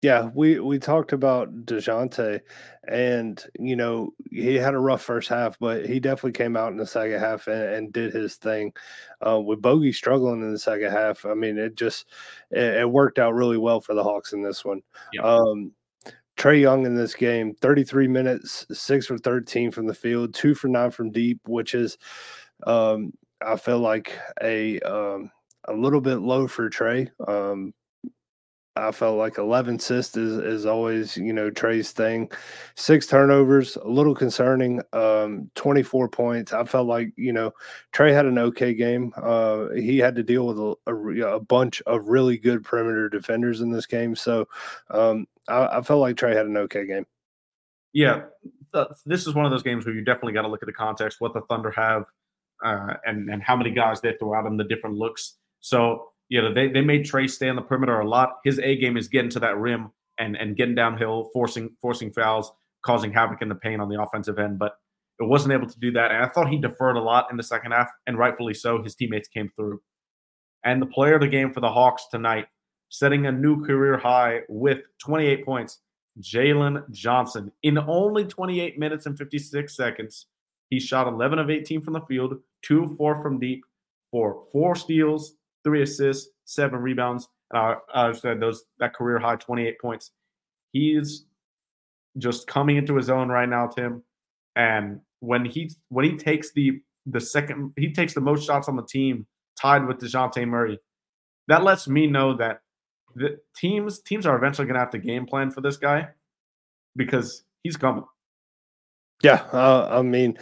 Yeah, 0.04 0.32
we 0.36 0.60
we 0.60 0.80
talked 0.80 1.14
about 1.14 1.66
Dejounte, 1.66 2.42
and 2.90 3.42
you 3.58 3.78
know 3.78 4.12
he 4.30 4.56
had 4.56 4.74
a 4.74 4.78
rough 4.80 5.02
first 5.02 5.30
half, 5.30 5.58
but 5.60 5.86
he 5.86 6.02
definitely 6.02 6.34
came 6.34 6.58
out 6.58 6.74
in 6.74 6.78
the 6.78 6.86
second 6.86 7.22
half 7.22 7.48
and, 7.48 7.74
and 7.74 7.94
did 7.94 8.14
his 8.14 8.36
thing. 8.36 8.74
Uh, 9.26 9.40
with 9.40 9.62
Bogey 9.62 9.94
struggling 9.94 10.42
in 10.42 10.52
the 10.52 10.60
second 10.60 10.92
half, 10.92 11.26
I 11.26 11.36
mean, 11.36 11.58
it 11.58 11.76
just 11.76 12.10
it, 12.52 12.82
it 12.82 12.90
worked 12.90 13.18
out 13.18 13.34
really 13.34 13.58
well 13.58 13.80
for 13.80 13.94
the 13.94 14.04
Hawks 14.04 14.34
in 14.34 14.44
this 14.44 14.66
one. 14.66 14.82
Yeah. 15.14 15.22
Um, 15.22 15.72
Trae 16.36 16.60
Young 16.60 16.86
in 16.86 16.96
this 16.96 17.16
game, 17.16 17.56
33 17.62 18.10
minutes, 18.10 18.66
six 18.74 19.06
for 19.06 19.18
13 19.18 19.72
from 19.72 19.88
the 19.88 19.94
field, 19.94 20.34
two 20.34 20.54
for 20.54 20.68
nine 20.68 20.92
from 20.92 21.12
deep, 21.12 21.40
which 21.48 21.76
is, 21.76 21.98
um, 22.68 23.14
I 23.40 23.56
feel 23.56 23.80
like 23.80 24.20
a 24.42 24.82
um, 24.82 25.32
a 25.64 25.74
little 25.74 26.02
bit 26.02 26.18
low 26.18 26.46
for 26.46 26.70
Trae. 26.70 27.10
Um, 27.26 27.74
I 28.76 28.92
felt 28.92 29.18
like 29.18 29.38
11 29.38 29.76
assists 29.76 30.18
is, 30.18 30.38
is 30.38 30.66
always, 30.66 31.16
you 31.16 31.32
know, 31.32 31.52
Trae's 31.52 31.92
thing. 31.92 32.32
Six 32.76 33.06
turnovers, 33.06 33.76
a 33.76 33.88
little 33.88 34.16
concerning. 34.16 34.82
Um, 34.94 35.52
24 35.54 36.10
points. 36.10 36.54
I 36.54 36.64
felt 36.64 36.88
like, 36.88 37.14
you 37.16 37.34
know, 37.34 37.54
Trae 37.94 38.14
had 38.14 38.26
an 38.26 38.40
okay 38.40 38.74
game. 38.74 39.14
Uh, 39.16 39.70
he 39.70 40.00
had 40.00 40.16
to 40.16 40.24
deal 40.24 40.48
with 40.48 40.60
a, 40.60 40.76
a, 40.88 41.36
a, 41.36 41.40
bunch 41.40 41.82
of 41.82 42.08
really 42.08 42.38
good 42.38 42.64
perimeter 42.64 43.10
defenders 43.10 43.62
in 43.62 43.72
this 43.72 43.86
game. 43.86 44.16
So 44.16 44.48
um, 44.90 45.28
I, 45.48 45.78
I, 45.78 45.82
felt 45.82 46.02
like 46.02 46.16
Trae 46.16 46.36
had 46.36 46.48
an 46.48 46.58
okay 46.58 46.88
game. 46.88 47.06
Yeah. 47.94 48.24
this 49.06 49.28
is 49.28 49.36
one 49.36 49.46
of 49.46 49.52
those 49.52 49.64
games 49.64 49.86
where 49.86 49.94
you 49.94 50.04
definitely 50.04 50.34
got 50.34 50.44
to 50.44 50.48
look 50.48 50.64
at 50.64 50.68
the 50.68 50.74
context, 50.74 51.22
what 51.22 51.36
the 51.36 51.42
Thunder 51.42 51.70
have, 51.72 52.06
uh, 52.66 52.96
and, 53.06 53.30
and 53.30 53.44
how 53.44 53.56
many 53.56 53.70
guys 53.70 54.02
they 54.02 54.14
throw 54.14 54.34
out 54.34 54.46
them, 54.46 54.58
the 54.58 54.64
different 54.64 54.96
looks. 54.96 55.36
So, 55.60 56.13
you 56.30 56.42
know, 56.42 56.54
they, 56.54 56.68
they 56.68 56.82
made 56.82 57.06
Trae 57.06 57.30
stay 57.30 57.50
on 57.50 57.56
the 57.56 57.62
perimeter 57.62 58.00
a 58.00 58.08
lot. 58.08 58.38
His 58.44 58.60
A 58.60 58.76
game 58.78 58.98
is 58.98 59.08
getting 59.08 59.30
to 59.32 59.40
that 59.42 59.58
rim 59.58 59.92
and 60.20 60.36
and 60.36 60.56
getting 60.56 60.76
downhill, 60.76 61.30
forcing 61.34 61.76
forcing 61.82 62.12
fouls, 62.12 62.52
causing 62.84 63.12
havoc 63.12 63.42
in 63.42 63.50
the 63.50 63.56
paint 63.56 63.82
on 63.82 63.90
the 63.90 64.02
offensive 64.02 64.40
end. 64.40 64.60
But 64.60 64.74
it 65.20 65.28
wasn't 65.28 65.54
able 65.54 65.68
to 65.68 65.80
do 65.80 65.92
that. 65.92 66.12
And 66.12 66.24
I 66.24 66.28
thought 66.28 66.50
he 66.50 66.58
deferred 66.58 66.96
a 66.96 67.02
lot 67.02 67.28
in 67.30 67.38
the 67.38 67.44
second 67.44 67.72
half, 67.72 67.90
and 68.08 68.18
rightfully 68.18 68.54
so. 68.54 68.82
His 68.82 68.96
teammates 68.96 69.28
came 69.28 69.50
through. 69.50 69.82
And 70.64 70.82
the 70.82 70.88
player 70.88 71.16
of 71.16 71.22
the 71.22 71.28
game 71.28 71.54
for 71.54 71.60
the 71.60 71.72
Hawks 71.72 72.08
tonight, 72.10 72.48
setting 72.90 73.26
a 73.26 73.32
new 73.32 73.66
career 73.66 73.98
high 73.98 74.42
with 74.48 74.80
28 75.04 75.46
points, 75.46 75.80
Jalen 76.20 76.90
Johnson. 76.92 77.52
In 77.64 77.78
only 77.78 78.26
28 78.26 78.80
minutes 78.80 79.06
and 79.06 79.18
56 79.18 79.76
seconds, 79.76 80.28
he 80.70 80.80
shot 80.80 81.08
11 81.08 81.40
of 81.40 81.50
18 81.50 81.82
from 81.82 81.94
the 81.94 82.02
field, 82.02 82.36
two 82.62 82.84
of 82.84 82.98
four 82.98 83.22
from 83.22 83.40
deep, 83.40 83.64
for 84.10 84.46
four 84.52 84.76
steals, 84.76 85.36
three 85.64 85.82
assists, 85.82 86.30
seven 86.46 86.80
rebounds. 86.80 87.28
And 87.52 87.60
I, 87.60 87.76
I 87.94 88.12
said 88.14 88.40
those 88.40 88.66
that 88.80 88.94
career 88.94 89.20
high 89.20 89.36
28 89.36 89.80
points. 89.80 90.12
He's 90.72 91.26
just 92.18 92.48
coming 92.48 92.78
into 92.78 92.96
his 92.96 93.10
own 93.10 93.30
right 93.30 93.48
now, 93.48 93.68
Tim. 93.68 94.04
And 94.56 95.02
when 95.20 95.46
he 95.46 95.72
when 95.90 96.06
he 96.06 96.18
takes 96.18 96.52
the 96.54 96.82
the 97.06 97.22
second 97.22 97.74
he 97.76 97.92
takes 97.92 98.14
the 98.14 98.22
most 98.22 98.46
shots 98.46 98.68
on 98.68 98.76
the 98.76 98.86
team, 98.86 99.26
tied 99.60 99.86
with 99.86 99.98
Dejounte 99.98 100.48
Murray, 100.48 100.80
that 101.48 101.64
lets 101.64 101.88
me 101.88 102.08
know 102.08 102.36
that 102.38 102.62
the 103.16 103.40
teams 103.56 104.02
teams 104.02 104.26
are 104.26 104.36
eventually 104.36 104.66
going 104.66 104.76
to 104.76 104.80
have 104.80 104.92
to 104.92 105.00
game 105.00 105.26
plan 105.26 105.52
for 105.52 105.62
this 105.62 105.78
guy 105.78 106.10
because 106.96 107.44
he's 107.64 107.78
coming. 107.78 108.06
Yeah, 109.22 109.46
uh, 109.54 109.88
I 109.92 110.02
mean, 110.02 110.38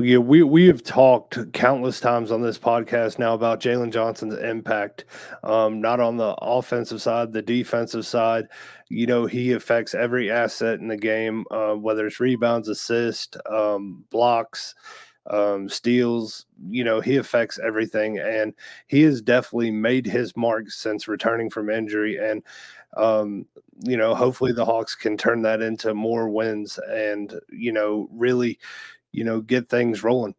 yeah, 0.00 0.18
we 0.18 0.42
we 0.42 0.66
have 0.66 0.82
talked 0.82 1.52
countless 1.52 2.00
times 2.00 2.30
on 2.30 2.42
this 2.42 2.58
podcast 2.58 3.18
now 3.18 3.34
about 3.34 3.60
Jalen 3.60 3.92
Johnson's 3.92 4.34
impact, 4.34 5.04
um, 5.42 5.80
not 5.80 6.00
on 6.00 6.16
the 6.16 6.34
offensive 6.40 7.02
side, 7.02 7.32
the 7.32 7.42
defensive 7.42 8.06
side. 8.06 8.48
You 8.88 9.06
know, 9.06 9.26
he 9.26 9.52
affects 9.52 9.94
every 9.94 10.30
asset 10.30 10.80
in 10.80 10.88
the 10.88 10.96
game, 10.96 11.44
uh, 11.50 11.74
whether 11.74 12.06
it's 12.06 12.20
rebounds, 12.20 12.68
assists, 12.68 13.36
um, 13.50 14.04
blocks, 14.10 14.74
um, 15.28 15.68
steals. 15.68 16.46
You 16.68 16.84
know, 16.84 17.00
he 17.00 17.16
affects 17.16 17.58
everything, 17.58 18.18
and 18.18 18.54
he 18.86 19.02
has 19.02 19.22
definitely 19.22 19.70
made 19.70 20.06
his 20.06 20.36
mark 20.36 20.70
since 20.70 21.08
returning 21.08 21.50
from 21.50 21.70
injury. 21.70 22.16
And 22.16 22.42
um, 22.96 23.46
you 23.82 23.96
know, 23.96 24.14
hopefully 24.14 24.52
the 24.52 24.64
Hawks 24.64 24.94
can 24.94 25.16
turn 25.16 25.42
that 25.42 25.62
into 25.62 25.94
more 25.94 26.28
wins 26.28 26.78
and 26.88 27.34
you 27.50 27.72
know 27.72 28.08
really 28.12 28.58
you 29.12 29.24
know, 29.24 29.40
get 29.40 29.68
things 29.68 30.02
rolling. 30.02 30.34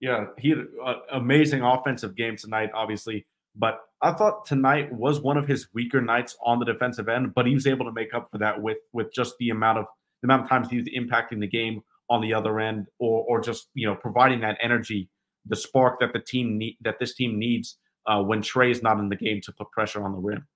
Yeah, 0.00 0.26
he 0.38 0.50
had 0.50 0.58
an 0.58 0.96
amazing 1.12 1.62
offensive 1.62 2.16
game 2.16 2.36
tonight, 2.36 2.70
obviously. 2.74 3.26
But 3.54 3.80
I 4.00 4.12
thought 4.12 4.46
tonight 4.46 4.92
was 4.92 5.20
one 5.20 5.36
of 5.36 5.46
his 5.46 5.68
weaker 5.74 6.00
nights 6.00 6.36
on 6.44 6.58
the 6.58 6.64
defensive 6.64 7.08
end, 7.08 7.34
but 7.34 7.46
he 7.46 7.54
was 7.54 7.66
able 7.66 7.84
to 7.84 7.92
make 7.92 8.14
up 8.14 8.28
for 8.30 8.38
that 8.38 8.62
with 8.62 8.78
with 8.92 9.12
just 9.12 9.34
the 9.38 9.50
amount 9.50 9.78
of 9.78 9.86
the 10.22 10.26
amount 10.26 10.44
of 10.44 10.48
times 10.48 10.70
he 10.70 10.76
was 10.76 10.86
impacting 10.96 11.40
the 11.40 11.46
game 11.46 11.82
on 12.08 12.22
the 12.22 12.32
other 12.32 12.60
end, 12.60 12.86
or 12.98 13.24
or 13.28 13.40
just 13.40 13.68
you 13.74 13.86
know 13.86 13.94
providing 13.94 14.40
that 14.40 14.56
energy, 14.62 15.10
the 15.46 15.56
spark 15.56 16.00
that 16.00 16.12
the 16.12 16.20
team 16.20 16.56
need 16.56 16.76
that 16.80 16.98
this 16.98 17.14
team 17.14 17.38
needs 17.38 17.76
uh, 18.06 18.22
when 18.22 18.40
Trae's 18.40 18.82
not 18.82 18.98
in 18.98 19.08
the 19.08 19.16
game 19.16 19.40
to 19.42 19.52
put 19.52 19.70
pressure 19.70 20.02
on 20.02 20.12
the 20.12 20.18
rim. 20.18 20.46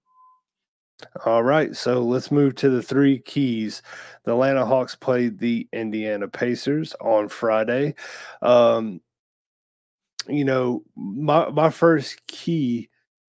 All 1.27 1.43
right, 1.43 1.75
so 1.75 2.03
let's 2.03 2.31
move 2.31 2.55
to 2.57 2.71
the 2.71 2.83
three 2.83 3.19
keys. 3.19 3.83
The 4.25 4.33
Atlanta 4.33 4.65
Hawks 4.65 4.95
played 4.95 5.39
the 5.39 5.69
Indiana 5.73 6.29
Pacers 6.29 6.95
on 7.01 7.29
Friday. 7.29 7.95
Um, 8.43 9.01
you 10.29 10.45
know, 10.45 10.85
my 10.97 11.51
my 11.51 11.71
first 11.71 12.27
key 12.27 12.89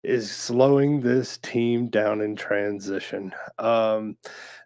is 0.05 0.31
slowing 0.31 1.01
this 1.01 1.38
team 1.38 1.88
down 1.88 2.21
in 2.21 2.37
transition. 2.37 3.33
Um, 3.59 4.16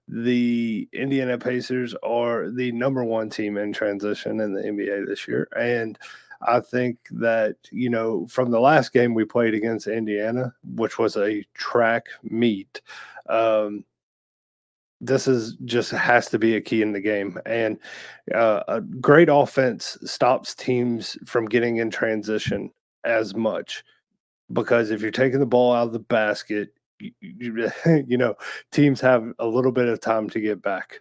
the 0.09 0.88
Indiana 0.92 1.38
Pacers 1.38 1.94
are 2.03 2.50
the 2.50 2.72
number 2.72 3.05
one 3.05 3.31
team 3.31 3.57
in 3.57 3.72
transition 3.72 4.40
in 4.40 4.53
the 4.53 4.62
NBA 4.62 5.07
this 5.07 5.29
year, 5.29 5.48
and 5.57 5.96
I 6.42 6.61
think 6.61 6.98
that, 7.11 7.57
you 7.70 7.90
know, 7.90 8.26
from 8.26 8.50
the 8.50 8.61
last 8.61 8.92
game 8.92 9.14
we 9.14 9.24
played 9.24 9.55
against 9.55 9.87
Indiana, 9.87 10.55
which 10.64 10.98
was 10.98 11.16
a 11.16 11.44
track 11.55 12.07
meet, 12.22 12.81
um, 13.29 13.85
this 15.00 15.26
is 15.26 15.57
just 15.64 15.90
has 15.90 16.29
to 16.29 16.38
be 16.38 16.57
a 16.57 16.61
key 16.61 16.83
in 16.83 16.92
the 16.92 17.00
game. 17.00 17.38
And 17.46 17.79
uh, 18.35 18.62
a 18.68 18.81
great 18.81 19.29
offense 19.31 19.96
stops 20.05 20.55
teams 20.55 21.16
from 21.26 21.46
getting 21.46 21.76
in 21.76 21.90
transition 21.90 22.70
as 23.05 23.35
much 23.35 23.83
because 24.53 24.90
if 24.90 25.00
you're 25.00 25.11
taking 25.11 25.40
the 25.40 25.46
ball 25.46 25.72
out 25.72 25.87
of 25.87 25.92
the 25.92 25.98
basket, 25.98 26.70
you, 26.98 27.12
you, 27.20 27.70
you 28.07 28.18
know, 28.18 28.35
teams 28.72 29.00
have 29.00 29.33
a 29.38 29.46
little 29.46 29.72
bit 29.72 29.88
of 29.88 30.00
time 30.00 30.29
to 30.31 30.40
get 30.40 30.62
back. 30.62 31.00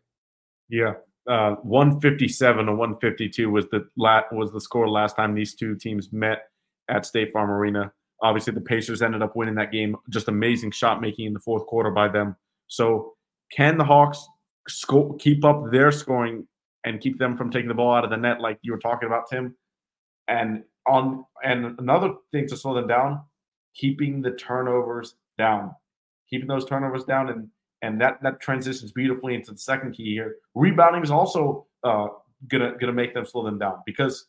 Yeah, 0.69 0.93
uh, 1.30 1.56
157 1.62 2.65
to 2.65 2.72
152 2.72 3.50
was 3.52 3.68
the 3.70 3.88
la- 3.96 4.24
was 4.32 4.52
the 4.52 4.60
score 4.60 4.89
last 4.89 5.15
time 5.15 5.36
these 5.36 5.54
two 5.54 5.76
teams 5.76 6.12
met 6.12 6.50
at 6.89 7.06
State 7.06 7.32
Farm 7.32 7.52
Arena. 7.52 7.92
Obviously, 8.22 8.54
the 8.54 8.62
Pacers 8.62 9.02
ended 9.02 9.22
up 9.22 9.36
winning 9.36 9.56
that 9.56 9.72
game. 9.72 9.96
Just 10.10 10.28
amazing 10.28 10.72
shot 10.72 11.02
making 11.02 11.28
in 11.28 11.34
the 11.34 11.39
fourth 11.39 11.65
quarter 11.68 11.92
by 11.92 12.08
them. 12.08 12.36
So, 12.68 13.13
can 13.52 13.78
the 13.78 13.84
Hawks 13.84 14.28
sco- 14.68 15.13
keep 15.13 15.46
up 15.46 15.72
their 15.72 15.92
scoring 15.92 16.48
and 16.84 17.00
keep 17.00 17.20
them 17.20 17.38
from 17.38 17.52
taking 17.52 17.68
the 17.68 17.76
ball 17.76 17.94
out 17.94 18.04
of 18.04 18.10
the 18.10 18.18
net, 18.18 18.42
like 18.42 18.58
you 18.63 18.72
were 18.72 18.80
talking 18.80 19.08
about, 19.08 19.30
Tim? 19.30 19.56
And 20.28 20.63
on 20.88 21.26
and 21.44 21.80
another 21.80 22.14
thing 22.32 22.47
to 22.47 22.58
slow 22.58 22.74
them 22.74 22.88
down, 22.88 23.22
keeping 23.76 24.22
the 24.22 24.32
turnovers 24.32 25.16
down, 25.38 25.76
keeping 26.30 26.47
those 26.47 26.66
turnovers 26.66 27.03
down, 27.03 27.30
and 27.30 27.49
and 27.82 27.99
that 28.01 28.21
that 28.21 28.39
transitions 28.39 28.91
beautifully 28.91 29.36
into 29.36 29.51
the 29.51 29.57
second 29.57 29.93
key 29.93 30.13
here. 30.13 30.36
Rebounding 30.55 31.03
is 31.03 31.11
also 31.11 31.67
uh, 31.84 32.07
gonna 32.47 32.73
gonna 32.80 32.93
make 32.93 33.13
them 33.13 33.25
slow 33.25 33.43
them 33.43 33.59
down 33.59 33.82
because 33.86 34.27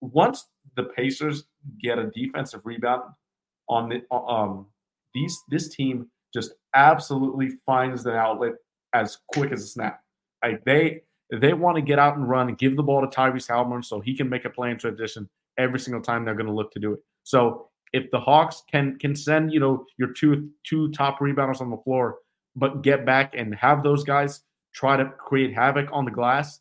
once 0.00 0.46
the 0.76 0.84
Pacers 0.84 1.44
get 1.80 1.98
a 1.98 2.10
defensive 2.10 2.60
rebound 2.64 3.02
on 3.68 3.88
the 3.88 4.14
um 4.14 4.66
these 5.14 5.36
this 5.48 5.68
team 5.68 6.08
just 6.32 6.52
absolutely 6.74 7.50
finds 7.64 8.02
the 8.02 8.14
outlet 8.14 8.52
as 8.92 9.18
quick 9.28 9.52
as 9.52 9.62
a 9.62 9.66
snap. 9.66 10.00
Like 10.42 10.64
they 10.64 11.02
they 11.30 11.54
want 11.54 11.76
to 11.76 11.82
get 11.82 11.98
out 11.98 12.16
and 12.16 12.28
run 12.28 12.48
and 12.48 12.58
give 12.58 12.76
the 12.76 12.82
ball 12.82 13.00
to 13.00 13.06
Tyrese 13.06 13.48
Haliburton 13.48 13.84
so 13.84 14.00
he 14.00 14.16
can 14.16 14.28
make 14.28 14.44
a 14.44 14.50
play 14.50 14.70
in 14.70 14.78
transition 14.78 15.28
every 15.58 15.80
single 15.80 16.02
time 16.02 16.24
they're 16.24 16.34
going 16.34 16.46
to 16.46 16.52
look 16.52 16.70
to 16.72 16.80
do 16.80 16.92
it. 16.92 17.00
So 17.22 17.68
if 17.92 18.10
the 18.10 18.20
Hawks 18.20 18.62
can 18.70 18.98
can 18.98 19.14
send 19.16 19.52
you 19.52 19.60
know 19.60 19.86
your 19.96 20.12
two 20.12 20.50
two 20.64 20.90
top 20.90 21.20
rebounders 21.20 21.60
on 21.60 21.70
the 21.70 21.76
floor 21.78 22.16
but 22.56 22.82
get 22.82 23.04
back 23.04 23.34
and 23.36 23.54
have 23.54 23.82
those 23.82 24.04
guys 24.04 24.42
try 24.72 24.96
to 24.96 25.06
create 25.18 25.54
havoc 25.54 25.88
on 25.92 26.04
the 26.04 26.10
glass, 26.10 26.60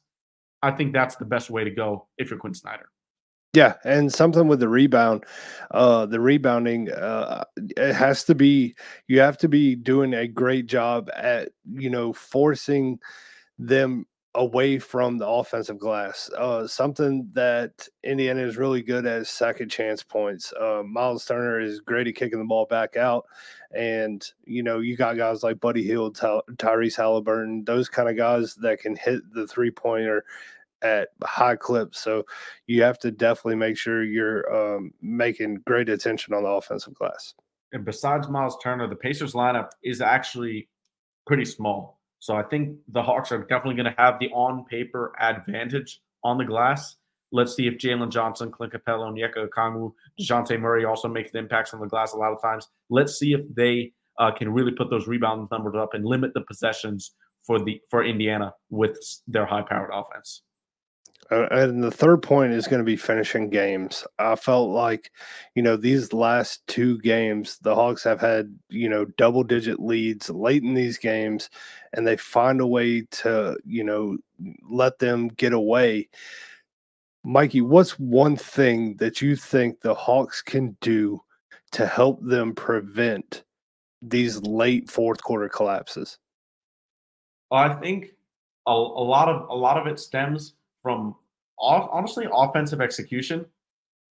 I 0.62 0.72
think 0.72 0.94
that's 0.94 1.16
the 1.16 1.26
best 1.26 1.50
way 1.50 1.64
to 1.64 1.72
go 1.72 2.08
if 2.18 2.30
you're 2.30 2.40
Quin 2.40 2.54
Snyder. 2.54 2.90
Yeah, 3.54 3.76
and 3.84 4.12
something 4.12 4.48
with 4.48 4.60
the 4.60 4.68
rebound, 4.68 5.26
uh, 5.70 6.08
the 6.08 6.20
rebounding, 6.20 6.92
uh, 6.92 7.44
it 7.56 7.94
has 7.94 8.24
to 8.24 8.34
be. 8.34 8.76
You 9.08 9.20
have 9.20 9.38
to 9.40 9.48
be 9.48 9.76
doing 9.76 10.16
a 10.16 10.28
great 10.28 10.66
job 10.66 11.12
at 11.16 11.50
you 11.72 11.92
know 11.92 12.14
forcing 12.14 12.98
them 13.60 14.08
away 14.36 14.80
from 14.80 15.18
the 15.18 15.28
offensive 15.28 15.78
glass. 15.78 16.30
Uh, 16.38 16.66
something 16.66 17.30
that 17.34 17.88
Indiana 18.04 18.42
is 18.42 18.58
really 18.58 18.82
good 18.82 19.06
at 19.06 19.22
is 19.22 19.30
second 19.30 19.70
chance 19.70 20.02
points. 20.02 20.52
Uh, 20.60 20.82
Myles 20.86 21.26
Turner 21.26 21.60
is 21.60 21.80
great 21.80 22.08
at 22.08 22.16
kicking 22.16 22.40
the 22.40 22.46
ball 22.46 22.66
back 22.66 22.98
out. 22.98 23.26
And, 23.76 24.26
you 24.46 24.64
know, 24.64 24.80
you 24.80 24.96
got 24.98 25.18
guys 25.18 25.44
like 25.44 25.60
Buddy 25.60 25.84
Hield, 25.84 26.16
Ty- 26.16 26.42
Tyrese 26.54 26.98
Haliburton, 26.98 27.66
those 27.66 27.90
kind 27.90 28.10
of 28.10 28.18
guys 28.18 28.56
that 28.56 28.80
can 28.80 28.96
hit 28.96 29.22
the 29.34 29.48
three 29.48 29.72
pointer 29.72 30.26
at 30.82 31.10
high 31.24 31.56
clips. 31.56 32.00
So 32.00 32.26
you 32.68 32.82
have 32.84 33.00
to 33.00 33.12
definitely 33.12 33.56
make 33.56 33.78
sure 33.78 34.04
you're 34.04 34.76
um, 34.76 34.94
making 35.02 35.62
great 35.66 35.90
attention 35.90 36.34
on 36.34 36.44
the 36.44 36.50
offensive 36.50 36.94
glass. 36.96 37.36
And 37.72 37.86
besides 37.86 38.28
Myles 38.30 38.58
Turner, 38.62 38.88
the 38.88 38.96
Pacers 38.96 39.34
lineup 39.34 39.70
is 39.84 40.02
actually 40.02 40.70
pretty 41.26 41.46
small. 41.46 42.00
So 42.24 42.38
I 42.38 42.44
think 42.44 42.78
the 42.88 43.04
Hawks 43.04 43.34
are 43.34 43.40
definitely 43.40 43.76
going 43.76 43.94
to 43.94 44.02
have 44.02 44.18
the 44.18 44.30
on 44.30 44.64
paper 44.64 45.12
advantage 45.20 46.00
on 46.24 46.38
the 46.38 46.46
glass. 46.46 46.96
Let's 47.34 47.54
see 47.54 47.68
if 47.68 47.74
Jalen 47.74 48.12
Johnson, 48.12 48.50
Clint 48.50 48.72
Capela, 48.72 49.12
Onyeka 49.12 49.50
Okongwu, 49.50 49.92
Dejounte 50.18 50.58
Murray 50.58 50.86
also 50.86 51.10
make 51.10 51.34
the 51.34 51.40
impacts 51.40 51.74
on 51.74 51.82
the 51.82 51.86
glass 51.86 52.14
a 52.14 52.18
lot 52.18 52.32
of 52.32 52.42
times. 52.42 52.70
Let's 52.90 53.20
see 53.20 53.34
if 53.34 53.42
they 53.54 53.92
uh, 54.20 54.32
can 54.32 54.54
really 54.54 54.72
put 54.72 54.90
those 54.90 55.06
rebound 55.06 55.50
numbers 55.52 55.76
up 55.76 55.96
and 55.96 56.06
limit 56.06 56.34
the 56.34 56.40
possessions 56.40 57.12
for 57.42 57.60
the 57.60 57.82
for 57.90 58.06
Indiana 58.06 58.54
with 58.70 58.98
their 59.28 59.46
high 59.46 59.64
powered 59.64 59.92
offense. 59.94 60.44
Uh, 61.32 61.48
and 61.52 61.84
the 61.84 61.92
third 61.92 62.22
point 62.22 62.54
is 62.54 62.68
going 62.68 62.82
to 62.82 62.86
be 62.86 62.98
finishing 62.98 63.50
games. 63.50 64.06
I 64.20 64.36
felt 64.36 64.70
like, 64.70 65.12
you 65.56 65.64
know, 65.64 65.78
these 65.78 66.14
last 66.14 66.66
two 66.68 67.00
games, 67.00 67.58
the 67.62 67.74
Hawks 67.74 68.04
have 68.04 68.20
had, 68.20 68.54
you 68.70 68.90
know, 68.90 69.06
double 69.18 69.44
digit 69.44 69.80
leads 69.80 70.30
late 70.30 70.64
in 70.64 70.74
these 70.74 70.98
games, 70.98 71.50
and 71.94 72.06
they 72.06 72.18
find 72.18 72.60
a 72.60 72.68
way 72.68 73.02
to, 73.02 73.58
you 73.66 73.84
know, 73.84 74.18
let 74.70 75.00
them 75.00 75.30
get 75.30 75.54
away. 75.54 76.10
Mikey, 77.24 77.62
what's 77.62 77.98
one 78.00 78.36
thing 78.36 78.96
that 78.98 79.22
you 79.22 79.36
think 79.36 79.80
the 79.80 79.94
Hawks 79.94 80.42
can 80.42 80.76
do 80.82 81.22
to 81.72 81.88
help 81.88 82.20
them 82.22 82.54
prevent 82.54 83.44
these 84.02 84.42
late 84.42 84.90
fourth 84.90 85.24
quarter 85.24 85.48
collapses? 85.48 86.18
I 87.52 87.70
think 87.76 88.16
a, 88.68 88.72
a 88.72 88.74
lot 88.74 89.30
of 89.30 89.48
a 89.50 89.56
lot 89.56 89.78
of 89.78 89.88
it 89.88 90.00
stems 90.00 90.54
from 90.82 91.16
off, 91.58 91.88
honestly 91.92 92.28
offensive 92.32 92.82
execution. 92.82 93.46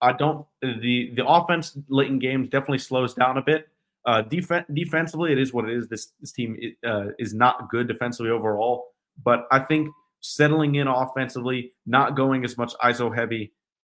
I 0.00 0.12
don't 0.12 0.46
the 0.62 1.12
the 1.14 1.26
offense 1.26 1.76
late 1.88 2.08
in 2.08 2.18
games 2.18 2.48
definitely 2.48 2.78
slows 2.78 3.14
down 3.14 3.36
a 3.36 3.42
bit. 3.42 3.68
Uh, 4.04 4.22
def- 4.22 4.66
defensively, 4.72 5.32
it 5.32 5.38
is 5.38 5.52
what 5.52 5.68
it 5.68 5.76
is. 5.76 5.88
This 5.88 6.12
this 6.20 6.32
team 6.32 6.56
uh, 6.84 7.06
is 7.18 7.34
not 7.34 7.70
good 7.70 7.86
defensively 7.86 8.30
overall, 8.30 8.86
but 9.22 9.46
I 9.50 9.60
think 9.60 9.88
settling 10.20 10.76
in 10.76 10.88
offensively, 10.88 11.72
not 11.86 12.16
going 12.16 12.44
as 12.44 12.56
much 12.56 12.72
ISO 12.82 13.14
heavy, 13.14 13.52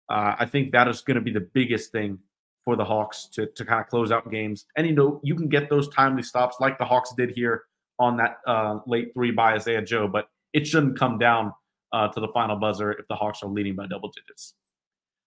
uh, 0.09 0.35
I 0.39 0.45
think 0.45 0.71
that 0.71 0.87
is 0.87 1.01
going 1.01 1.15
to 1.15 1.21
be 1.21 1.31
the 1.31 1.47
biggest 1.53 1.91
thing 1.91 2.19
for 2.63 2.75
the 2.75 2.85
Hawks 2.85 3.27
to 3.33 3.47
to 3.55 3.65
kind 3.65 3.81
of 3.81 3.87
close 3.87 4.11
out 4.11 4.29
games. 4.31 4.65
And 4.75 4.87
you 4.87 4.93
know, 4.93 5.19
you 5.23 5.35
can 5.35 5.49
get 5.49 5.69
those 5.69 5.89
timely 5.89 6.23
stops 6.23 6.57
like 6.59 6.77
the 6.77 6.85
Hawks 6.85 7.13
did 7.17 7.31
here 7.31 7.63
on 7.99 8.17
that 8.17 8.37
uh, 8.45 8.79
late 8.85 9.13
three 9.13 9.31
by 9.31 9.53
Isaiah 9.53 9.81
Joe, 9.81 10.07
but 10.07 10.29
it 10.53 10.67
shouldn't 10.67 10.97
come 10.97 11.17
down 11.17 11.53
uh, 11.93 12.07
to 12.09 12.19
the 12.19 12.27
final 12.29 12.55
buzzer 12.55 12.91
if 12.93 13.07
the 13.07 13.15
Hawks 13.15 13.43
are 13.43 13.49
leading 13.49 13.75
by 13.75 13.87
double 13.87 14.11
digits. 14.11 14.53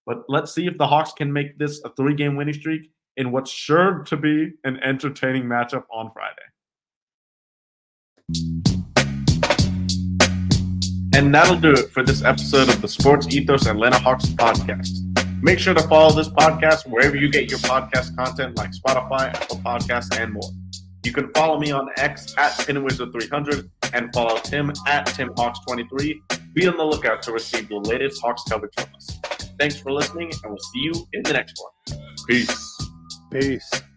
But 0.07 0.23
let's 0.29 0.55
see 0.55 0.67
if 0.67 0.79
the 0.79 0.87
Hawks 0.87 1.13
can 1.13 1.33
make 1.33 1.59
this 1.59 1.81
a 1.85 1.91
three 1.91 2.15
game 2.15 2.37
winning 2.37 2.55
streak 2.55 2.91
in 3.21 3.31
what's 3.33 3.51
sure 3.51 4.03
to 4.07 4.17
be 4.17 4.51
an 4.65 4.79
entertaining 4.83 5.45
matchup 5.45 5.85
on 5.93 6.11
Friday. 6.11 6.37
And 11.15 11.35
that'll 11.35 11.61
do 11.61 11.73
it 11.73 11.91
for 11.91 12.03
this 12.03 12.25
episode 12.25 12.71
of 12.71 12.81
the 12.81 12.89
Sports 12.89 13.29
Ethos 13.29 13.67
Atlanta 13.67 13.99
Hawks 13.99 14.25
podcast. 14.25 14.89
Make 15.43 15.59
sure 15.59 15.75
to 15.75 15.83
follow 15.83 16.15
this 16.15 16.31
podcast 16.31 16.89
wherever 16.89 17.15
you 17.15 17.31
get 17.31 17.51
your 17.51 17.59
podcast 17.59 18.17
content 18.17 18.57
like 18.57 18.71
Spotify, 18.71 19.35
Apple 19.35 19.59
Podcasts, 19.59 20.19
and 20.19 20.33
more. 20.33 20.51
You 21.05 21.13
can 21.13 21.31
follow 21.35 21.61
me 21.61 21.73
on 21.73 21.91
X 21.99 22.35
at 22.39 22.53
PinWizard300 22.53 23.69
and 23.93 24.11
follow 24.15 24.39
Tim 24.39 24.71
at 24.87 25.07
TimHawks23 25.09 26.41
be 26.55 26.67
on 26.67 26.79
the 26.79 26.85
lookout 26.85 27.21
to 27.23 27.33
receive 27.33 27.69
the 27.69 27.77
latest 27.77 28.23
Hawks 28.23 28.45
coverage 28.49 28.73
from 28.75 28.87
us. 28.97 29.19
Thanks 29.59 29.79
for 29.79 29.93
listening, 29.93 30.31
and 30.43 30.53
we'll 30.53 30.59
see 30.73 30.81
you 30.81 30.93
in 31.13 31.23
the 31.23 31.35
next 31.35 31.63
one. 31.63 32.01
Peace. 32.27 32.80
Peace. 33.31 33.90